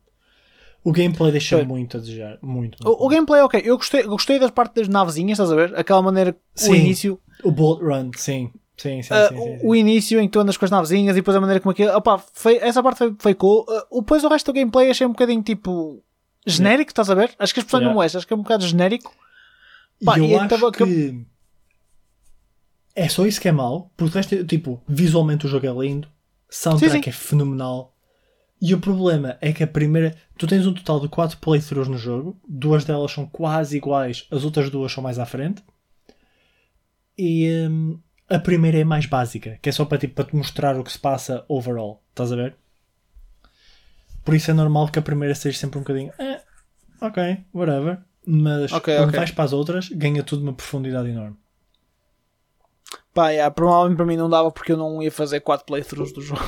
O 0.84 0.92
gameplay 0.92 1.32
deixa 1.32 1.56
Foi. 1.56 1.64
muito 1.66 1.96
a 1.96 2.00
desejar. 2.00 2.38
Muito. 2.42 2.76
muito, 2.82 2.86
O, 2.86 3.06
o 3.06 3.08
gameplay 3.08 3.40
é 3.40 3.44
ok. 3.44 3.62
Eu 3.64 3.76
gostei, 3.78 4.02
eu 4.02 4.10
gostei 4.10 4.38
das 4.38 4.50
partes 4.50 4.74
das 4.82 4.88
navezinhas, 4.88 5.38
estás 5.38 5.50
a 5.50 5.54
ver? 5.56 5.74
Aquela 5.78 6.02
maneira, 6.02 6.36
o 6.54 6.58
Sim. 6.58 6.74
início, 6.74 7.18
O 7.42 7.50
Bullet 7.50 7.82
Run, 7.82 8.10
sim. 8.16 8.50
Sim, 8.76 9.02
sim, 9.02 9.14
uh, 9.14 9.28
sim, 9.28 9.36
sim, 9.36 9.58
o 9.68 9.74
início 9.74 10.18
em 10.20 10.26
que 10.26 10.32
tu 10.32 10.40
andas 10.40 10.56
com 10.56 10.64
as 10.64 10.70
navezinhas 10.70 11.16
e 11.16 11.20
depois 11.20 11.36
a 11.36 11.40
maneira 11.40 11.60
como 11.60 11.70
aquilo. 11.70 11.96
Opá, 11.96 12.18
foi, 12.18 12.56
essa 12.56 12.82
parte 12.82 12.98
foi, 12.98 13.14
foi 13.18 13.32
cool. 13.34 13.62
Uh, 13.68 13.98
o- 13.98 14.00
depois 14.00 14.24
o 14.24 14.28
resto 14.28 14.52
do 14.52 14.54
gameplay 14.54 14.90
achei 14.90 15.06
um 15.06 15.10
bocadinho 15.12 15.42
tipo 15.42 16.02
genérico, 16.44 16.90
estás 16.90 17.08
a 17.08 17.14
ver? 17.14 17.32
Acho 17.38 17.54
que 17.54 17.60
as 17.60 17.64
pessoas 17.64 17.82
Yeah. 17.82 17.94
não 17.94 18.02
é, 18.02 18.06
acho 18.06 18.26
que 18.26 18.32
é 18.32 18.36
um 18.36 18.42
bocado 18.42 18.66
genérico. 18.66 19.12
Pá, 20.04 20.18
E 20.18 20.20
eu 20.20 20.26
e 20.26 20.34
acho 20.34 20.44
então- 20.54 20.70
que 20.72 21.24
é 22.96 23.08
só 23.08 23.24
isso 23.26 23.40
que 23.40 23.48
é 23.48 23.52
mau, 23.52 23.90
porque 23.96 24.12
o 24.12 24.14
resto, 24.16 24.34
é, 24.34 24.44
tipo, 24.44 24.82
visualmente 24.88 25.46
o 25.46 25.48
jogo 25.48 25.66
é 25.66 25.70
lindo, 25.86 26.08
soundtrack 26.50 26.92
Sim, 26.96 27.02
sim. 27.02 27.08
é 27.10 27.12
fenomenal. 27.12 27.93
E 28.60 28.72
o 28.74 28.80
problema 28.80 29.36
é 29.40 29.52
que 29.52 29.62
a 29.62 29.66
primeira. 29.66 30.14
Tu 30.38 30.46
tens 30.46 30.66
um 30.66 30.72
total 30.72 31.00
de 31.00 31.08
4 31.08 31.38
playthroughs 31.38 31.88
no 31.88 31.98
jogo, 31.98 32.38
duas 32.48 32.84
delas 32.84 33.12
são 33.12 33.26
quase 33.26 33.76
iguais, 33.76 34.26
as 34.30 34.44
outras 34.44 34.70
duas 34.70 34.90
são 34.92 35.02
mais 35.02 35.18
à 35.18 35.26
frente. 35.26 35.62
E 37.16 37.66
hum, 37.70 37.98
a 38.28 38.38
primeira 38.38 38.78
é 38.78 38.84
mais 38.84 39.06
básica, 39.06 39.58
que 39.60 39.68
é 39.68 39.72
só 39.72 39.84
para, 39.84 39.98
tipo, 39.98 40.14
para 40.14 40.24
te 40.24 40.34
mostrar 40.36 40.78
o 40.78 40.84
que 40.84 40.90
se 40.92 40.98
passa 40.98 41.44
overall. 41.48 42.02
Estás 42.10 42.32
a 42.32 42.36
ver? 42.36 42.56
Por 44.24 44.34
isso 44.34 44.50
é 44.50 44.54
normal 44.54 44.88
que 44.88 44.98
a 44.98 45.02
primeira 45.02 45.34
seja 45.34 45.58
sempre 45.58 45.78
um 45.78 45.82
bocadinho. 45.82 46.12
Eh, 46.18 46.40
ok, 47.00 47.44
whatever. 47.52 47.98
Mas 48.26 48.72
Ok, 48.72 48.96
quando 48.96 49.08
ok. 49.10 49.18
vais 49.18 49.30
para 49.30 49.44
as 49.44 49.52
outras, 49.52 49.88
ganha 49.90 50.22
tudo 50.22 50.42
uma 50.42 50.54
profundidade 50.54 51.10
enorme. 51.10 51.36
Pá, 53.12 53.28
yeah, 53.28 53.54
provavelmente 53.54 53.96
para 53.98 54.06
mim 54.06 54.16
não 54.16 54.30
dava 54.30 54.50
porque 54.50 54.72
eu 54.72 54.76
não 54.76 55.02
ia 55.02 55.12
fazer 55.12 55.40
4 55.40 55.66
playthroughs 55.66 56.12
do 56.12 56.22
jogo. 56.22 56.42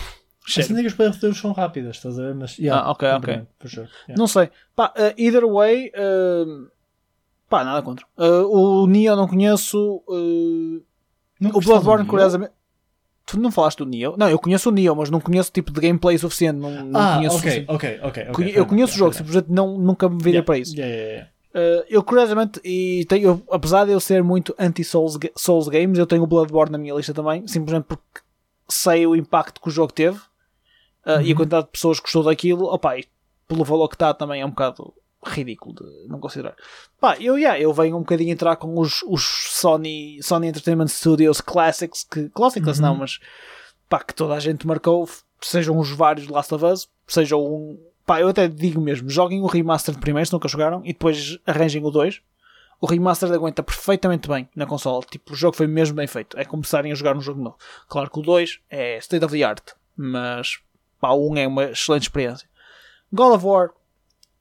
Assim 0.49 0.75
que 0.75 0.87
as 0.87 0.93
playthroughs 0.95 1.39
são 1.39 1.53
rápidas, 1.53 1.97
estás 1.97 2.19
a 2.19 2.23
ver? 2.23 2.35
Mas, 2.35 2.59
yeah, 2.59 2.85
Ah, 2.87 2.91
ok, 2.93 3.09
ok. 3.15 3.43
sure, 3.67 3.89
yeah. 4.09 4.17
Não 4.17 4.27
sei. 4.27 4.51
Pá, 4.75 4.93
uh, 4.97 5.15
either 5.21 5.47
way, 5.47 5.91
uh, 5.97 6.69
pá, 7.49 7.65
nada 7.65 7.83
contra. 7.83 8.07
Uh, 8.17 8.83
o 8.83 8.87
Neo 8.87 9.17
não 9.17 9.27
conheço. 9.27 10.03
Não 11.41 11.51
o 11.55 11.61
Bloodborne, 11.61 12.07
curiosamente. 12.07 12.53
Tu 13.27 13.41
não 13.41 13.51
falaste 13.51 13.79
do 13.79 13.87
Neo? 13.87 14.15
Não, 14.17 14.31
eu 14.31 14.39
conheço 14.39 14.69
o 14.69 14.73
Neo, 14.73 14.95
mas 14.95 15.11
não 15.11 15.21
conheço 15.21 15.51
tipo 15.51 15.73
de 15.73 15.81
gameplay 15.81 16.17
suficiente. 16.17 16.59
Não, 16.61 16.71
não 16.87 17.01
Ah, 17.01 17.17
conheço 17.17 17.37
ok, 17.39 17.51
suficiente. 17.51 17.73
ok, 17.73 18.01
ok. 18.31 18.53
eu 18.55 18.67
conheço 18.67 18.95
o 18.95 18.97
jogo, 18.99 19.13
simplesmente 19.15 19.51
não, 19.51 19.77
nunca 19.79 20.09
me 20.09 20.19
virei 20.19 20.35
enough. 20.39 20.47
para 20.47 20.59
isso. 20.59 20.77
Yeah, 20.77 20.95
yeah, 20.95 21.13
yeah. 21.13 21.31
Uh, 21.81 21.85
eu 21.89 22.03
curiosamente, 22.05 22.61
e 22.65 23.05
tenho, 23.09 23.29
eu- 23.31 23.43
apesar 23.51 23.85
de 23.87 23.91
eu 23.91 23.99
ser 23.99 24.23
muito 24.23 24.55
anti-Souls 24.59 25.19
Souls 25.35 25.69
games, 25.69 25.99
eu 25.99 26.07
tenho 26.07 26.23
o 26.23 26.27
Bloodborne 26.27 26.71
na 26.71 26.79
minha 26.79 26.95
lista 26.95 27.13
também, 27.13 27.47
simplesmente 27.49 27.87
porque 27.87 28.21
sei 28.69 29.07
o 29.07 29.17
impacto 29.17 29.61
que 29.61 29.69
o 29.69 29.71
jogo 29.71 29.93
teve 29.93 30.21
uh, 31.07 31.11
e 31.11 31.13
a 31.13 31.19
Uhum. 31.21 31.35
quantidade 31.35 31.67
de 31.67 31.73
pessoas 31.73 31.99
que 31.99 32.05
gostou 32.05 32.25
daquilo, 32.25 32.67
opa, 32.67 32.99
e 32.99 33.05
pelo 33.49 33.65
valor 33.65 33.89
que 33.89 33.95
está 33.95 34.13
também 34.13 34.41
é 34.43 34.47
um 34.47 34.51
bocado 34.51 34.93
ridículo 35.25 35.75
de 35.75 36.09
não 36.09 36.21
considerar. 36.21 36.55
Pá, 37.01 37.17
eu, 37.19 37.37
yeah, 37.39 37.59
eu 37.59 37.73
venho 37.73 37.97
um 37.97 38.01
bocadinho 38.01 38.31
entrar 38.33 38.57
com 38.57 38.79
os, 38.79 39.03
os 39.05 39.23
Sony, 39.51 40.21
Sony 40.23 40.49
Entertainment 40.49 40.89
Studios 40.89 41.41
Classics, 41.41 42.05
que, 42.05 42.29
Classics 42.31 42.79
Uhum. 42.79 42.83
não, 42.85 42.97
mas 42.97 43.19
pá, 43.89 44.01
que 44.01 44.15
toda 44.15 44.35
a 44.35 44.41
gente 44.41 44.67
marcou, 44.67 45.09
sejam 45.41 45.79
os 45.79 45.91
vários 45.91 46.29
Last 46.29 46.55
of 46.55 46.65
Us, 46.65 46.89
sejam 47.09 47.41
um. 47.45 47.79
Pá, 48.05 48.21
eu 48.21 48.29
até 48.29 48.47
digo 48.47 48.81
mesmo, 48.81 49.11
joguem 49.11 49.41
o 49.43 49.47
remaster 49.47 49.99
primeiro, 49.99 50.27
se 50.27 50.33
nunca 50.33 50.47
jogaram, 50.49 50.81
e 50.85 50.93
depois 50.93 51.39
arranjem 51.45 51.85
o 51.85 51.91
2. 51.91 52.21
O 52.81 52.87
remaster 52.87 53.33
aguenta 53.33 53.63
perfeitamente 53.63 54.29
bem 54.29 54.49
na 54.55 54.67
console. 54.67 55.05
Tipo, 55.11 55.33
o 55.33 55.35
jogo 55.35 55.57
foi 55.57 55.67
mesmo 55.67 55.97
bem 55.97 56.07
feito. 56.07 56.39
É 56.39 56.45
começarem 56.45 56.93
a 56.93 56.95
jogar 56.95 57.17
um 57.17 57.21
jogo 57.23 57.43
novo. 57.43 57.57
Claro 57.89 58.11
que 58.11 58.19
o 58.19 58.23
2 58.23 58.61
é 58.71 58.99
state 58.99 59.25
of 59.25 59.37
the 59.37 59.43
art, 59.43 59.71
mas 59.97 60.59
pá, 61.01 61.11
o 61.11 61.31
1 61.33 61.37
é 61.37 61.47
uma 61.47 61.65
excelente 61.65 62.03
experiência. 62.03 62.49
God 63.13 63.35
of 63.35 63.47
War, 63.47 63.71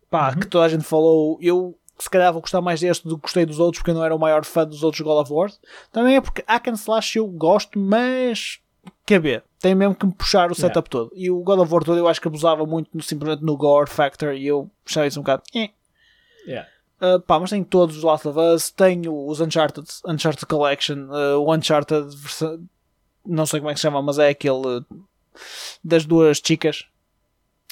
pá, 0.10 0.36
que 0.36 0.47
toda 0.47 0.66
a 0.66 0.70
gente 0.70 0.84
falou, 0.84 1.38
eu 1.41 1.78
se 1.97 2.10
calhar 2.10 2.32
vou 2.34 2.41
gostar 2.41 2.62
mais 2.62 2.82
deste 2.82 3.08
do 3.08 3.16
que 3.16 3.24
gostei 3.24 3.45
dos 3.45 3.60
outros, 3.60 3.80
porque 3.80 3.91
eu 3.91 3.95
não 3.95 4.03
era 4.03 4.16
o 4.16 4.20
maior 4.20 4.43
fã 4.43 4.66
dos 4.66 4.84
outros 4.84 5.01
God 5.01 5.22
of 5.22 5.32
War. 5.32 5.51
Também 5.91 6.18
é 6.18 6.22
porque 6.22 6.43
Hack 6.47 6.68
and 6.68 6.74
Slash 6.74 7.18
eu 7.18 7.28
gosto, 7.28 7.80
mas 7.80 8.60
quer 9.06 9.20
ver, 9.20 9.43
tem 9.60 9.74
mesmo 9.74 9.95
que 9.95 10.06
me 10.06 10.14
puxar 10.14 10.51
o 10.51 10.56
setup 10.56 10.89
todo. 10.89 11.12
E 11.16 11.32
o 11.32 11.41
God 11.41 11.60
of 11.60 11.74
War 11.74 11.84
todo 11.84 11.97
eu 11.97 12.08
acho 12.08 12.20
que 12.20 12.28
abusava 12.28 12.66
muito 12.66 12.89
no- 12.93 13.01
simplesmente 13.01 13.43
no 13.45 13.56
gore 13.56 13.89
factor 13.89 14.34
e 14.34 14.45
eu 14.45 14.70
puxava 14.84 15.08
isso 15.08 15.20
um 15.20 15.24
bocado. 15.24 15.43
Eh. 15.56 15.70
Yeah. 16.45 16.70
Uh, 17.01 17.20
pá, 17.22 17.39
mas 17.39 17.49
tenho 17.49 17.66
todos 17.66 17.97
os 17.97 18.03
Last 18.03 18.28
of 18.28 18.38
Us, 18.39 18.70
tenho 18.72 19.28
os 19.28 19.39
Uncharted, 19.39 19.88
Uncharted 20.06 20.45
Collection, 20.45 21.08
uh, 21.10 21.39
o 21.39 21.53
Uncharted 21.53 22.08
não 23.26 23.45
sei 23.45 23.60
como 23.60 23.70
é 23.70 23.74
que 23.74 23.80
se 23.80 23.84
chama, 23.84 24.01
mas 24.01 24.20
é 24.20 24.30
aquele 24.30 24.84
das 25.83 26.05
duas 26.05 26.41
chicas 26.45 26.86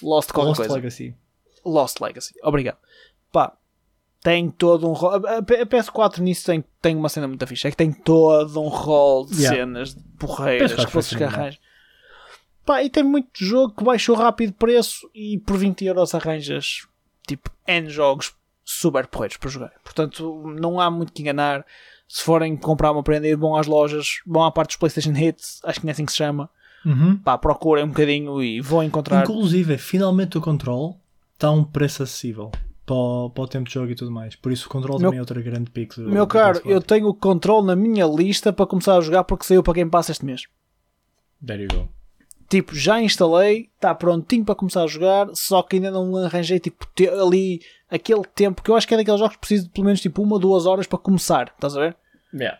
Lost 0.01 0.31
qualquer 0.31 0.49
Lost 0.49 0.57
coisa. 0.57 0.73
Legacy. 0.73 1.15
Lost 1.65 1.99
Legacy. 2.01 2.33
Obrigado. 2.43 2.77
Pá, 3.31 3.53
tem 4.21 4.49
todo 4.49 4.87
um 4.87 4.93
rol. 4.93 5.11
A, 5.25 5.37
a 5.37 5.41
PS4 5.41 6.19
nisso 6.19 6.45
tem, 6.45 6.63
tem 6.81 6.95
uma 6.95 7.09
cena 7.09 7.27
muito 7.27 7.45
fixe. 7.47 7.67
É 7.67 7.71
que 7.71 7.77
tem 7.77 7.91
todo 7.91 8.61
um 8.61 8.67
rol 8.67 9.25
de 9.25 9.41
Yeah. 9.41 9.57
cenas 9.57 9.95
de 9.95 10.03
porreiras 10.17 10.71
PS4 10.73 10.85
que 10.85 10.93
vocês 10.93 11.21
assim, 11.21 11.23
arranjam. 11.23 11.59
Pá, 12.65 12.83
e 12.83 12.89
tem 12.89 13.03
muito 13.03 13.29
jogo 13.35 13.75
que 13.75 13.83
baixou 13.83 14.15
rápido 14.15 14.53
preço 14.53 15.09
e 15.13 15.37
por 15.39 15.57
20 15.57 15.85
euros 15.85 16.15
arranjas 16.15 16.87
tipo 17.27 17.49
N 17.67 17.89
jogos 17.89 18.33
super 18.63 19.07
porreiros 19.07 19.37
para 19.37 19.49
jogar. 19.49 19.73
Portanto, 19.83 20.43
não 20.59 20.79
há 20.79 20.89
muito 20.89 21.11
que 21.11 21.21
enganar. 21.21 21.65
Se 22.07 22.23
forem 22.23 22.55
comprar 22.55 22.91
uma 22.91 23.03
prenda, 23.03 23.35
vão 23.35 23.55
às 23.55 23.67
lojas, 23.67 24.21
vão 24.25 24.43
à 24.43 24.51
parte 24.51 24.69
dos 24.69 24.77
PlayStation 24.77 25.11
Hits, 25.11 25.59
acho 25.63 25.79
que 25.79 25.85
não 25.85 25.91
é 25.91 25.93
assim 25.93 26.05
que 26.05 26.11
se 26.11 26.17
chama. 26.17 26.49
Uhum. 26.85 27.17
Pá, 27.17 27.37
procurem 27.37 27.85
um 27.85 27.89
bocadinho 27.89 28.41
e 28.43 28.59
vão 28.61 28.83
encontrar. 28.83 29.23
Inclusive, 29.23 29.77
finalmente 29.77 30.37
o 30.37 30.41
control 30.41 30.99
está 31.33 31.47
a 31.47 31.51
um 31.51 31.63
preço 31.63 32.03
acessível 32.03 32.51
para 32.85 32.95
o, 32.95 33.29
para 33.29 33.43
o 33.43 33.47
tempo 33.47 33.67
de 33.67 33.73
jogo 33.73 33.91
e 33.91 33.95
tudo 33.95 34.11
mais. 34.11 34.35
Por 34.35 34.51
isso 34.51 34.67
o 34.67 34.69
control 34.69 34.99
Meu- 34.99 35.07
também 35.09 35.17
é 35.17 35.21
outra 35.21 35.41
grande 35.41 35.71
pico 35.71 35.95
do 35.95 36.09
Meu 36.09 36.25
do 36.25 36.29
caro, 36.29 36.59
PS4. 36.59 36.69
eu 36.69 36.81
tenho 36.81 37.07
o 37.07 37.13
control 37.13 37.63
na 37.63 37.75
minha 37.75 38.05
lista 38.05 38.51
para 38.51 38.65
começar 38.65 38.97
a 38.97 39.01
jogar 39.01 39.23
porque 39.23 39.45
saiu 39.45 39.63
para 39.63 39.73
quem 39.75 39.87
passa 39.89 40.11
este 40.11 40.25
mês. 40.25 40.43
There 41.45 41.61
you 41.61 41.69
go. 41.69 41.89
Tipo, 42.49 42.75
já 42.75 43.01
instalei, 43.01 43.69
está 43.75 43.95
prontinho 43.95 44.45
para 44.45 44.53
começar 44.53 44.83
a 44.83 44.87
jogar, 44.87 45.27
só 45.33 45.63
que 45.63 45.77
ainda 45.77 45.89
não 45.89 46.15
arranjei 46.17 46.59
tipo, 46.59 46.85
ali 47.19 47.61
aquele 47.89 48.21
tempo 48.35 48.61
que 48.61 48.69
eu 48.69 48.75
acho 48.75 48.87
que 48.87 48.93
é 48.93 48.97
daqueles 48.97 49.19
jogos 49.19 49.35
que 49.35 49.39
preciso 49.39 49.65
de 49.65 49.71
pelo 49.71 49.85
menos 49.85 50.01
tipo 50.01 50.21
uma, 50.21 50.37
duas 50.37 50.65
horas 50.65 50.85
para 50.85 50.99
começar, 50.99 51.51
estás 51.55 51.75
a 51.75 51.79
ver? 51.79 51.97
Yeah. 52.33 52.59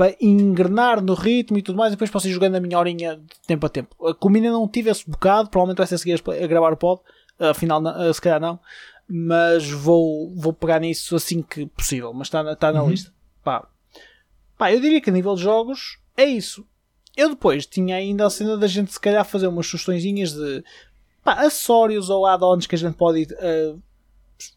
Para 0.00 0.16
engrenar 0.18 1.02
no 1.02 1.12
ritmo 1.12 1.58
e 1.58 1.62
tudo 1.62 1.76
mais, 1.76 1.92
e 1.92 1.94
depois 1.96 2.10
posso 2.10 2.26
ir 2.26 2.32
jogando 2.32 2.54
a 2.54 2.60
minha 2.60 2.78
horinha 2.78 3.16
de 3.16 3.38
tempo 3.46 3.66
a 3.66 3.68
tempo. 3.68 3.94
Uh, 3.98 4.14
Como 4.14 4.34
ainda 4.34 4.50
não 4.50 4.66
tive 4.66 4.88
esse 4.88 5.04
bocado, 5.08 5.50
provavelmente 5.50 5.76
vai 5.76 5.86
ser 5.86 5.96
a 5.96 5.98
seguir 5.98 6.22
a 6.42 6.46
gravar 6.46 6.72
o 6.72 6.76
pod, 6.78 7.02
uh, 7.38 7.44
afinal, 7.50 7.82
não- 7.82 8.08
uh, 8.08 8.14
se 8.14 8.18
calhar 8.18 8.40
não, 8.40 8.58
mas 9.06 9.68
vou, 9.70 10.34
vou 10.34 10.54
pegar 10.54 10.80
nisso 10.80 11.14
assim 11.16 11.42
que 11.42 11.66
possível. 11.66 12.14
Mas 12.14 12.28
está 12.28 12.42
na, 12.42 12.52
está 12.52 12.72
na 12.72 12.82
Uhum. 12.82 12.88
lista. 12.88 13.12
Pá. 13.44 13.68
Pá, 14.56 14.72
eu 14.72 14.80
diria 14.80 15.02
que 15.02 15.10
a 15.10 15.12
nível 15.12 15.34
de 15.34 15.42
jogos 15.42 15.98
é 16.16 16.24
isso. 16.24 16.66
Eu 17.14 17.28
depois 17.28 17.66
tinha 17.66 17.96
ainda 17.96 18.24
a 18.24 18.30
cena 18.30 18.56
da 18.56 18.66
gente 18.66 18.90
se 18.92 19.00
calhar 19.00 19.22
fazer 19.24 19.48
umas 19.48 19.66
sugestõezinhas 19.66 20.32
de 20.32 20.64
pá, 21.22 21.34
acessórios 21.34 22.08
ou 22.08 22.24
add-ons 22.24 22.66
que 22.66 22.74
a 22.74 22.78
gente 22.78 22.94
pode 22.96 23.18
ir, 23.20 23.28
uh, 23.32 23.78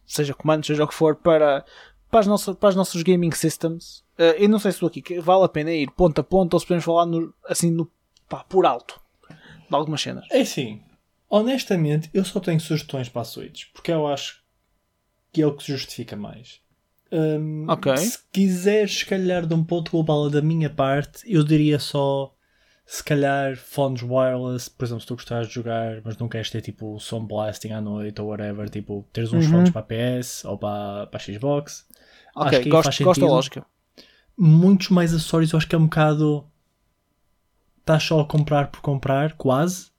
seja 0.08 0.34
comandos, 0.34 0.68
seja 0.68 0.86
o 0.86 0.88
que 0.88 0.94
for, 0.94 1.16
para, 1.18 1.66
para, 2.10 2.20
as 2.22 2.28
nossas, 2.28 2.56
para 2.56 2.70
os 2.70 2.76
nossos 2.78 3.02
gaming 3.04 3.32
systems. 3.32 4.03
Uh, 4.18 4.38
eu 4.38 4.48
não 4.50 4.60
sei 4.60 4.72
se 4.72 4.76
estou 4.78 4.88
aqui, 4.90 5.20
vale 5.20 5.44
a 5.46 5.50
pena 5.50 5.72
ir 5.72 5.90
ponto 5.92 6.20
a 6.22 6.24
ponto 6.24 6.54
ou 6.54 6.60
se 6.60 6.66
podemos 6.68 6.86
falar 6.86 7.06
no, 7.06 7.34
assim 7.48 7.72
no, 7.72 7.92
pá, 8.30 8.44
por 8.44 8.66
alto 8.66 9.00
de 9.70 9.76
algumas 9.76 10.02
cenas. 10.02 10.26
É 10.32 10.42
assim, 10.42 10.82
honestamente, 11.30 12.10
eu 12.14 12.24
só 12.24 12.40
tenho 12.40 12.60
sugestões 12.60 13.10
para 13.10 13.22
a 13.24 13.26
Switch, 13.26 13.66
porque 13.74 13.92
eu 13.92 14.06
acho 14.08 14.44
que 15.32 15.42
é 15.42 15.48
o 15.48 15.56
que 15.56 15.64
se 15.64 15.72
justifica 15.72 16.16
mais. 16.16 16.62
Hum, 17.12 17.66
Ok. 17.68 17.96
Se 17.98 18.20
quiseres, 18.32 19.00
se 19.00 19.06
calhar, 19.06 19.46
de 19.48 19.54
um 19.54 19.64
ponto 19.64 19.92
global 19.92 20.30
da 20.30 20.42
minha 20.42 20.70
parte, 20.70 21.22
eu 21.26 21.44
diria 21.44 21.80
só, 21.80 22.34
se 22.86 23.04
calhar, 23.04 23.56
fones 23.58 24.04
wireless, 24.04 24.70
por 24.70 24.86
exemplo, 24.86 25.02
se 25.02 25.08
tu 25.08 25.16
gostares 25.16 25.48
de 25.48 25.54
jogar, 25.56 26.02
mas 26.04 26.18
não 26.18 26.28
queres 26.30 26.52
ter 26.52 26.62
tipo 26.62 27.00
som 27.00 27.26
blasting 27.26 27.72
à 27.72 27.82
noite 27.82 28.22
ou 28.22 28.28
whatever, 28.28 28.70
tipo, 28.70 29.08
teres 29.12 29.32
uns 29.34 29.46
Uhum. 29.46 29.52
fones 29.52 29.70
para 29.72 29.82
a 29.82 29.84
PS 30.20 30.46
ou 30.48 30.58
para, 30.58 31.08
para 31.08 31.18
a 31.20 31.24
Xbox. 31.24 31.88
Ok, 32.36 32.66
gosto, 32.66 33.04
gosto 33.04 33.22
da 33.22 33.28
lógica. 33.28 33.66
Muitos 34.38 34.90
mais 34.90 35.14
acessórios, 35.14 35.52
eu 35.52 35.58
acho 35.58 35.68
que 35.68 35.76
é 35.76 35.78
um 35.78 35.84
bocado. 35.86 36.46
Estás 37.80 38.04
só 38.04 38.22
a 38.22 38.26
comprar 38.26 38.68
por 38.68 38.82
comprar, 38.82 39.34
quase. 39.34 39.92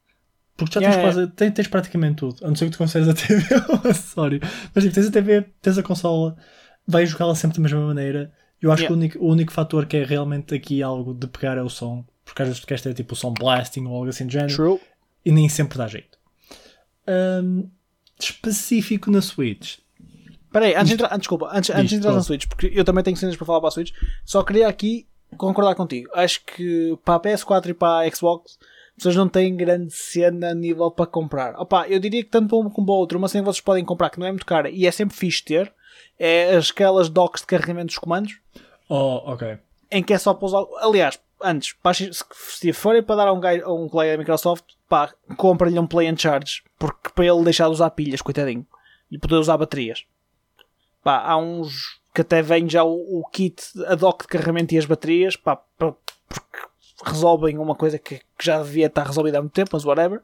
Porque 0.56 0.74
já 0.74 0.80
Yeah, 0.80 1.02
tens, 1.02 1.14
quase, 1.14 1.30
tens, 1.32 1.52
tens 1.54 1.68
praticamente 1.68 2.16
tudo. 2.16 2.44
A 2.44 2.48
não 2.48 2.54
ser 2.56 2.66
que 2.66 2.70
tu 2.72 2.78
consigas 2.78 3.08
a 3.08 3.14
TV 3.14 3.44
ou 3.68 3.74
um 3.84 3.90
acessório. 3.90 4.40
Mas 4.74 4.84
tipo, 4.84 4.94
tens 4.94 5.06
a 5.08 5.10
TV, 5.10 5.42
tens 5.60 5.78
a 5.78 5.82
consola, 5.82 6.36
vais 6.86 7.10
jogá-la 7.10 7.34
sempre 7.34 7.56
da 7.58 7.62
mesma 7.62 7.84
maneira. 7.86 8.32
Eu 8.62 8.72
acho 8.72 8.82
Yeah. 8.84 8.86
que 8.86 8.92
o 8.92 8.96
único, 8.96 9.18
o 9.18 9.28
único 9.30 9.52
fator 9.52 9.84
que 9.86 9.96
é 9.98 10.04
realmente 10.04 10.54
aqui 10.54 10.82
algo 10.82 11.12
de 11.12 11.26
pegar 11.26 11.58
é 11.58 11.62
o 11.62 11.68
som. 11.68 12.04
Porque 12.24 12.40
às 12.40 12.48
vezes 12.48 12.60
tu 12.60 12.66
queres 12.66 12.82
ter 12.82 12.94
tipo 12.94 13.12
o 13.12 13.16
som 13.16 13.34
blasting 13.34 13.84
ou 13.86 13.94
algo 13.94 14.08
assim 14.08 14.26
do 14.26 14.32
género. 14.32 14.54
True. 14.54 14.80
E 15.24 15.30
nem 15.32 15.48
sempre 15.48 15.76
dá 15.76 15.86
jeito. 15.86 16.18
Hum, 17.06 17.68
específico 18.18 19.10
na 19.10 19.20
Switch. 19.20 19.78
Espera 20.54 20.66
aí, 20.66 20.74
antes 20.76 20.88
de 20.88 20.94
entrar, 20.94 21.08
antes, 21.08 21.18
desculpa, 21.20 21.50
antes, 21.52 21.70
antes 21.70 21.88
de 21.90 21.96
entrar 21.96 22.12
na 22.12 22.22
Switch, 22.22 22.46
porque 22.46 22.70
eu 22.72 22.84
também 22.84 23.02
tenho 23.02 23.16
cenas 23.16 23.34
para 23.34 23.44
falar 23.44 23.58
para 23.60 23.68
a 23.68 23.72
Switch, 23.72 23.90
só 24.24 24.42
queria 24.44 24.68
aqui 24.68 25.04
concordar 25.36 25.74
contigo. 25.74 26.08
Acho 26.14 26.44
que 26.44 26.96
para 27.04 27.14
a 27.16 27.20
PS4 27.20 27.70
e 27.70 27.74
para 27.74 28.06
a 28.06 28.10
Xbox, 28.10 28.56
vocês 28.96 29.16
não 29.16 29.28
têm 29.28 29.56
grande 29.56 29.92
cena 29.92 30.50
a 30.50 30.54
nível 30.54 30.92
para 30.92 31.06
comprar. 31.06 31.56
Opa, 31.60 31.88
eu 31.88 31.98
diria 31.98 32.22
que 32.22 32.30
tanto 32.30 32.48
para 32.50 32.58
um 32.58 32.70
como 32.70 32.86
para 32.86 32.94
o 32.94 32.98
outro, 32.98 33.18
uma 33.18 33.26
cena 33.26 33.42
que 33.42 33.46
vocês 33.52 33.60
podem 33.60 33.84
comprar 33.84 34.10
que 34.10 34.20
não 34.20 34.26
é 34.28 34.30
muito 34.30 34.46
cara 34.46 34.70
e 34.70 34.86
é 34.86 34.92
sempre 34.92 35.16
fixe 35.16 35.42
ter, 35.42 35.72
é 36.18 36.54
as- 36.54 36.70
aquelas 36.70 37.08
docks 37.08 37.40
de 37.42 37.48
carregamento 37.48 37.86
dos 37.86 37.98
comandos, 37.98 38.38
Oh, 38.88 39.22
ok. 39.32 39.58
em 39.90 40.04
que 40.04 40.12
é 40.14 40.18
só 40.18 40.32
para 40.34 40.46
usar. 40.46 40.62
Aliás, 40.82 41.18
antes, 41.42 41.74
se 42.32 42.72
forem 42.72 43.02
para 43.02 43.16
dar 43.16 43.26
a 43.28 43.32
um, 43.32 43.40
gajo- 43.40 43.64
a 43.64 43.74
um 43.74 43.88
colega 43.88 44.12
da 44.12 44.18
Microsoft, 44.18 44.64
pá, 44.88 45.12
compra-lhe 45.36 45.80
um 45.80 45.86
Play 45.88 46.06
and 46.06 46.16
Charge, 46.16 46.62
porque 46.78 47.08
para 47.12 47.26
ele 47.26 47.42
deixar 47.42 47.64
de 47.66 47.72
usar 47.72 47.90
pilhas, 47.90 48.22
coitadinho, 48.22 48.64
e 49.10 49.18
poder 49.18 49.34
usar 49.34 49.56
baterias. 49.56 50.04
Pá, 51.04 51.18
há 51.18 51.36
uns 51.36 52.00
que 52.14 52.22
até 52.22 52.40
vêm 52.40 52.68
já 52.68 52.82
o, 52.82 53.20
o 53.20 53.24
kit, 53.30 53.62
a 53.86 53.94
dock 53.94 54.22
de 54.22 54.28
carregamento 54.28 54.74
e 54.74 54.78
as 54.78 54.86
baterias, 54.86 55.36
pá, 55.36 55.56
pá, 55.56 55.94
porque 56.26 56.58
resolvem 57.04 57.58
uma 57.58 57.74
coisa 57.74 57.98
que, 57.98 58.20
que 58.38 58.44
já 58.44 58.62
devia 58.62 58.86
estar 58.86 59.04
resolvida 59.04 59.38
há 59.38 59.40
muito 59.42 59.52
tempo, 59.52 59.70
mas 59.72 59.84
whatever. 59.84 60.22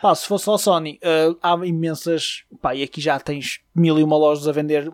Pá, 0.00 0.14
se 0.14 0.26
fosse 0.26 0.44
só 0.44 0.56
Sony, 0.56 0.98
eh, 1.02 1.34
há 1.42 1.54
imensas, 1.66 2.44
pá, 2.62 2.74
e 2.74 2.82
aqui 2.82 3.00
já 3.00 3.18
tens 3.18 3.60
mil 3.74 3.98
e 3.98 4.02
uma 4.04 4.16
lojas 4.16 4.46
a 4.46 4.52
vender 4.52 4.92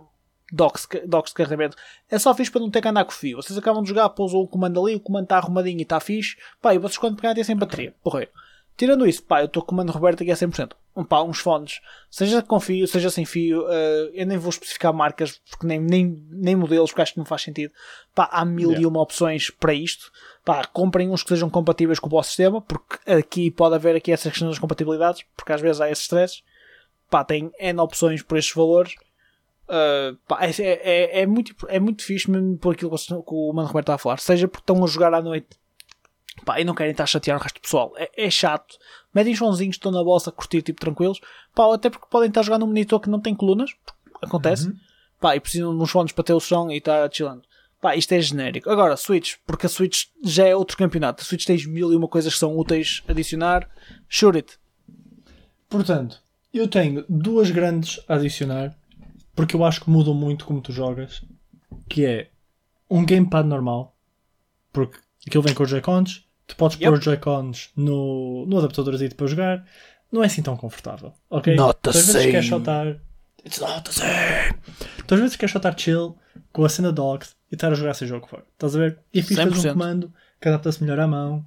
docks, 0.53 0.89
docks 1.07 1.33
de 1.33 1.37
carregamento. 1.37 1.77
É 2.11 2.19
só 2.19 2.35
fixe 2.35 2.51
para 2.51 2.61
não 2.61 2.71
ter 2.71 2.81
que 2.81 2.89
andar 2.89 3.05
com 3.05 3.11
fio. 3.11 3.37
Vocês 3.37 3.59
acabam 3.59 3.83
de 3.83 3.89
jogar, 3.89 4.09
pousam 4.11 4.41
o 4.41 4.49
comando 4.49 4.81
ali, 4.81 4.95
o 4.95 5.01
comando 5.01 5.25
está 5.25 5.37
arrumadinho 5.37 5.81
e 5.81 5.83
está 5.83 6.01
fixe. 6.01 6.37
Pá, 6.63 6.75
e 6.75 6.79
vocês 6.79 6.97
quando 6.97 7.17
pegarem 7.17 7.35
têm 7.35 7.45
sem 7.45 7.57
bateria. 7.57 7.95
Porreiro. 8.03 8.31
Tirando 8.77 9.07
isso, 9.07 9.23
pá, 9.23 9.41
eu 9.41 9.47
estou 9.47 9.63
com 9.63 9.67
o 9.67 9.69
comando 9.71 9.93
Roberto 9.93 10.23
aqui 10.23 10.31
a 10.31 10.37
100%. 10.37 10.73
Um, 10.97 11.05
pá, 11.05 11.21
uns 11.23 11.39
fones, 11.41 11.81
seja 12.11 12.41
com 12.41 12.59
fio, 12.59 12.87
seja 12.89 13.11
sem 13.11 13.27
fio, 13.27 13.67
eh, 13.69 14.11
eu 14.15 14.27
nem 14.27 14.39
vou 14.39 14.49
especificar 14.49 14.95
marcas, 14.95 15.39
porque 15.51 15.67
nem, 15.67 15.79
nem, 15.79 16.27
nem 16.31 16.57
modelos, 16.57 16.91
porque 16.91 17.03
acho 17.03 17.13
que 17.13 17.19
não 17.19 17.27
faz 17.27 17.43
sentido. 17.43 17.71
Pá, 18.15 18.31
há 18.33 18.45
mil 18.47 18.71
e 18.71 18.75
Yeah. 18.77 18.89
uma 18.89 19.03
opções 19.03 19.51
para 19.51 19.75
isto. 19.75 20.11
Pá, 20.43 20.65
comprem 20.65 21.11
uns 21.11 21.23
que 21.23 21.29
sejam 21.29 21.51
compatíveis 21.51 21.99
com 21.99 22.07
o 22.07 22.11
vosso 22.11 22.29
sistema, 22.31 22.63
porque 22.63 22.99
aqui 23.13 23.51
pode 23.51 23.75
haver 23.75 23.95
aqui 23.95 24.11
essas 24.11 24.33
questões 24.33 24.53
das 24.53 24.59
compatibilidades, 24.59 25.23
porque 25.37 25.53
às 25.53 25.61
vezes 25.61 25.81
há 25.83 25.91
esses 25.91 26.05
stresses. 26.05 26.43
Pá, 27.11 27.23
tem 27.23 27.53
N 27.61 27.79
opções 27.81 28.23
por 28.23 28.39
estes 28.39 28.55
valores. 28.55 28.95
Uh, 29.69 30.17
pá, 30.29 30.39
é, 30.47 30.51
é, 30.61 31.21
é, 31.23 31.27
muito, 31.27 31.55
é 31.69 31.79
muito 31.81 32.03
fixe 32.05 32.31
mesmo 32.31 32.57
por 32.57 32.73
aquilo 32.75 32.91
que 32.97 33.13
o- 33.13 33.23
que 33.23 33.35
o 33.35 33.53
Mano 33.53 33.67
Roberto 33.69 33.85
está 33.85 33.95
a 33.95 33.99
falar. 33.99 34.19
Seja 34.19 34.49
porque 34.49 34.63
estão 34.63 34.83
a 34.83 34.87
jogar 34.87 35.13
à 35.13 35.21
noite 35.21 35.49
pá, 36.45 36.61
e 36.61 36.65
não 36.65 36.75
querem 36.75 36.93
estar 36.93 37.03
a 37.05 37.07
chatear 37.07 37.39
o 37.39 37.43
resto 37.43 37.57
do 37.57 37.63
pessoal. 37.63 37.93
É, 37.97 38.11
é 38.27 38.31
chato. 38.31 38.79
Metem 39.17 39.33
os 39.33 39.39
sonzinhos, 39.39 39.77
estão 39.77 39.91
na 39.91 40.05
bolsa 40.05 40.29
a 40.29 40.33
curtir, 40.33 40.61
tipo, 40.61 40.79
tranquilos. 40.79 41.23
Pá, 41.55 41.75
até 41.75 41.89
porque 41.89 42.07
podem 42.11 42.29
estar 42.29 42.43
jogando 42.43 42.61
num 42.61 42.67
monitor 42.67 43.01
que 43.01 43.09
não 43.09 43.19
tem 43.19 43.35
colunas. 43.35 43.71
Acontece. 44.21 44.71
Pá, 45.19 45.35
e 45.35 45.41
precisam 45.41 45.75
de 45.75 45.83
uns 45.83 45.91
fones 45.91 46.13
para 46.13 46.23
ter 46.23 46.35
o 46.35 46.41
som 46.41 46.71
e 46.71 46.77
estar 46.77 47.11
chillando. 47.11 47.41
Pá, 47.81 47.97
isto 47.97 48.13
é 48.13 48.21
genérico. 48.21 48.69
Agora, 48.69 48.95
Switch, 48.95 49.37
porque 49.47 49.65
a 49.65 49.69
Switch 49.71 50.09
já 50.23 50.47
é 50.47 50.55
outro 50.55 50.77
campeonato. 50.77 51.23
A 51.23 51.25
Switch 51.25 51.47
tens 51.47 51.65
mil 51.65 51.91
e 51.91 51.97
uma 51.97 52.07
coisas 52.07 52.35
que 52.35 52.39
são 52.39 52.59
úteis 52.59 53.03
a 53.09 53.13
adicionar. 53.13 53.67
Shoot 54.07 54.37
it. 54.37 54.59
Portanto, 55.71 56.21
eu 56.53 56.69
tenho 56.69 57.03
duas 57.09 57.51
grandes 57.51 57.99
a 58.07 58.17
adicionar, 58.17 58.77
porque 59.35 59.57
eu 59.57 59.65
acho 59.65 59.81
que 59.81 59.89
mudam 59.89 60.13
muito 60.13 60.45
como 60.45 60.61
tu 60.61 60.73
jogas, 60.73 61.25
que 61.89 62.05
é 62.05 62.29
um 62.91 63.03
gamepad 63.03 63.49
normal, 63.49 63.97
porque 64.75 64.99
aquilo 65.27 65.43
vem 65.43 65.55
com 65.55 65.63
os 65.63 65.71
Joy-Cons, 65.71 66.26
tu 66.47 66.57
podes 66.57 66.77
Yep. 66.79 66.85
pôr 66.91 66.99
os 66.99 67.05
Joy-Cons 67.05 67.71
no, 67.77 68.47
no 68.47 68.59
adaptadorzinho 68.59 69.15
para 69.15 69.27
jogar, 69.27 69.65
não 70.13 70.23
é 70.23 70.27
assim 70.27 70.43
tão 70.43 70.57
confortável, 70.57 71.13
ok? 71.31 71.55
Not 71.57 71.75
the 71.75 71.79
Tu 71.83 71.89
às 71.91 71.97
vezes 71.97 72.13
same. 72.13 72.31
queres 72.33 72.47
só 72.49 72.59
estar... 72.59 72.87
It's 73.45 73.61
not 73.61 73.83
the 73.85 73.93
same! 73.93 74.55
Tu 75.07 75.15
às 75.15 75.21
vezes 75.21 75.37
queres 75.37 75.53
só 75.53 75.59
estar 75.59 75.79
chill, 75.79 76.17
com 76.53 76.65
a 76.65 76.69
cena 76.69 76.91
docked, 76.93 77.31
e 77.51 77.55
estar 77.55 77.71
a 77.71 77.75
jogar 77.75 77.95
seja 77.95 78.17
o 78.17 78.21
que 78.21 78.29
for. 78.29 78.43
Estás 78.55 78.75
a 78.75 78.79
ver? 78.79 78.99
E 79.15 79.23
fiz 79.23 79.37
100%. 79.39 79.59
um 79.59 79.73
comando 79.73 80.13
que 80.41 80.49
adapta-se 80.49 80.83
melhor 80.83 80.99
à 81.01 81.07
mão, 81.07 81.45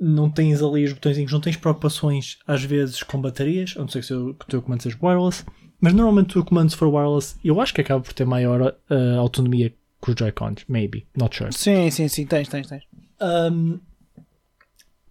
não 0.00 0.28
tens 0.30 0.62
ali 0.62 0.84
os 0.84 0.92
botõezinhos, 0.92 1.32
não 1.32 1.40
tens 1.40 1.56
preocupações 1.56 2.38
às 2.46 2.62
vezes 2.64 3.02
com 3.02 3.20
baterias, 3.20 3.74
a 3.76 3.80
não 3.80 3.88
ser 3.88 4.02
que 4.04 4.12
o 4.12 4.34
teu 4.48 4.60
comando 4.62 4.82
seja 4.82 4.96
wireless, 5.02 5.44
mas 5.80 5.92
normalmente 5.92 6.30
o 6.30 6.32
teu 6.34 6.44
comando 6.44 6.70
se 6.70 6.76
for 6.76 6.88
wireless, 6.88 7.36
eu 7.44 7.60
acho 7.60 7.72
que 7.74 7.80
acaba 7.80 8.00
por 8.02 8.12
ter 8.12 8.24
maior 8.24 8.60
uh, 8.90 9.18
autonomia 9.18 9.70
que 10.02 10.10
os 10.10 10.16
Joy-Cons, 10.18 10.64
maybe, 10.68 11.06
not 11.16 11.36
sure. 11.36 11.52
Sim, 11.52 11.90
sim, 11.90 12.08
sim, 12.08 12.26
tens, 12.26 12.48
tens, 12.48 12.66
tens. 12.66 12.82
Um, 13.20 13.78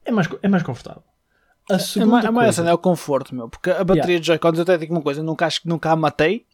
é, 0.06 0.12
mais, 0.12 0.28
é 0.42 0.48
mais 0.48 0.64
confortável. 0.64 1.04
A 1.70 1.76
É 1.76 1.80
segunda 1.80 2.12
mais, 2.12 2.26
é 2.26 2.30
mais 2.30 2.38
a 2.38 2.48
coisa, 2.48 2.56
cena, 2.62 2.70
é 2.72 2.74
o 2.74 2.78
conforto, 2.78 3.34
meu. 3.36 3.48
Porque 3.50 3.70
a 3.70 3.84
bateria 3.84 4.20
de 4.20 4.28
Joy-Cons, 4.28 4.58
eu 4.58 4.64
até 4.64 4.78
digo 4.78 4.94
uma 4.94 5.02
coisa, 5.02 5.24
nunca 5.24 5.46
acho 5.46 5.62
que 5.62 5.68
nunca 5.68 5.92
a 5.92 5.96
matei. 5.96 6.46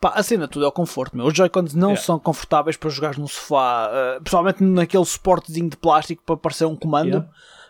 Pá, 0.00 0.12
a 0.14 0.22
cena 0.22 0.46
tudo 0.46 0.64
é 0.64 0.68
o 0.68 0.72
conforto, 0.72 1.16
meu. 1.16 1.26
Os 1.26 1.34
Joy-Cons 1.34 1.74
não 1.74 1.90
Yeah. 1.90 2.04
são 2.04 2.18
confortáveis 2.18 2.76
para 2.76 2.90
jogar 2.90 3.18
no 3.18 3.26
sofá, 3.28 3.88
uh, 3.88 4.20
principalmente 4.20 4.62
naquele 4.62 5.04
suportezinho 5.04 5.68
de 5.70 5.76
plástico 5.76 6.22
para 6.24 6.36
parecer 6.36 6.66
um 6.66 6.76
comando. 6.76 7.08
Yeah. 7.08 7.28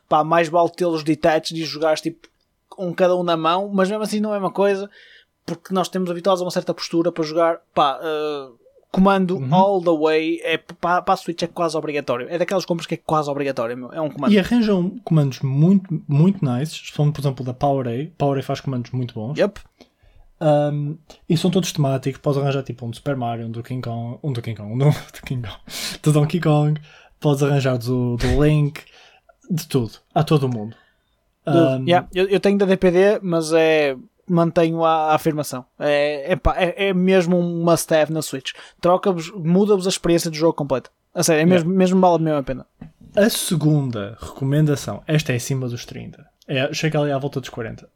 Pá, 0.09 0.25
mais 0.25 0.49
vale 0.49 0.70
tê-los 0.70 1.03
detached 1.03 1.59
e 1.59 1.64
jogares 1.64 2.01
tipo 2.01 2.29
um 2.79 2.93
cada 2.93 3.14
um 3.16 3.22
na 3.22 3.37
mão, 3.37 3.70
mas 3.72 3.89
mesmo 3.89 4.03
assim 4.03 4.20
não 4.20 4.35
é 4.35 4.39
uma 4.39 4.51
coisa, 4.51 4.91
porque 5.47 5.72
nós 5.72 5.89
temos 5.89 6.11
habituados 6.11 6.43
a 6.43 6.45
uma 6.45 6.51
certa 6.51 6.75
postura 6.75 7.12
para 7.12 7.22
jogar, 7.25 7.61
pá, 7.72 7.99
uh, 7.99 8.59
comando 8.95 9.37
Uhum. 9.37 9.55
all 9.55 9.81
the 9.83 9.91
way, 9.91 10.41
é, 10.43 10.57
para, 10.57 11.03
para 11.03 11.15
a 11.15 11.17
Switch 11.17 11.43
é 11.43 11.47
quase 11.47 11.77
obrigatório. 11.77 12.27
É 12.31 12.39
daquelas 12.39 12.65
compras 12.65 12.87
que 12.87 12.95
é 12.95 12.97
quase 12.97 13.29
obrigatório, 13.29 13.77
meu. 13.77 13.93
É 13.93 14.01
um 14.01 14.09
comando. 14.11 14.33
E 14.33 14.39
arranjam 14.39 14.97
comandos 15.05 15.41
muito, 15.41 16.03
muito 16.09 16.45
nice, 16.45 16.73
especialmente, 16.75 17.15
por 17.15 17.21
exemplo, 17.23 17.45
da 17.45 17.53
PowerA. 17.55 18.09
PowerA 18.17 18.43
faz 18.43 18.61
comandos 18.61 18.91
muito 18.93 19.15
bons. 19.15 19.39
Yep. 19.39 19.61
Um, 20.41 20.99
e 21.29 21.37
são 21.37 21.51
todos 21.51 21.73
temáticos. 21.73 22.21
Podes 22.21 22.41
arranjar 22.41 22.63
tipo 22.63 22.85
um 22.87 22.91
do 22.91 22.97
Super 22.97 23.17
Mario, 23.17 23.47
um 23.47 23.51
do 23.51 23.63
King 23.63 23.83
Kong, 23.83 24.19
um 24.23 24.33
do 24.33 24.43
King 24.43 24.61
Kong, 24.61 24.73
um 24.73 24.79
do, 24.79 24.93
King 25.25 25.43
Kong, 25.49 25.59
do 26.03 26.13
Donkey 26.13 26.41
Kong. 26.41 26.81
Podes 27.21 27.43
arranjar 27.43 27.79
do, 27.79 28.17
do 28.17 28.45
Link, 28.45 28.81
de 29.51 29.67
tudo. 29.67 29.93
Há 30.15 30.23
todo 30.23 30.45
o 30.45 30.49
mundo. 30.49 30.77
Um, 31.47 31.85
Yeah, 31.87 32.09
eu, 32.15 32.27
eu 32.29 32.41
tenho 32.41 32.57
da 32.59 32.67
DPD, 32.67 33.21
mas 33.23 33.53
é. 33.53 33.97
Mantenho 34.29 34.85
a, 34.85 35.11
a 35.11 35.14
afirmação. 35.14 35.64
É, 35.79 36.33
é, 36.33 36.37
pá, 36.37 36.55
é, 36.57 36.89
é 36.89 36.95
mesmo 36.95 37.39
um 37.39 37.62
must-have 37.64 38.12
na 38.12 38.22
Switch. 38.22 38.53
Troca-vos, 38.81 39.31
muda-vos 39.33 39.87
a 39.87 39.91
experiência 39.91 40.31
do 40.31 40.37
jogo 40.37 40.55
completa. 40.55 40.91
A 41.14 41.22
sério, 41.22 41.43
é 41.43 41.47
mesmo, 41.47 41.70
mesmo 41.70 42.01
vale 42.01 42.22
mesmo 42.22 42.39
a 42.39 42.43
pena. 42.43 42.66
A 43.16 43.31
segunda 43.31 44.18
recomendação, 44.20 45.03
esta 45.07 45.33
é 45.33 45.37
acima 45.37 45.68
dos 45.68 45.85
30, 45.85 46.27
é, 46.49 46.72
chega 46.75 47.01
ali 47.01 47.12
à 47.12 47.18
volta 47.18 47.41
dos 47.41 47.49
40, 47.49 47.89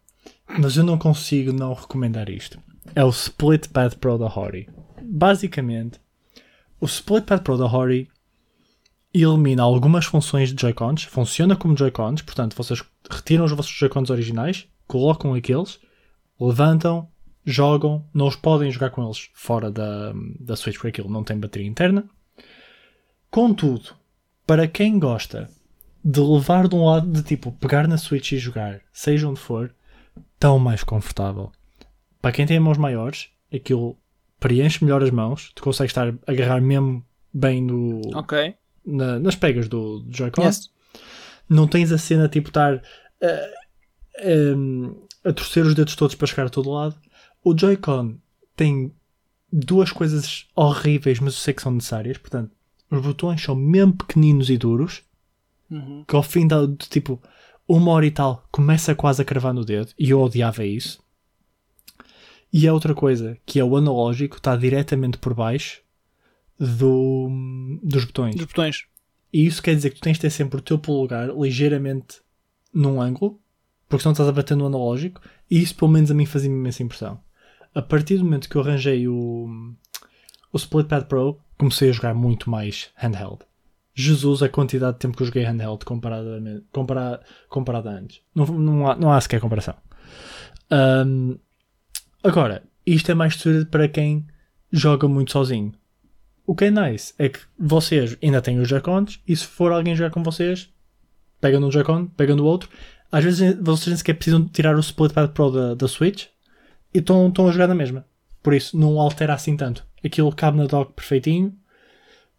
mas 0.61 0.76
eu 0.76 0.85
não 0.85 0.97
consigo 0.97 1.53
não 1.53 1.74
recomendar 1.74 2.31
isto. 2.31 2.61
É 2.95 3.05
o 3.05 3.09
Split 3.09 3.68
Pad 3.68 3.97
Pro 3.97 4.16
da 4.16 4.26
Hori. 4.26 4.68
Basicamente, 5.03 6.01
o 6.81 6.87
Split 6.87 7.24
Pad 7.24 7.43
Pro 7.43 7.59
da 7.59 7.66
Hori 7.66 8.09
elimina 9.12 9.64
algumas 9.64 10.05
funções 10.05 10.53
de 10.53 10.61
Joy-Cons, 10.61 11.03
funciona 11.05 11.57
como 11.57 11.76
Joy-Cons, 11.76 12.22
portanto, 12.22 12.55
vocês 12.57 12.83
retiram 13.11 13.45
os 13.45 13.53
vossos 13.53 13.72
Joy-Cons 13.72 14.11
originais, 14.11 14.68
colocam 14.87 15.35
aqueles, 15.35 15.81
levantam, 16.41 17.09
jogam, 17.45 18.05
não 18.12 18.26
os 18.28 18.36
podem 18.36 18.70
jogar 18.70 18.91
com 18.91 19.05
eles 19.05 19.30
fora 19.34 19.70
da, 19.70 20.12
da 20.41 20.55
Switch, 20.57 20.76
porque 20.76 20.89
aquilo 20.89 21.11
não 21.12 21.24
tem 21.24 21.39
bateria 21.39 21.66
interna. 21.68 22.09
Contudo, 23.30 23.91
para 24.47 24.66
quem 24.66 24.99
gosta 24.99 25.49
de 26.05 26.20
levar 26.20 26.68
de 26.68 26.74
um 26.74 26.84
lado 26.84 27.11
de 27.11 27.22
tipo 27.22 27.53
pegar 27.53 27.86
na 27.86 27.99
Switch 27.99 28.32
e 28.32 28.39
jogar, 28.39 28.80
seja 28.93 29.28
onde 29.28 29.41
for, 29.41 29.74
tão 30.39 30.59
mais 30.59 30.82
confortável. 30.82 31.51
Para 32.22 32.32
quem 32.32 32.47
tem 32.47 32.59
mãos 32.59 32.78
maiores, 32.78 33.28
aquilo 33.53 33.97
preenche 34.41 34.82
melhor 34.84 35.03
as 35.03 35.11
mãos, 35.11 35.53
tu 35.55 35.62
consegues 35.62 35.91
estar 35.91 36.09
a 36.09 36.14
agarrar 36.32 36.61
mesmo 36.61 37.05
bem 37.34 37.62
no, 37.62 38.01
Ok. 38.14 38.55
na- 38.86 39.18
nas 39.18 39.34
pegas 39.36 39.68
do, 39.68 40.01
do 40.01 40.16
Joy-Con. 40.16 40.43
Yes. 40.43 40.70
Não 41.49 41.66
tens 41.66 41.93
a 41.93 41.99
cena 41.99 42.28
tipo 42.28 42.49
estar 42.49 42.82
eh, 43.20 43.55
em, 44.22 44.95
a 45.29 45.33
torcer 45.33 45.64
os 45.64 45.74
dedos 45.74 45.95
todos 45.97 46.14
para 46.14 46.26
chegar 46.26 46.47
a 46.47 46.51
todo 46.51 46.70
lado. 46.70 46.97
O 47.45 47.57
Joy-Con 47.57 48.16
tem 48.57 48.93
duas 49.53 49.93
coisas 49.93 50.47
horríveis, 50.55 51.20
mas 51.20 51.35
eu 51.35 51.41
sei 51.41 51.55
que 51.55 51.62
são 51.62 51.72
necessárias. 51.72 52.18
Portanto, 52.18 52.51
os 52.91 53.01
botões 53.03 53.43
são 53.43 53.55
mesmo 53.55 53.93
pequeninos 53.95 54.51
e 54.51 54.57
duros, 54.57 55.03
Uhum. 55.70 56.03
que 56.09 56.16
ao 56.16 56.22
fim 56.22 56.47
da, 56.47 56.64
de 56.64 56.89
tipo 56.89 57.20
uma 57.68 57.91
hora 57.93 58.07
e 58.07 58.11
tal 58.11 58.43
começa 58.51 58.95
quase 58.95 59.20
a 59.20 59.24
cravar 59.24 59.53
no 59.53 59.66
dedo, 59.66 59.93
e 59.99 60.09
eu 60.09 60.20
odiava 60.22 60.64
isso. 60.64 60.99
E 62.51 62.66
a 62.66 62.72
outra 62.72 62.95
coisa, 62.95 63.37
que 63.45 63.61
é 63.61 63.64
o 63.64 63.76
analógico, 63.76 64.39
está 64.39 64.57
diretamente 64.57 65.18
por 65.18 65.35
baixo 65.35 65.83
do, 66.59 67.29
dos 67.83 68.07
botões. 68.07 68.35
Dos 68.35 68.47
botões. 68.47 68.85
E 69.31 69.45
isso 69.47 69.62
quer 69.62 69.74
dizer 69.74 69.91
que 69.91 69.97
tu 69.97 70.03
tens 70.03 70.14
de 70.14 70.22
ter 70.22 70.31
sempre 70.31 70.59
o 70.59 70.62
teu 70.62 70.79
polegar 70.79 71.29
ligeiramente 71.39 72.22
num 72.72 72.99
ângulo, 73.01 73.39
porque 73.89 74.03
senão 74.03 74.12
estás 74.12 74.28
a 74.28 74.32
bater 74.32 74.57
no 74.57 74.66
analógico, 74.66 75.20
e 75.51 75.62
isso 75.62 75.74
pelo 75.74 75.91
menos 75.91 76.11
a 76.11 76.14
mim 76.14 76.26
fazia-me 76.26 76.57
imensa 76.57 76.82
impressão. 76.82 77.20
A 77.74 77.82
partir 77.82 78.18
do 78.18 78.24
momento 78.24 78.49
que 78.49 78.57
eu 78.57 78.62
arranjei 78.62 79.09
o, 79.09 79.74
o 80.53 80.57
Split 80.57 80.86
Pad 80.86 81.07
Pro, 81.07 81.39
comecei 81.57 81.91
a 81.91 81.93
jogar 81.93 82.14
muito 82.14 82.51
mais 82.51 82.91
handheld. 82.97 83.39
Jesus, 83.95 84.43
a 84.43 84.49
quantidade 84.49 84.95
de 84.95 85.01
tempo 85.01 85.16
que 85.16 85.22
eu 85.22 85.26
joguei 85.26 85.43
handheld 85.43 85.84
comparada, 85.84 86.41
compara, 86.72 87.20
comparada 87.49 87.91
a 87.91 87.95
antes. 87.95 88.20
Não, 88.34 88.47
não, 88.47 88.89
há, 88.89 88.97
não 88.97 89.12
há 89.12 89.20
sequer 89.20 89.41
comparação. 89.41 89.74
Ahm, 90.70 91.36
agora, 92.22 92.62
isto 92.86 93.11
é 93.11 93.14
mais 93.14 93.34
suited 93.34 93.66
para 93.66 93.89
quem 93.89 94.26
joga 94.70 95.09
muito 95.09 95.32
sozinho. 95.32 95.72
O 96.47 96.55
que 96.55 96.66
é 96.66 96.70
nice 96.70 97.12
é 97.18 97.28
que 97.28 97.41
vocês 97.59 98.16
ainda 98.22 98.41
têm 98.41 98.59
os 98.59 98.68
Joy-Cons 98.68 99.20
e 99.26 99.36
se 99.36 99.45
for 99.45 99.72
alguém 99.72 99.97
jogar 99.97 100.11
com 100.11 100.22
vocês, 100.22 100.72
pegam 101.41 101.62
um 101.62 101.70
Joy-Con, 101.70 102.07
pegam 102.07 102.36
do 102.36 102.47
outro. 102.47 102.70
Às 103.11 103.25
vezes 103.25 103.57
vocês 103.61 103.89
nem 103.89 103.97
sequer 103.97 104.15
precisam 104.15 104.47
tirar 104.47 104.77
o 104.77 104.81
Split 104.81 105.13
Pad 105.13 105.33
Pro 105.33 105.51
da, 105.51 105.75
da 105.75 105.89
Switch 105.89 106.27
e 106.93 106.99
estão 106.99 107.33
a 107.49 107.51
jogar 107.51 107.67
na 107.67 107.75
mesma. 107.75 108.05
Por 108.43 108.55
isso 108.55 108.79
não 108.79 109.01
altera 109.01 109.35
assim 109.35 109.57
tanto. 109.57 109.87
Aquilo 110.05 110.35
cabe 110.35 110.59
na 110.59 110.67
dock 110.67 110.93
perfeitinho 110.93 111.55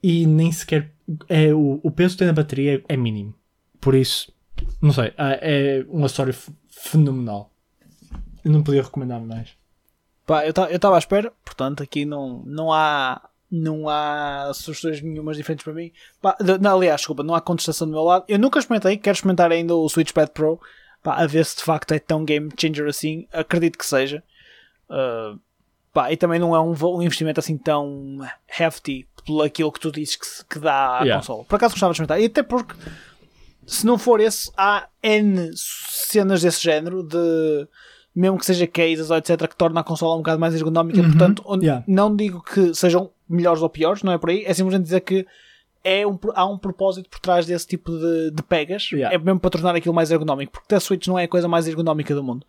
e 0.01 0.25
nem 0.25 0.51
sequer 0.51 0.93
é 1.27 1.53
o, 1.53 1.79
o 1.83 1.91
peso 1.91 2.13
que 2.13 2.19
tem 2.19 2.27
na 2.27 2.33
bateria 2.33 2.77
é, 2.77 2.93
é 2.93 2.97
mínimo. 2.97 3.33
Por 3.81 3.95
isso, 3.95 4.31
não 4.81 4.91
sei, 4.91 5.13
é 5.17 5.79
é 5.79 5.85
um 5.89 6.03
acessório 6.05 6.35
fenomenal. 6.69 7.51
Eu 8.43 8.51
não 8.51 8.63
podia 8.63 8.83
recomendar 8.83 9.19
mais. 9.21 9.49
Pá, 10.25 10.45
eu 10.45 10.53
estava 10.75 10.95
à 10.95 10.99
espera, 10.99 11.33
portanto, 11.43 11.81
aqui 11.81 12.05
não, 12.05 12.43
não 12.45 12.71
há. 12.71 13.28
Não 13.51 13.89
há 13.89 14.51
sugestões 14.53 15.01
nenhumas 15.01 15.35
diferentes 15.37 15.63
para 15.63 15.73
mim. 15.73 15.91
Pá, 16.21 16.35
de- 16.39 16.59
não, 16.59 16.75
aliás, 16.75 17.01
desculpa, 17.01 17.23
não 17.23 17.33
há 17.33 17.41
contestação 17.41 17.87
do 17.87 17.93
meu 17.93 18.03
lado. 18.03 18.23
Eu 18.27 18.37
nunca 18.37 18.59
experimentei, 18.59 18.95
quero 18.97 19.15
experimentar 19.15 19.51
ainda 19.51 19.75
o 19.75 19.89
Switchpad 19.89 20.31
Pro 20.31 20.59
pá, 21.01 21.15
a 21.15 21.25
ver 21.25 21.45
se 21.45 21.57
de 21.57 21.63
facto 21.63 21.91
é 21.93 21.99
tão 21.99 22.23
game 22.23 22.49
changer 22.59 22.87
assim. 22.87 23.25
Acredito 23.33 23.77
que 23.77 23.85
seja. 23.85 24.21
Uh, 24.89 25.39
pá, 25.93 26.11
e 26.11 26.17
também 26.17 26.39
não 26.39 26.55
é 26.55 26.59
um, 26.61 26.73
um 26.95 27.01
investimento 27.01 27.39
assim 27.39 27.57
tão 27.57 28.19
hefty 28.59 29.07
pelo 29.25 29.41
aquilo 29.41 29.71
que 29.71 29.79
tu 29.79 29.91
dizes 29.91 30.15
que, 30.15 30.25
se- 30.27 30.45
que 30.45 30.59
dá 30.59 30.99
à 30.99 31.01
Yeah. 31.03 31.15
consola. 31.15 31.43
Por 31.45 31.55
acaso 31.55 31.73
gostava 31.73 31.91
de 31.93 31.95
experimentar. 32.01 32.21
E 32.21 32.25
até 32.25 32.43
porque 32.43 32.75
se 33.65 33.85
não 33.85 33.97
for 33.97 34.19
esse, 34.19 34.51
há 34.57 34.87
N 35.01 35.51
cenas 35.55 36.41
desse 36.41 36.61
género 36.63 37.01
de 37.03 37.67
mesmo 38.15 38.37
que 38.37 38.45
seja 38.45 38.65
cases 38.67 39.09
ou 39.11 39.17
etc 39.17 39.47
que 39.47 39.55
torna 39.55 39.79
a 39.79 39.83
consola 39.83 40.15
um 40.15 40.19
bocado 40.19 40.39
mais 40.39 40.53
ergonómica, 40.55 41.01
portanto 41.01 41.41
onde- 41.45 41.65
Yeah. 41.65 41.83
não 41.87 42.15
digo 42.15 42.41
que 42.43 42.73
sejam 42.73 43.09
melhores 43.29 43.61
ou 43.61 43.69
piores, 43.69 44.01
não 44.03 44.11
é 44.11 44.17
por 44.17 44.29
aí, 44.29 44.43
é 44.45 44.53
simplesmente 44.53 44.83
dizer 44.85 45.01
que 45.01 45.25
é 45.83 46.05
um, 46.05 46.17
há 46.35 46.45
um 46.45 46.57
propósito 46.57 47.09
por 47.09 47.19
trás 47.19 47.45
desse 47.45 47.65
tipo 47.67 47.91
de, 47.97 48.31
de 48.31 48.43
pegas, 48.43 48.89
Yeah. 48.91 49.15
é 49.15 49.17
mesmo 49.17 49.39
para 49.39 49.49
tornar 49.51 49.75
aquilo 49.75 49.93
mais 49.93 50.11
ergonómico, 50.11 50.51
porque 50.53 50.75
a 50.75 50.79
Switch 50.79 51.07
não 51.07 51.17
é 51.17 51.23
a 51.23 51.27
coisa 51.27 51.47
mais 51.47 51.67
ergonómica 51.67 52.13
do 52.15 52.23
mundo. 52.23 52.45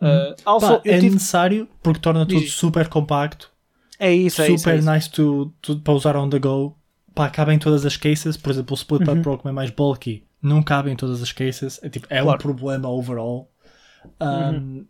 Uh, 0.00 0.34
also, 0.44 0.66
Pá, 0.76 0.80
é 0.84 0.98
tive- 0.98 1.14
necessário 1.14 1.66
porque 1.82 2.00
torna 2.00 2.26
tudo 2.26 2.40
Diz. 2.40 2.52
super 2.52 2.86
compacto, 2.88 3.50
é 3.98 4.12
isso, 4.12 4.42
é 4.42 4.48
isso, 4.50 4.58
super 4.58 4.74
é 4.74 4.78
isso. 4.78 4.90
nice 4.90 5.10
to, 5.10 5.54
to- 5.62 5.80
para 5.80 5.94
usar 5.94 6.16
on 6.16 6.28
the 6.28 6.38
go. 6.38 6.76
Pá, 7.14 7.30
cabem 7.30 7.58
todas 7.58 7.86
as 7.86 7.96
cases. 7.96 8.36
Por 8.36 8.50
exemplo, 8.50 8.72
o 8.72 8.76
Split 8.76 9.08
Uhum. 9.08 9.22
Pro, 9.22 9.38
como 9.38 9.48
é 9.48 9.52
mais 9.52 9.70
bulky, 9.70 10.26
não 10.42 10.62
cabe 10.62 10.90
em 10.90 10.96
todas 10.96 11.22
as 11.22 11.32
cases. 11.32 11.80
É, 11.82 11.88
tipo, 11.88 12.06
é 12.10 12.20
um 12.20 12.26
Claro. 12.26 12.38
Uhum. 12.46 12.54
problema 12.56 12.88
overall. 12.90 13.50
Um, 14.20 14.84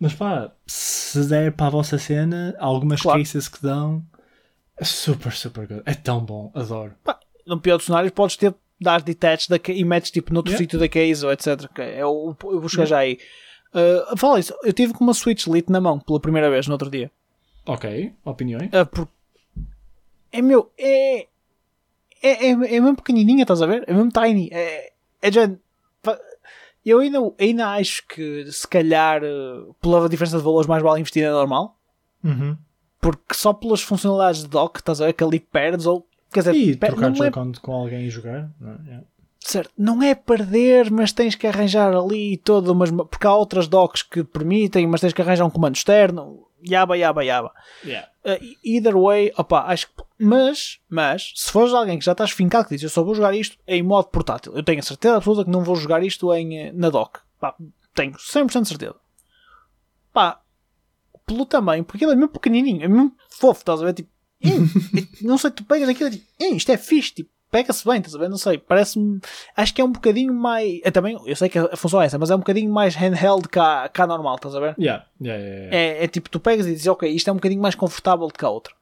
Mas 0.00 0.14
pá, 0.14 0.50
se 0.66 1.24
der 1.26 1.52
para 1.52 1.66
a 1.66 1.70
vossa 1.70 1.98
cena, 1.98 2.54
há 2.58 2.64
algumas 2.64 3.02
Claro. 3.02 3.18
cases 3.18 3.48
que 3.48 3.62
dão. 3.62 4.02
É 4.78 4.84
super, 4.84 5.32
super 5.32 5.66
good. 5.66 5.82
É 5.86 5.94
tão 5.94 6.20
bom, 6.24 6.50
adoro. 6.54 6.94
no 7.46 7.60
pior 7.60 7.76
dos 7.76 7.86
cenários 7.86 8.12
podes 8.12 8.36
ter 8.36 8.54
dar 8.80 9.00
detach 9.00 9.48
da 9.48 9.58
e 9.68 9.84
metes 9.84 10.10
tipo 10.10 10.34
noutro 10.34 10.50
Yeah. 10.52 10.62
sítio 10.64 10.78
da 10.78 10.86
case 10.88 11.24
ou 11.24 11.32
etc. 11.32 11.48
É 11.78 12.04
o, 12.04 12.34
eu 12.44 12.60
vou 12.60 12.68
chegar 12.68 12.84
já 12.86 12.98
aí. 12.98 13.18
Uh, 13.74 14.16
fala 14.16 14.38
isso, 14.38 14.54
eu 14.62 14.72
tive 14.72 14.92
com 14.92 15.02
uma 15.04 15.14
Switch 15.14 15.46
Lite 15.46 15.70
na 15.72 15.80
mão 15.80 15.98
pela 15.98 16.20
primeira 16.20 16.50
vez 16.50 16.66
no 16.66 16.72
outro 16.74 16.90
dia. 16.90 17.10
Ok, 17.66 18.12
opiniões? 18.24 18.70
Uh, 18.72 18.84
por- 18.86 19.08
É 20.32 20.42
meu, 20.42 20.70
é, 20.78 21.20
é, 21.20 21.26
é, 22.22 22.48
é 22.50 22.54
mesmo 22.54 22.96
pequenininha, 22.96 23.42
estás 23.42 23.62
a 23.62 23.66
ver? 23.66 23.84
É 23.86 23.92
mesmo 23.94 24.10
tiny. 24.10 24.48
É, 24.52 24.92
é 25.22 25.32
já, 25.32 25.50
fa- 26.02 26.20
eu 26.84 26.98
ainda, 27.00 27.18
ainda 27.38 27.68
acho 27.70 28.06
que 28.06 28.50
se 28.52 28.68
calhar 28.68 29.22
uh, 29.24 29.74
pela 29.80 30.08
diferença 30.08 30.36
de 30.38 30.44
valores 30.44 30.66
mais 30.68 30.82
vale 30.82 31.00
investir 31.00 31.24
na 31.24 31.32
normal. 31.32 31.76
Uhum. 32.22 32.56
Porque 33.06 33.34
só 33.34 33.52
pelas 33.52 33.82
funcionalidades 33.82 34.42
de 34.42 34.48
dock, 34.48 34.78
estás 34.80 35.00
a 35.00 35.06
ver? 35.06 35.12
Que 35.12 35.22
ali 35.22 35.38
perdes 35.38 35.86
ou. 35.86 36.04
Quer 36.32 36.40
dizer, 36.40 36.54
E 36.56 36.76
per- 36.76 36.90
trocar 36.90 37.10
não 37.10 37.24
é 37.24 37.30
com 37.30 37.72
alguém 37.72 38.06
e 38.06 38.10
jogar? 38.10 38.50
Não, 38.60 38.72
é? 38.72 38.78
yeah. 38.84 39.06
certo, 39.38 39.70
não 39.78 40.02
é 40.02 40.12
perder, 40.12 40.90
mas 40.90 41.12
tens 41.12 41.36
que 41.36 41.46
arranjar 41.46 41.94
ali 41.94 42.36
todo 42.38 42.72
umas. 42.72 42.90
Porque 42.90 43.24
há 43.24 43.32
outras 43.32 43.68
docks 43.68 44.02
que 44.02 44.24
permitem, 44.24 44.88
mas 44.88 45.00
tens 45.00 45.12
que 45.12 45.22
arranjar 45.22 45.44
um 45.44 45.50
comando 45.50 45.76
externo. 45.76 46.48
Yaba, 46.68 46.98
yaba, 46.98 47.24
yaba. 47.24 47.52
Uh, 48.24 48.44
either 48.64 48.96
way, 48.98 49.32
opa, 49.38 49.60
acho 49.66 49.86
que. 49.86 50.02
Mas, 50.18 50.80
mas, 50.88 51.32
se 51.36 51.52
fores 51.52 51.72
alguém 51.72 52.00
que 52.00 52.04
já 52.04 52.10
estás 52.10 52.32
fincado 52.32 52.66
que 52.66 52.74
diz 52.74 52.82
eu 52.82 52.88
só 52.88 53.04
vou 53.04 53.14
jogar 53.14 53.36
isto 53.36 53.56
em 53.68 53.84
modo 53.84 54.08
portátil, 54.08 54.52
eu 54.56 54.64
tenho 54.64 54.80
a 54.80 54.82
certeza 54.82 55.16
absoluta 55.18 55.44
que 55.44 55.50
não 55.50 55.62
vou 55.62 55.76
jogar 55.76 56.02
isto 56.02 56.34
em, 56.34 56.58
eh, 56.58 56.72
na 56.72 56.90
dock. 56.90 57.20
Pá, 57.38 57.54
tenho 57.94 58.14
100% 58.14 58.62
de 58.62 58.68
certeza. 58.68 58.96
Pá, 60.12 60.40
pelo 61.26 61.44
tamanho, 61.44 61.84
porque 61.84 62.04
ele 62.04 62.12
é 62.12 62.16
mesmo 62.16 62.28
pequenininho, 62.30 62.84
é 62.84 62.88
mesmo 62.88 63.12
fofo, 63.28 63.60
estás 63.60 63.82
a 63.82 63.84
ver? 63.84 63.92
Tipo, 63.94 64.10
"Ih, 64.42 64.50
não 65.22 65.36
sei, 65.38 65.50
tu 65.50 65.64
pegas 65.64 65.88
aquilo 65.88 66.08
e 66.08 66.12
tipo, 66.12 66.24
"Ih, 66.40 66.56
isto 66.56 66.70
é 66.70 66.76
fixe, 66.76 67.14
tipo, 67.14 67.30
pega-se 67.50 67.84
bem, 67.86 67.98
estás 67.98 68.14
a 68.14 68.18
ver? 68.18 68.28
Não 68.28 68.36
sei, 68.36 68.58
parece-me. 68.58 69.20
Acho 69.56 69.74
que 69.74 69.80
é 69.80 69.84
um 69.84 69.92
bocadinho 69.92 70.32
mais. 70.34 70.80
Eu 70.84 70.92
também, 70.92 71.18
eu 71.24 71.36
sei 71.36 71.48
que 71.48 71.58
a 71.58 71.76
função 71.76 72.02
é 72.02 72.06
essa, 72.06 72.18
mas 72.18 72.30
é 72.30 72.34
um 72.34 72.38
bocadinho 72.40 72.72
mais 72.72 72.94
handheld 72.94 73.48
cá, 73.48 73.88
cá 73.88 74.06
normal, 74.06 74.36
estás 74.36 74.54
a 74.54 74.60
ver? 74.60 74.74
Yeah, 74.78 75.06
yeah, 75.20 75.42
yeah, 75.42 75.64
yeah. 75.64 75.76
É, 75.76 76.04
é 76.04 76.08
tipo, 76.08 76.28
tu 76.28 76.38
pegas 76.38 76.66
e 76.66 76.72
dizes, 76.72 76.86
ok, 76.86 77.10
isto 77.10 77.28
é 77.28 77.32
um 77.32 77.36
bocadinho 77.36 77.62
mais 77.62 77.74
confortável 77.74 78.26
do 78.26 78.34
que 78.34 78.44
a 78.44 78.50
outra. 78.50 78.74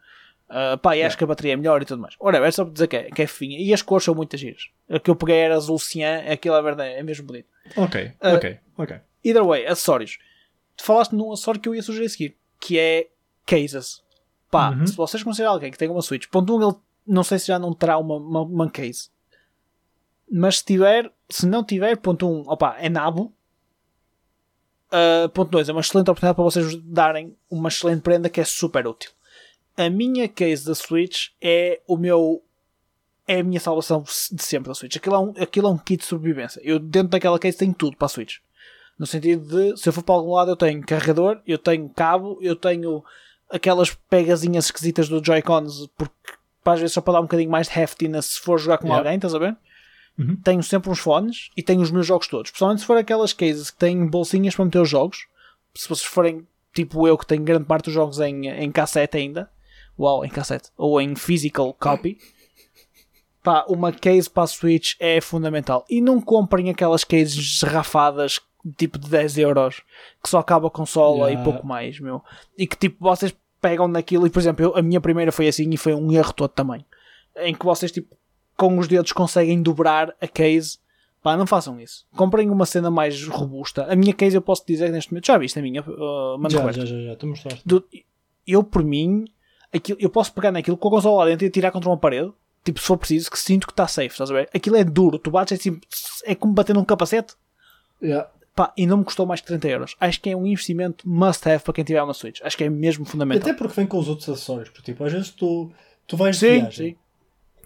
Uh, 0.49 0.77
pá, 0.79 0.95
e 0.97 1.03
acho 1.03 1.17
que 1.17 1.25
a 1.25 1.27
bateria 1.27 1.55
é 1.55 1.57
melhor 1.57 1.81
e 1.83 1.85
tudo 1.85 2.03
mais. 2.03 2.15
Ora, 2.21 2.37
é 2.47 2.51
só 2.51 2.65
para 2.65 2.73
dizer 2.75 2.87
que 2.87 2.97
é, 2.97 3.03
que 3.11 3.23
é. 3.23 3.29
E 3.41 3.73
as 3.73 3.81
cores 3.83 4.05
são 4.05 4.15
muitas 4.15 4.39
giras. 4.39 4.69
A 4.89 5.01
que 5.01 5.11
eu 5.11 5.17
peguei 5.17 5.37
era 5.37 5.57
azul 5.57 5.79
cian, 5.79 6.19
aquilo 6.31 6.55
é 6.55 6.63
verdade, 6.63 6.91
é 6.95 7.03
mesmo 7.03 7.27
bonito. 7.27 7.47
Ok, 7.77 8.13
Uh, 8.23 8.35
ok, 8.37 8.59
ok. 8.77 8.97
Either 9.25 9.45
way, 9.45 9.67
acessórios. 9.67 10.19
Tu 10.77 10.85
falaste 10.85 11.12
num 11.12 11.33
acessório 11.33 11.61
que 11.61 11.68
eu 11.68 11.75
ia 11.75 11.83
sugerir 11.83 12.07
a 12.07 12.09
seguir, 12.09 12.37
que 12.61 12.79
é 12.79 13.09
cases. 13.47 14.03
Pá, 14.51 14.70
Uhum. 14.70 14.87
se 14.87 14.95
vocês 14.95 15.22
considerarem 15.22 15.55
alguém 15.55 15.70
que 15.70 15.79
tem 15.79 15.89
uma 15.89 16.03
Switch, 16.03 16.27
ponto 16.29 16.57
um, 16.57 16.62
ele 16.62 16.77
não 17.07 17.22
sei 17.22 17.39
se 17.39 17.49
já 17.49 17.59
não 17.59 17.72
terá 17.75 17.99
uma, 17.99 18.16
uma, 18.16 18.43
uma 18.43 18.70
case. 18.70 19.11
Mas 20.31 20.59
se 20.59 20.64
tiver, 20.64 21.12
se 21.29 21.47
não 21.47 21.62
tiver, 21.64 21.97
ponto 21.99 22.27
um, 22.29 22.49
opa, 22.49 22.77
é 22.79 22.89
nabo. 22.89 23.33
Uh, 24.93 25.29
ponto 25.31 25.51
2, 25.51 25.68
é 25.68 25.72
uma 25.72 25.81
excelente 25.81 26.09
oportunidade 26.09 26.37
para 26.37 26.45
vocês 26.45 26.77
darem 26.83 27.37
uma 27.51 27.68
excelente 27.68 28.01
prenda 28.03 28.29
que 28.31 28.41
é 28.41 28.45
super 28.45 28.87
útil. 28.87 29.11
A 29.77 29.91
minha 29.91 30.29
case 30.29 30.64
da 30.64 30.75
Switch 30.75 31.31
é 31.41 31.81
o 31.87 31.97
meu. 31.97 32.43
É 33.27 33.41
a 33.41 33.43
minha 33.45 33.59
salvação 33.59 34.03
de 34.03 34.43
sempre 34.43 34.68
da 34.68 34.75
Switch. 34.75 34.97
Aquilo 34.97 35.16
é 35.16 35.18
um, 35.18 35.31
aquilo 35.43 35.66
é 35.66 35.70
um 35.70 35.79
kit 35.79 36.03
de 36.03 36.07
sobrevivência. 36.07 36.61
Eu, 36.62 36.79
dentro 36.79 37.09
daquela 37.09 37.39
case, 37.39 37.57
tenho 37.59 37.75
tudo 37.75 37.97
para 37.97 38.07
a 38.07 38.09
Switch. 38.09 38.37
No 38.99 39.07
sentido 39.07 39.47
de, 39.47 39.77
se 39.77 39.89
eu 39.89 39.93
for 39.93 40.03
para 40.03 40.15
algum 40.15 40.33
lado, 40.35 40.53
eu 40.53 40.57
tenho 40.57 40.85
carregador, 40.85 41.41
eu 41.47 41.59
tenho 41.59 41.89
cabo, 41.89 42.39
eu 42.41 42.55
tenho 42.55 43.03
aquelas 43.51 43.93
pegazinhas 44.09 44.67
esquisitas 44.67 45.09
do 45.09 45.25
Joy-Cons, 45.25 45.89
porque 45.97 46.15
às 46.65 46.81
vezes 46.81 46.95
só 46.95 47.01
para 47.01 47.15
dar 47.15 47.21
um 47.21 47.25
bocadinho 47.25 47.51
mais 47.51 47.69
de 47.69 47.79
heftiness 47.79 48.27
se 48.27 48.41
for 48.41 48.59
jogar 48.59 48.79
com 48.79 48.87
Yeah. 48.87 49.01
alguém, 49.01 49.17
estás 49.17 49.35
a 49.35 49.39
ver? 49.39 49.57
Uhum. 50.19 50.37
Tenho 50.37 50.63
sempre 50.63 50.91
uns 50.91 51.01
fones 51.01 51.51
e 51.57 51.63
tenho 51.63 51.81
os 51.81 51.91
meus 51.91 52.07
jogos 52.07 52.29
todos. 52.29 52.51
Principalmente 52.51 52.81
se 52.81 52.87
for 52.87 52.97
aquelas 52.97 53.33
cases 53.33 53.71
que 53.71 53.79
têm 53.79 54.07
bolsinhas 54.07 54.55
para 54.55 54.65
meter 54.65 54.81
os 54.81 54.89
jogos. 54.89 55.27
Se 55.75 55.89
vocês 55.89 56.07
forem 56.07 56.47
tipo 56.73 57.07
eu 57.07 57.19
que 57.19 57.27
tenho 57.27 57.43
grande 57.43 57.65
parte 57.65 57.87
dos 57.87 57.95
jogos 57.95 58.21
em, 58.21 58.47
em 58.47 58.71
cassete 58.71 59.17
ainda. 59.17 59.51
Uau, 59.99 60.25
em 60.25 60.29
cassete. 60.29 60.71
Ou 60.77 61.01
em 61.01 61.15
physical 61.17 61.75
copy. 61.75 62.17
Pá, 63.43 63.65
uma 63.69 63.93
case 63.93 64.31
para 64.31 64.45
a 64.45 64.47
Switch 64.47 64.95
é 64.99 65.21
fundamental. 65.21 65.85
E 65.91 66.01
não 66.01 66.21
comprem 66.21 66.71
aquelas 66.71 67.05
cases 67.05 67.61
rafadas 67.63 68.41
tipo 68.73 68.99
de 68.99 69.09
10 69.11 69.39
euros 69.39 69.83
que 70.23 70.29
só 70.29 70.39
acaba 70.39 70.69
a 70.69 70.71
consola 70.71 71.29
Yeah. 71.29 71.41
e 71.41 71.45
pouco 71.45 71.67
mais, 71.67 72.01
meu. 72.01 72.23
E 72.57 72.67
que 72.67 72.77
tipo 72.77 72.97
vocês 73.01 73.35
pegam 73.61 73.89
naquilo 73.89 74.27
e 74.27 74.31
por 74.31 74.39
exemplo, 74.41 74.65
eu- 74.65 74.77
a 74.77 74.83
minha 74.83 75.01
primeira 75.01 75.31
foi 75.33 75.49
assim 75.49 75.69
e 75.71 75.77
foi 75.77 75.95
um 75.95 76.11
erro 76.12 76.33
todo 76.33 76.51
também. 76.51 76.85
Em 77.37 77.55
que 77.55 77.65
vocês 77.65 77.91
tipo 77.93 78.17
com 78.57 78.79
os 78.79 78.87
dedos 78.89 79.12
conseguem 79.12 79.61
dobrar 79.62 80.15
a 80.21 80.29
case. 80.29 80.79
Pá, 81.23 81.37
não 81.37 81.47
façam 81.47 81.81
isso. 81.81 82.07
Comprem 82.15 82.51
uma 82.51 82.67
cena 82.67 82.91
mais 82.91 83.27
robusta. 83.27 83.91
A 83.91 83.97
minha 83.97 84.12
case 84.12 84.37
eu 84.37 84.43
posso 84.43 84.62
dizer 84.67 84.87
que 84.87 84.93
neste 84.93 85.11
momento 85.11 85.27
já 85.27 85.39
viste 85.39 85.59
a 85.59 85.62
minha, 85.62 85.81
uh, 85.81 86.39
Já, 86.51 86.59
Roberto? 86.59 86.77
já, 86.81 86.85
já, 86.87 87.01
já, 87.01 87.17
tu 87.17 87.27
mostraste. 87.27 87.62
Do- 87.67 87.85
eu 88.47 88.62
por 88.62 88.85
mim 88.85 89.25
aquilo, 89.73 89.99
eu 90.01 90.11
posso 90.11 90.33
pegar 90.35 90.53
naquilo 90.53 90.77
com 90.77 90.89
a 90.89 90.91
consola 90.91 91.25
lá 91.25 91.31
dentro 91.31 91.47
e 91.47 91.49
atirar 91.49 91.73
contra 91.73 91.89
uma 91.89 91.97
parede 91.97 92.31
tipo 92.62 92.79
se 92.81 92.87
for 92.87 92.97
preciso 92.99 93.31
que 93.31 93.39
sinto 93.39 93.67
que 93.67 93.73
está 93.73 93.87
safe 93.89 94.09
estás 94.09 94.31
a 94.31 94.35
ver? 94.35 94.49
aquilo 94.55 94.77
é 94.77 94.85
duro, 94.85 95.19
tu 95.19 95.31
bates 95.31 95.53
é, 95.53 95.55
assim, 95.61 95.81
é 96.25 96.35
como 96.35 96.53
bater 96.55 96.75
num 96.75 96.85
capacete 96.85 97.35
Yeah. 98.03 98.29
Pá, 98.55 98.73
e 98.77 98.87
não 98.87 98.99
me 98.99 99.05
custou 99.05 99.27
mais 99.27 99.41
que 99.41 99.49
30 99.49 99.69
euros 99.69 99.97
acho 100.01 100.21
que 100.21 100.31
é 100.31 100.37
um 100.37 100.47
investimento 100.47 101.09
must 101.09 101.49
have 101.49 101.65
para 101.65 101.73
quem 101.75 101.83
tiver 101.85 102.03
uma 102.03 102.15
Switch 102.15 102.41
acho 102.43 102.57
que 102.57 102.65
é 102.65 102.71
mesmo 102.71 103.05
fundamental 103.05 103.43
Até 103.43 103.53
porque 103.59 103.75
vem 103.75 103.87
com 103.87 103.99
os 103.99 104.09
outros 104.09 104.29
acessórios. 104.29 104.69
Porque, 104.71 104.93
tipo, 104.93 105.03
às 105.05 105.13
vezes 105.13 105.31
tu, 105.31 105.73
tu 106.07 106.17
vais 106.17 106.37
de 106.37 106.41
sim, 106.47 106.61
viagem, 106.61 106.91
sim, 106.91 106.97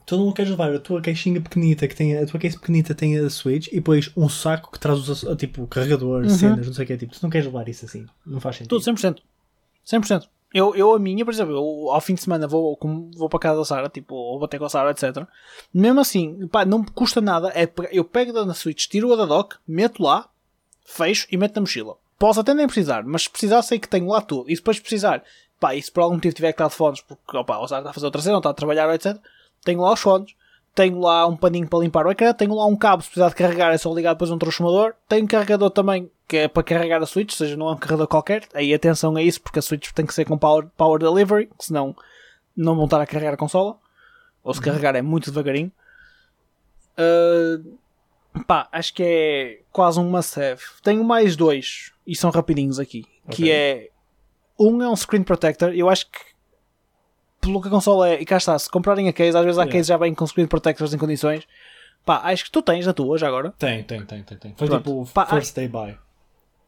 tu 0.07 0.17
não 0.17 0.33
queres 0.33 0.51
levar 0.51 0.73
a 0.73 0.79
tua 0.79 1.03
caixinha 1.03 1.41
pequenita 1.41 1.87
que 1.87 1.95
tem 1.95 2.17
a 2.17 2.25
tua 2.27 2.41
case 2.41 2.59
pequenita 2.59 2.95
tem 2.95 3.19
a 3.19 3.29
Switch 3.29 3.69
e 3.69 3.75
depois 3.77 4.11
um 4.17 4.29
saco 4.29 4.73
que 4.73 4.79
traz 4.81 5.07
os 5.07 5.25
tipo 5.37 5.67
carregador, 5.67 6.23
Uhum. 6.23 6.29
cenas, 6.31 6.67
não 6.67 6.73
sei 6.73 6.85
o 6.85 6.87
que 6.87 6.97
tipo, 6.97 7.13
tu 7.13 7.23
não 7.23 7.29
queres 7.31 7.47
levar 7.47 7.69
isso 7.69 7.85
assim, 7.85 8.07
não 8.25 8.41
faz 8.41 8.57
sentido. 8.57 8.71
tudo 8.71 8.83
100% 8.83 9.19
100% 9.87 10.27
eu, 10.55 10.75
eu 10.75 10.95
a 10.95 10.99
minha, 10.99 11.25
por 11.27 11.35
exemplo, 11.35 11.53
eu, 11.55 11.91
ao 11.93 12.01
fim 12.01 12.15
de 12.15 12.23
semana 12.23 12.49
vou, 12.49 12.75
como 12.79 13.11
vou 13.15 13.29
para 13.29 13.39
casa 13.39 13.59
da 13.59 13.65
Sara, 13.67 13.89
tipo, 13.91 14.15
ou 14.15 14.39
bater 14.39 14.59
com 14.59 14.65
a 14.65 14.69
Sara, 14.71 14.91
etc. 14.91 15.27
Mesmo 15.75 16.01
assim, 16.01 16.47
pá, 16.49 16.65
não 16.65 16.79
me 16.79 16.87
custa 16.91 17.21
nada. 17.21 17.53
É, 17.55 17.69
eu 17.93 18.03
pego 18.03 18.33
da 18.33 18.55
Switch, 18.55 18.87
tiro-a 18.87 19.17
da 19.17 19.27
dock, 19.27 19.57
meto 19.67 20.03
lá, 20.03 20.27
fecho 20.89 21.27
e 21.31 21.37
meto 21.37 21.55
na 21.57 21.61
mochila. 21.61 21.97
Posso 22.19 22.41
até 22.41 22.55
nem 22.55 22.67
precisar, 22.67 23.05
mas 23.05 23.25
se 23.25 23.31
precisar, 23.31 23.63
sei 23.63 23.79
que 23.79 23.89
tenho 23.89 24.09
lá 24.09 24.21
tudo. 24.21 24.51
E 24.51 24.57
se 24.57 24.61
depois 24.61 24.81
precisar, 24.81 25.23
pá, 25.61 25.75
e 25.75 25.83
se 25.83 25.93
por 25.93 26.01
algum 26.01 26.15
motivo 26.17 26.35
tiver 26.35 26.49
que 26.49 26.55
estar 26.55 26.69
de 26.69 26.75
fones, 26.75 27.01
porque 27.01 27.37
opa, 27.37 27.59
o 27.59 27.69
Sara 27.69 27.83
está 27.83 27.91
a 27.91 27.93
fazer 27.93 28.07
outra 28.07 28.23
cena, 28.23 28.35
ou 28.35 28.39
está 28.39 28.51
a 28.51 28.55
trabalhar, 28.55 28.93
etc. 28.95 29.17
Tenho 29.65 29.81
lá 29.81 29.93
os 29.93 30.01
fones, 30.01 30.35
tenho 30.75 30.99
lá 30.99 31.27
um 31.27 31.37
paninho 31.37 31.69
para 31.69 31.79
limpar 31.81 32.07
o 32.07 32.11
ecrã, 32.11 32.33
tenho 32.33 32.55
lá 32.55 32.67
um 32.67 32.75
cabo, 32.75 33.03
se 33.03 33.09
precisar 33.11 33.29
de 33.29 33.35
carregar, 33.35 33.73
é 33.73 33.79
só 33.79 33.93
ligar 33.93 34.15
depois 34.15 34.31
um 34.31 34.39
transformador. 34.39 34.95
Tenho 35.09 35.25
um 35.25 35.29
carregador 35.29 35.71
também, 35.71 36.11
que 36.27 36.39
é 36.39 36.49
para 36.49 36.63
carregar 36.63 37.03
a 37.03 37.07
Switch, 37.07 37.33
ou 37.33 37.37
seja, 37.37 37.57
não 37.57 37.69
é 37.69 37.73
um 37.73 37.77
carregador 37.77 38.09
qualquer. 38.09 38.49
Aí 38.55 38.73
atenção 38.73 39.15
a 39.15 39.23
isso, 39.23 39.41
porque 39.41 39.59
a 39.59 39.63
Switch 39.63 39.93
tem 39.93 40.07
que 40.07 40.15
ser 40.15 40.25
com 40.25 40.39
power, 40.39 40.67
power 40.77 40.99
delivery, 40.99 41.49
senão 41.61 41.95
não 42.57 42.75
vão 42.75 42.87
estar 42.87 43.01
a 43.01 43.07
carregar 43.07 43.35
a 43.35 43.37
consola. 43.37 43.77
Ou 44.43 44.55
se 44.55 44.61
carregar 44.61 44.97
é 44.97 45.03
muito 45.03 45.31
devagarinho. 45.31 45.71
Uh, 46.99 47.79
pá, 48.47 48.69
acho 48.73 48.93
que 48.95 49.03
é 49.03 49.61
quase 49.73 49.99
um 49.99 50.11
must 50.11 50.39
have. 50.41 50.61
Tenho 50.83 51.03
mais 51.05 51.37
dois, 51.37 51.93
e 52.07 52.15
são 52.17 52.31
rapidinhos 52.31 52.79
aqui. 52.79 53.05
Que 53.31 53.43
Ok. 53.45 53.51
é. 53.53 53.89
Um 54.59 54.83
é 54.83 54.89
um 54.89 54.97
screen 54.97 55.23
protector. 55.23 55.73
Eu 55.75 55.89
acho 55.89 56.07
que 56.11 56.19
pelo 57.41 57.61
que 57.63 57.69
a 57.69 57.71
consola 57.71 58.09
é, 58.11 58.21
e 58.21 58.25
cá 58.25 58.37
está, 58.37 58.59
se 58.59 58.69
comprarem 58.69 59.09
a 59.09 59.13
case, 59.13 59.37
às 59.37 59.45
vezes 59.45 59.59
há 59.59 59.63
Yeah. 59.63 59.79
case 59.79 59.89
já 59.89 59.97
vem 59.97 60.15
com 60.15 60.27
screen 60.27 60.47
protectors 60.49 60.93
em 60.93 60.99
condições. 60.99 61.47
Pá, 62.05 62.21
acho 62.25 62.45
que 62.45 62.51
tu 62.51 62.63
tens 62.63 62.85
na 62.87 62.93
tua 62.93 63.17
já 63.19 63.29
agora. 63.29 63.53
Tem, 63.59 63.83
tem, 63.85 64.05
tem, 64.05 64.23
tem, 64.23 64.37
tem. 64.39 64.55
Foi 64.57 64.67
Pronto. 64.67 64.83
tipo 64.83 65.13
Pá, 65.13 65.27
first 65.27 65.55
day 65.55 65.69
buy. 65.69 65.97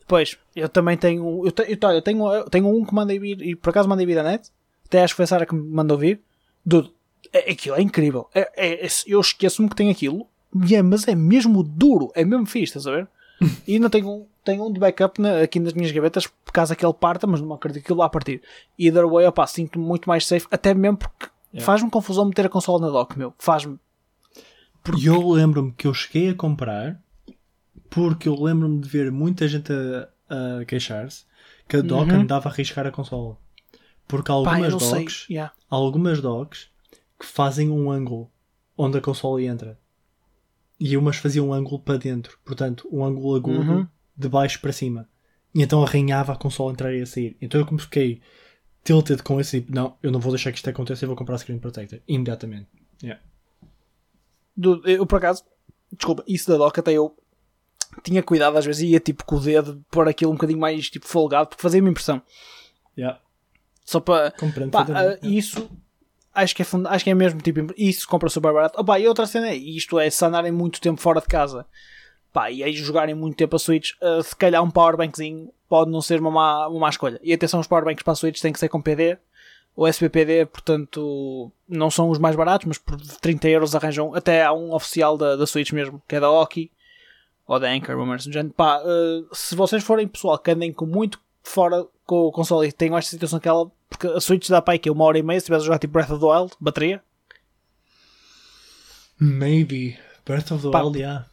Pois, 0.07 0.37
eu 0.55 0.69
também 0.69 0.97
tenho. 0.97 1.45
Eu, 1.47 1.53
te, 1.53 1.63
eu, 1.63 1.91
eu 1.93 2.03
tenho, 2.03 2.33
eu 2.33 2.51
tenho 2.51 2.69
um 2.69 2.85
que 2.85 2.95
mandei 2.95 3.19
vir, 3.19 3.41
e 3.43 3.57
por 3.57 3.71
acaso 3.71 3.89
mandei 3.89 4.05
vir 4.07 4.15
da 4.17 4.23
net. 4.23 4.51
Até 4.87 5.03
acho 5.03 5.15
que 5.15 5.17
foi 5.17 5.25
a 5.25 5.27
Sara 5.27 5.47
que 5.47 5.55
me 5.55 5.63
mandou 5.69 5.97
vir. 5.97 6.21
Dude, 6.67 6.93
é, 7.33 7.51
aquilo 7.53 7.77
é 7.77 7.83
incrível. 7.83 8.29
É, 8.35 8.41
é- 8.57 8.87
é- 8.87 8.89
eu 9.07 9.21
esqueço-me 9.21 9.69
que 9.69 9.77
tem 9.77 9.91
aquilo, 9.91 10.29
é, 10.73 10.83
mas 10.83 11.07
é 11.09 11.15
mesmo 11.15 11.63
duro, 11.63 12.11
é 12.15 12.25
mesmo 12.25 12.47
fixe, 12.47 12.77
estás 12.77 12.87
a 12.87 12.91
ver? 12.93 13.09
e 13.67 13.75
ainda 13.75 13.89
tenho 13.91 14.09
um, 14.09 14.27
tenho 14.45 14.67
um 14.67 14.73
de 14.73 14.79
backup 14.81 15.21
na- 15.21 15.41
aqui 15.41 15.59
nas 15.61 15.73
minhas 15.73 15.91
gavetas, 15.93 16.27
por 16.27 16.53
caso 16.53 16.73
aquele 16.73 16.93
parta, 16.93 17.27
mas 17.27 17.41
não 17.41 17.53
acredito 17.55 17.83
que 17.83 17.87
aquilo 17.87 17.99
vá 17.99 18.09
partir. 18.09 18.43
Either 18.79 19.07
way, 19.09 19.27
opá, 19.27 19.47
sinto-me 19.47 19.85
muito 19.85 20.09
mais 20.09 20.27
safe, 20.27 20.47
até 20.51 20.75
mesmo 20.75 20.99
porque 20.99 21.29
Yeah. 21.53 21.67
faz-me 21.67 21.91
confusão 21.91 22.25
meter 22.27 22.47
a 22.47 22.49
consola 22.49 22.87
na 22.87 22.93
dock, 22.93 23.19
meu. 23.19 23.35
Faz-me. 23.37 23.77
E 24.97 25.07
eu 25.07 25.29
lembro-me 25.31 25.73
que 25.73 25.87
eu 25.89 25.93
cheguei 25.93 26.31
a 26.31 26.35
comprar 26.35 27.01
porque 27.91 28.29
eu 28.29 28.41
lembro-me 28.41 28.81
de 28.81 28.89
ver 28.89 29.11
muita 29.11 29.49
gente 29.49 29.73
a, 29.73 30.59
a 30.61 30.65
queixar-se 30.65 31.25
que 31.69 31.77
a 31.77 31.81
dock 31.81 32.13
Uhum. 32.13 32.21
andava 32.21 32.49
a 32.49 32.53
arriscar 32.53 32.87
a 32.87 32.93
consola. 32.93 33.37
Porque 34.07 34.31
há 34.31 34.35
Pá, 34.43 34.55
algumas 34.57 34.83
sei. 34.83 34.99
docks, 35.01 35.27
Yeah. 35.29 35.53
algumas 35.69 36.21
docks 36.21 36.69
que 37.19 37.27
fazem 37.27 37.69
um 37.69 37.91
ângulo 37.91 38.31
onde 38.79 38.99
a 38.99 39.01
consola 39.01 39.43
entra. 39.43 39.77
E 40.81 40.97
umas 40.97 41.17
faziam 41.17 41.49
um 41.49 41.53
ângulo 41.53 41.79
para 41.79 41.99
dentro. 41.99 42.39
Portanto, 42.45 42.89
um 42.91 43.05
ângulo 43.05 43.37
agudo 43.37 43.61
Uhum. 43.61 43.87
de 44.17 44.29
baixo 44.29 44.59
para 44.61 44.73
cima. 44.73 45.07
E 45.55 45.63
então 45.63 45.83
arranhava 45.83 46.33
a 46.33 46.37
consola 46.37 46.71
a 46.71 46.73
entrar 46.73 46.95
e 46.95 47.03
a 47.03 47.07
sair. 47.07 47.37
Então 47.41 47.61
eu 47.61 47.67
como 47.67 47.79
fiquei 47.79 48.21
tilted 48.83 49.23
com 49.23 49.39
esse 49.39 49.61
tipo, 49.61 49.75
não, 49.75 49.97
eu 50.03 50.11
não 50.11 50.19
vou 50.21 50.33
deixar 50.33 50.51
que 50.53 50.57
isto 50.59 50.71
aconteça, 50.71 51.05
eu 51.05 51.09
vou 51.09 51.17
comprar 51.17 51.37
Screen 51.39 51.59
Protector. 51.59 52.01
Imediatamente. 52.09 52.67
Yeah. 53.03 53.21
Do- 54.57 54.83
eu 54.89 55.07
por 55.07 55.17
acaso, 55.17 55.45
desculpa, 55.93 56.25
isso 56.27 56.51
da 56.51 56.57
dock 56.57 56.79
até 56.81 56.93
eu 56.93 57.15
tinha 58.03 58.23
cuidado 58.23 58.57
às 58.57 58.65
vezes 58.65 58.83
ia 58.83 59.01
tipo 59.01 59.25
com 59.25 59.37
o 59.37 59.41
dedo 59.41 59.85
pôr 59.91 60.09
aquilo 60.09 60.31
um 60.31 60.35
bocadinho 60.35 60.59
mais 60.61 60.89
tipo 60.89 61.07
folgado 61.07 61.49
porque 61.51 61.63
fazia-me 61.63 61.91
impressão. 61.91 62.23
Yeah. 62.97 63.21
Só 63.85 64.01
para. 64.01 64.31
Compreendo 64.33 64.71
Pá, 64.71 64.87
ah, 64.89 65.19
isso 65.27 65.69
acho 66.35 66.55
que, 66.55 66.63
é 66.63 66.65
funda- 66.65 66.91
acho 66.91 67.05
que 67.05 67.11
é 67.11 67.15
mesmo 67.15 67.41
tipo. 67.41 67.73
Isso 67.77 68.07
compra 68.09 68.29
super 68.29 68.53
barato. 68.53 68.81
Opa, 68.81 68.99
e 68.99 69.07
outra 69.09 69.27
cena 69.27 69.49
é 69.49 69.55
isto: 69.55 69.99
é 69.99 70.09
se 70.11 70.25
andarem 70.25 70.53
muito 70.53 70.81
tempo 70.81 71.01
fora 71.01 71.21
de 71.21 71.27
casa 71.27 71.67
pá, 72.33 72.51
e 72.51 72.63
aí 72.63 72.73
jogarem 72.73 73.15
muito 73.15 73.37
tempo 73.37 73.57
a 73.57 73.59
Switch, 73.59 73.93
ah, 74.01 74.23
se 74.23 74.35
calhar 74.35 74.63
um 74.63 74.71
powerbankzinho 74.71 75.53
pode 75.69 75.91
não 75.91 76.01
ser 76.01 76.21
uma 76.21 76.31
má, 76.31 76.69
uma 76.69 76.81
má 76.81 76.89
escolha. 76.89 77.21
E 77.23 77.33
atenção, 77.33 77.61
os 77.61 77.67
powerbanks 77.67 78.03
para 78.03 78.13
a 78.13 78.17
Switch 78.17 78.41
têm 78.41 78.53
que 78.53 78.59
ser 78.59 78.69
com 78.69 78.81
PD 78.83 79.19
ou 79.77 79.87
SPPD, 79.87 80.47
portanto 80.47 81.51
não 81.69 81.91
são 81.91 82.11
os 82.11 82.19
mais 82.19 82.35
baratos, 82.35 82.67
mas 82.67 82.79
por 82.79 83.01
30 83.01 83.49
euros 83.49 83.75
arranjam. 83.75 84.15
Até 84.15 84.45
há 84.45 84.53
um 84.53 84.75
oficial 84.75 85.17
da, 85.17 85.37
da 85.37 85.47
Switch 85.47 85.73
mesmo, 85.73 86.03
que 86.09 86.17
é 86.17 86.21
da 86.21 86.31
Oki 86.31 86.71
ou 87.47 87.59
da 87.59 87.69
Anchor, 87.71 87.97
merda 88.05 88.25
do 88.25 88.33
género. 88.33 88.55
Pá, 88.55 88.77
ah, 88.85 89.23
se 89.33 89.55
vocês 89.55 89.83
forem 89.83 90.09
pessoal 90.09 90.39
que 90.39 90.51
andem 90.51 90.73
com 90.73 90.87
muito 90.87 91.21
fora 91.43 91.87
com 92.05 92.27
o 92.27 92.33
console 92.33 92.69
e 92.69 92.73
tenham 92.73 92.99
esta 92.99 93.11
situação 93.11 93.39
que 93.41 93.49
ela. 93.49 93.71
Porque 93.91 94.07
a 94.07 94.21
Switch 94.21 94.49
dá 94.49 94.63
para 94.63 94.73
aí 94.75 94.79
que 94.79 94.89
é 94.89 94.93
uma 94.93 95.05
hora 95.05 95.19
e 95.19 95.23
meia 95.23 95.39
se 95.39 95.43
estiveres 95.45 95.65
a 95.65 95.67
jogar 95.67 95.79
tipo 95.79 95.93
Breath 95.93 96.11
of 96.11 96.21
the 96.21 96.27
Wild, 96.27 96.53
bateria. 96.61 97.03
Maybe. 99.19 99.99
Breath 100.25 100.53
of 100.53 100.63
the 100.63 100.71
Pá, 100.71 100.83
Wild, 100.83 100.99
yeah. 100.99 101.27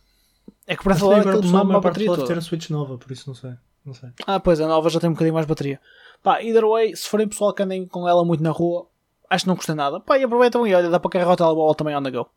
É 0.65 0.75
que 0.75 0.83
Breath 0.83 0.97
of 1.01 1.05
the 1.05 1.15
Wild 1.15 1.19
agora 1.21 1.37
aquilo 1.37 1.39
a 1.39 1.41
pessoa, 1.43 1.61
a 1.61 1.63
mama 1.63 1.67
maior 1.69 1.79
a 1.79 1.81
parte 1.81 1.93
bateria 1.93 2.15
toda. 2.15 2.27
ter 2.27 2.37
a 2.37 2.41
Switch 2.41 2.69
nova, 2.69 2.97
por 2.97 3.11
isso 3.11 3.29
não 3.29 3.35
sei. 3.35 3.53
Não 3.85 3.93
sei. 3.93 4.09
Ah, 4.25 4.39
pois, 4.39 4.59
a 4.59 4.67
nova 4.67 4.89
já 4.89 4.99
tem 4.99 5.09
um 5.09 5.13
bocadinho 5.13 5.33
mais 5.33 5.45
bateria. 5.45 5.79
Pá, 6.21 6.41
either 6.41 6.65
way, 6.67 6.93
se 6.95 7.07
forem 7.07 7.27
pessoal 7.27 7.53
que 7.53 7.63
andem 7.63 7.85
com 7.87 8.07
ela 8.07 8.25
muito 8.25 8.43
na 8.43 8.49
rua, 8.51 8.87
acho 9.29 9.45
que 9.45 9.47
não 9.47 9.55
custa 9.55 9.73
nada. 9.73 9.99
Pá, 10.01 10.17
e 10.17 10.23
aproveitam 10.23 10.67
e 10.67 10.73
olha, 10.73 10.89
dá 10.89 10.99
para 10.99 11.11
carregar 11.11 11.31
o 11.33 11.37
telemóvel 11.37 11.75
também 11.75 11.95
on 11.95 12.03
the 12.03 12.11
go. 12.11 12.29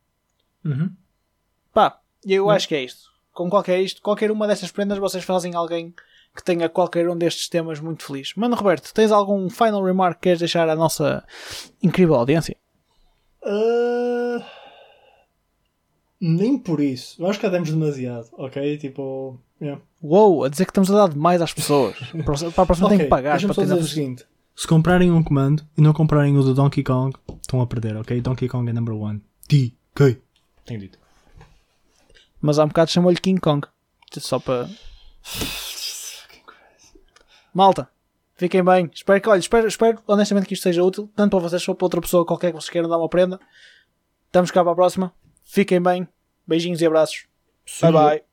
Uhum. 0.65 0.95
Pá, 1.73 1.99
eu 2.25 2.47
Hum. 2.47 2.51
acho 2.51 2.69
que 2.69 2.75
é 2.75 2.85
isto. 2.85 3.11
Com 3.33 3.49
qualquer 3.51 3.81
isto, 3.81 4.01
qualquer 4.03 4.31
uma 4.31 4.47
destas 4.47 4.71
prendas 4.71 4.99
vocês 4.99 5.25
fazem 5.25 5.55
alguém 5.55 5.95
que 6.35 6.45
tenha 6.45 6.69
qualquer 6.69 7.09
um 7.09 7.17
destes 7.17 7.49
temas 7.49 7.81
muito 7.81 8.05
feliz. 8.05 8.35
Mano, 8.35 8.55
Roberto, 8.57 8.93
tens 8.95 9.11
algum 9.11 9.49
final 9.51 9.83
remark 9.85 10.17
que 10.17 10.23
queres 10.23 10.39
deixar 10.39 10.69
à 10.69 10.77
nossa 10.77 11.25
incrível 11.83 12.15
audiência? 12.15 12.57
Ah, 13.45 14.45
nem 16.21 16.59
por 16.59 16.81
isso. 16.81 17.21
Eu 17.23 17.29
acho 17.29 17.39
que 17.39 17.47
já 17.47 17.51
demos 17.53 17.71
demasiado, 17.71 18.29
ok? 18.33 18.79
Tipo. 18.79 19.39
yeah. 19.61 19.81
Uou, 20.03 20.45
a 20.45 20.49
dizer 20.49 20.65
que 20.67 20.71
estamos 20.71 20.91
a 20.91 20.97
dar 20.97 21.09
demais 21.09 21.41
às 21.41 21.53
pessoas. 21.53 21.97
Para 22.25 22.63
a 22.63 22.67
próxima 22.67 22.89
tem 22.89 22.97
Ok, 22.99 23.05
que 23.07 23.11
pagar 23.11 23.39
para 23.41 23.49
só 23.55 23.63
ter 23.63 23.69
dizer 23.69 23.75
o 23.81 23.85
seguinte: 23.85 24.27
se 24.55 24.67
comprarem 24.67 25.11
um 25.11 25.23
comando 25.23 25.67
e 25.77 25.81
não 25.81 25.93
comprarem 25.93 26.37
o 26.37 26.43
do 26.43 26.55
Donkey 26.55 26.83
Kong, 26.83 27.17
estão 27.41 27.61
a 27.61 27.67
perder, 27.67 27.97
ok? 27.97 28.21
Donkey 28.21 28.49
Kong 28.49 28.69
é 28.69 28.73
number 28.73 28.95
one. 28.95 29.23
DK. 29.49 30.21
Tenho 30.67 30.81
dito. 30.81 30.99
Mas 32.41 32.59
há 32.59 32.65
um 32.65 32.69
bocado 32.69 32.91
chamou-lhe 32.91 33.19
King 33.19 33.41
Kong. 33.41 33.67
Só 34.19 34.39
para. 34.39 34.69
Malta, 37.53 37.89
fiquem 38.35 38.65
bem. 38.65 38.91
Espero 38.93 39.21
que, 39.21 39.29
olha, 39.29 39.41
espero, 39.41 39.67
espero 39.67 40.03
honestamente 40.07 40.47
que 40.47 40.55
isto 40.55 40.63
seja 40.63 40.83
útil, 40.83 41.11
tanto 41.15 41.31
para 41.31 41.41
vocês 41.41 41.65
como 41.65 41.77
para 41.77 41.87
outra 41.87 42.01
pessoa 42.01 42.27
qualquer 42.27 42.49
que 42.49 42.61
vocês 42.61 42.71
queiram 42.71 42.89
dar 42.89 42.99
uma 42.99 43.09
prenda. 43.09 43.39
Estamos 44.27 44.51
cá 44.51 44.63
para 44.63 44.73
a 44.73 44.77
próxima. 44.77 45.13
Fiquem 45.45 45.83
bem. 45.83 46.07
Beijinhos 46.47 46.81
e 46.81 46.87
abraços. 46.87 47.27
Bye 47.81 47.93
bye. 47.93 48.30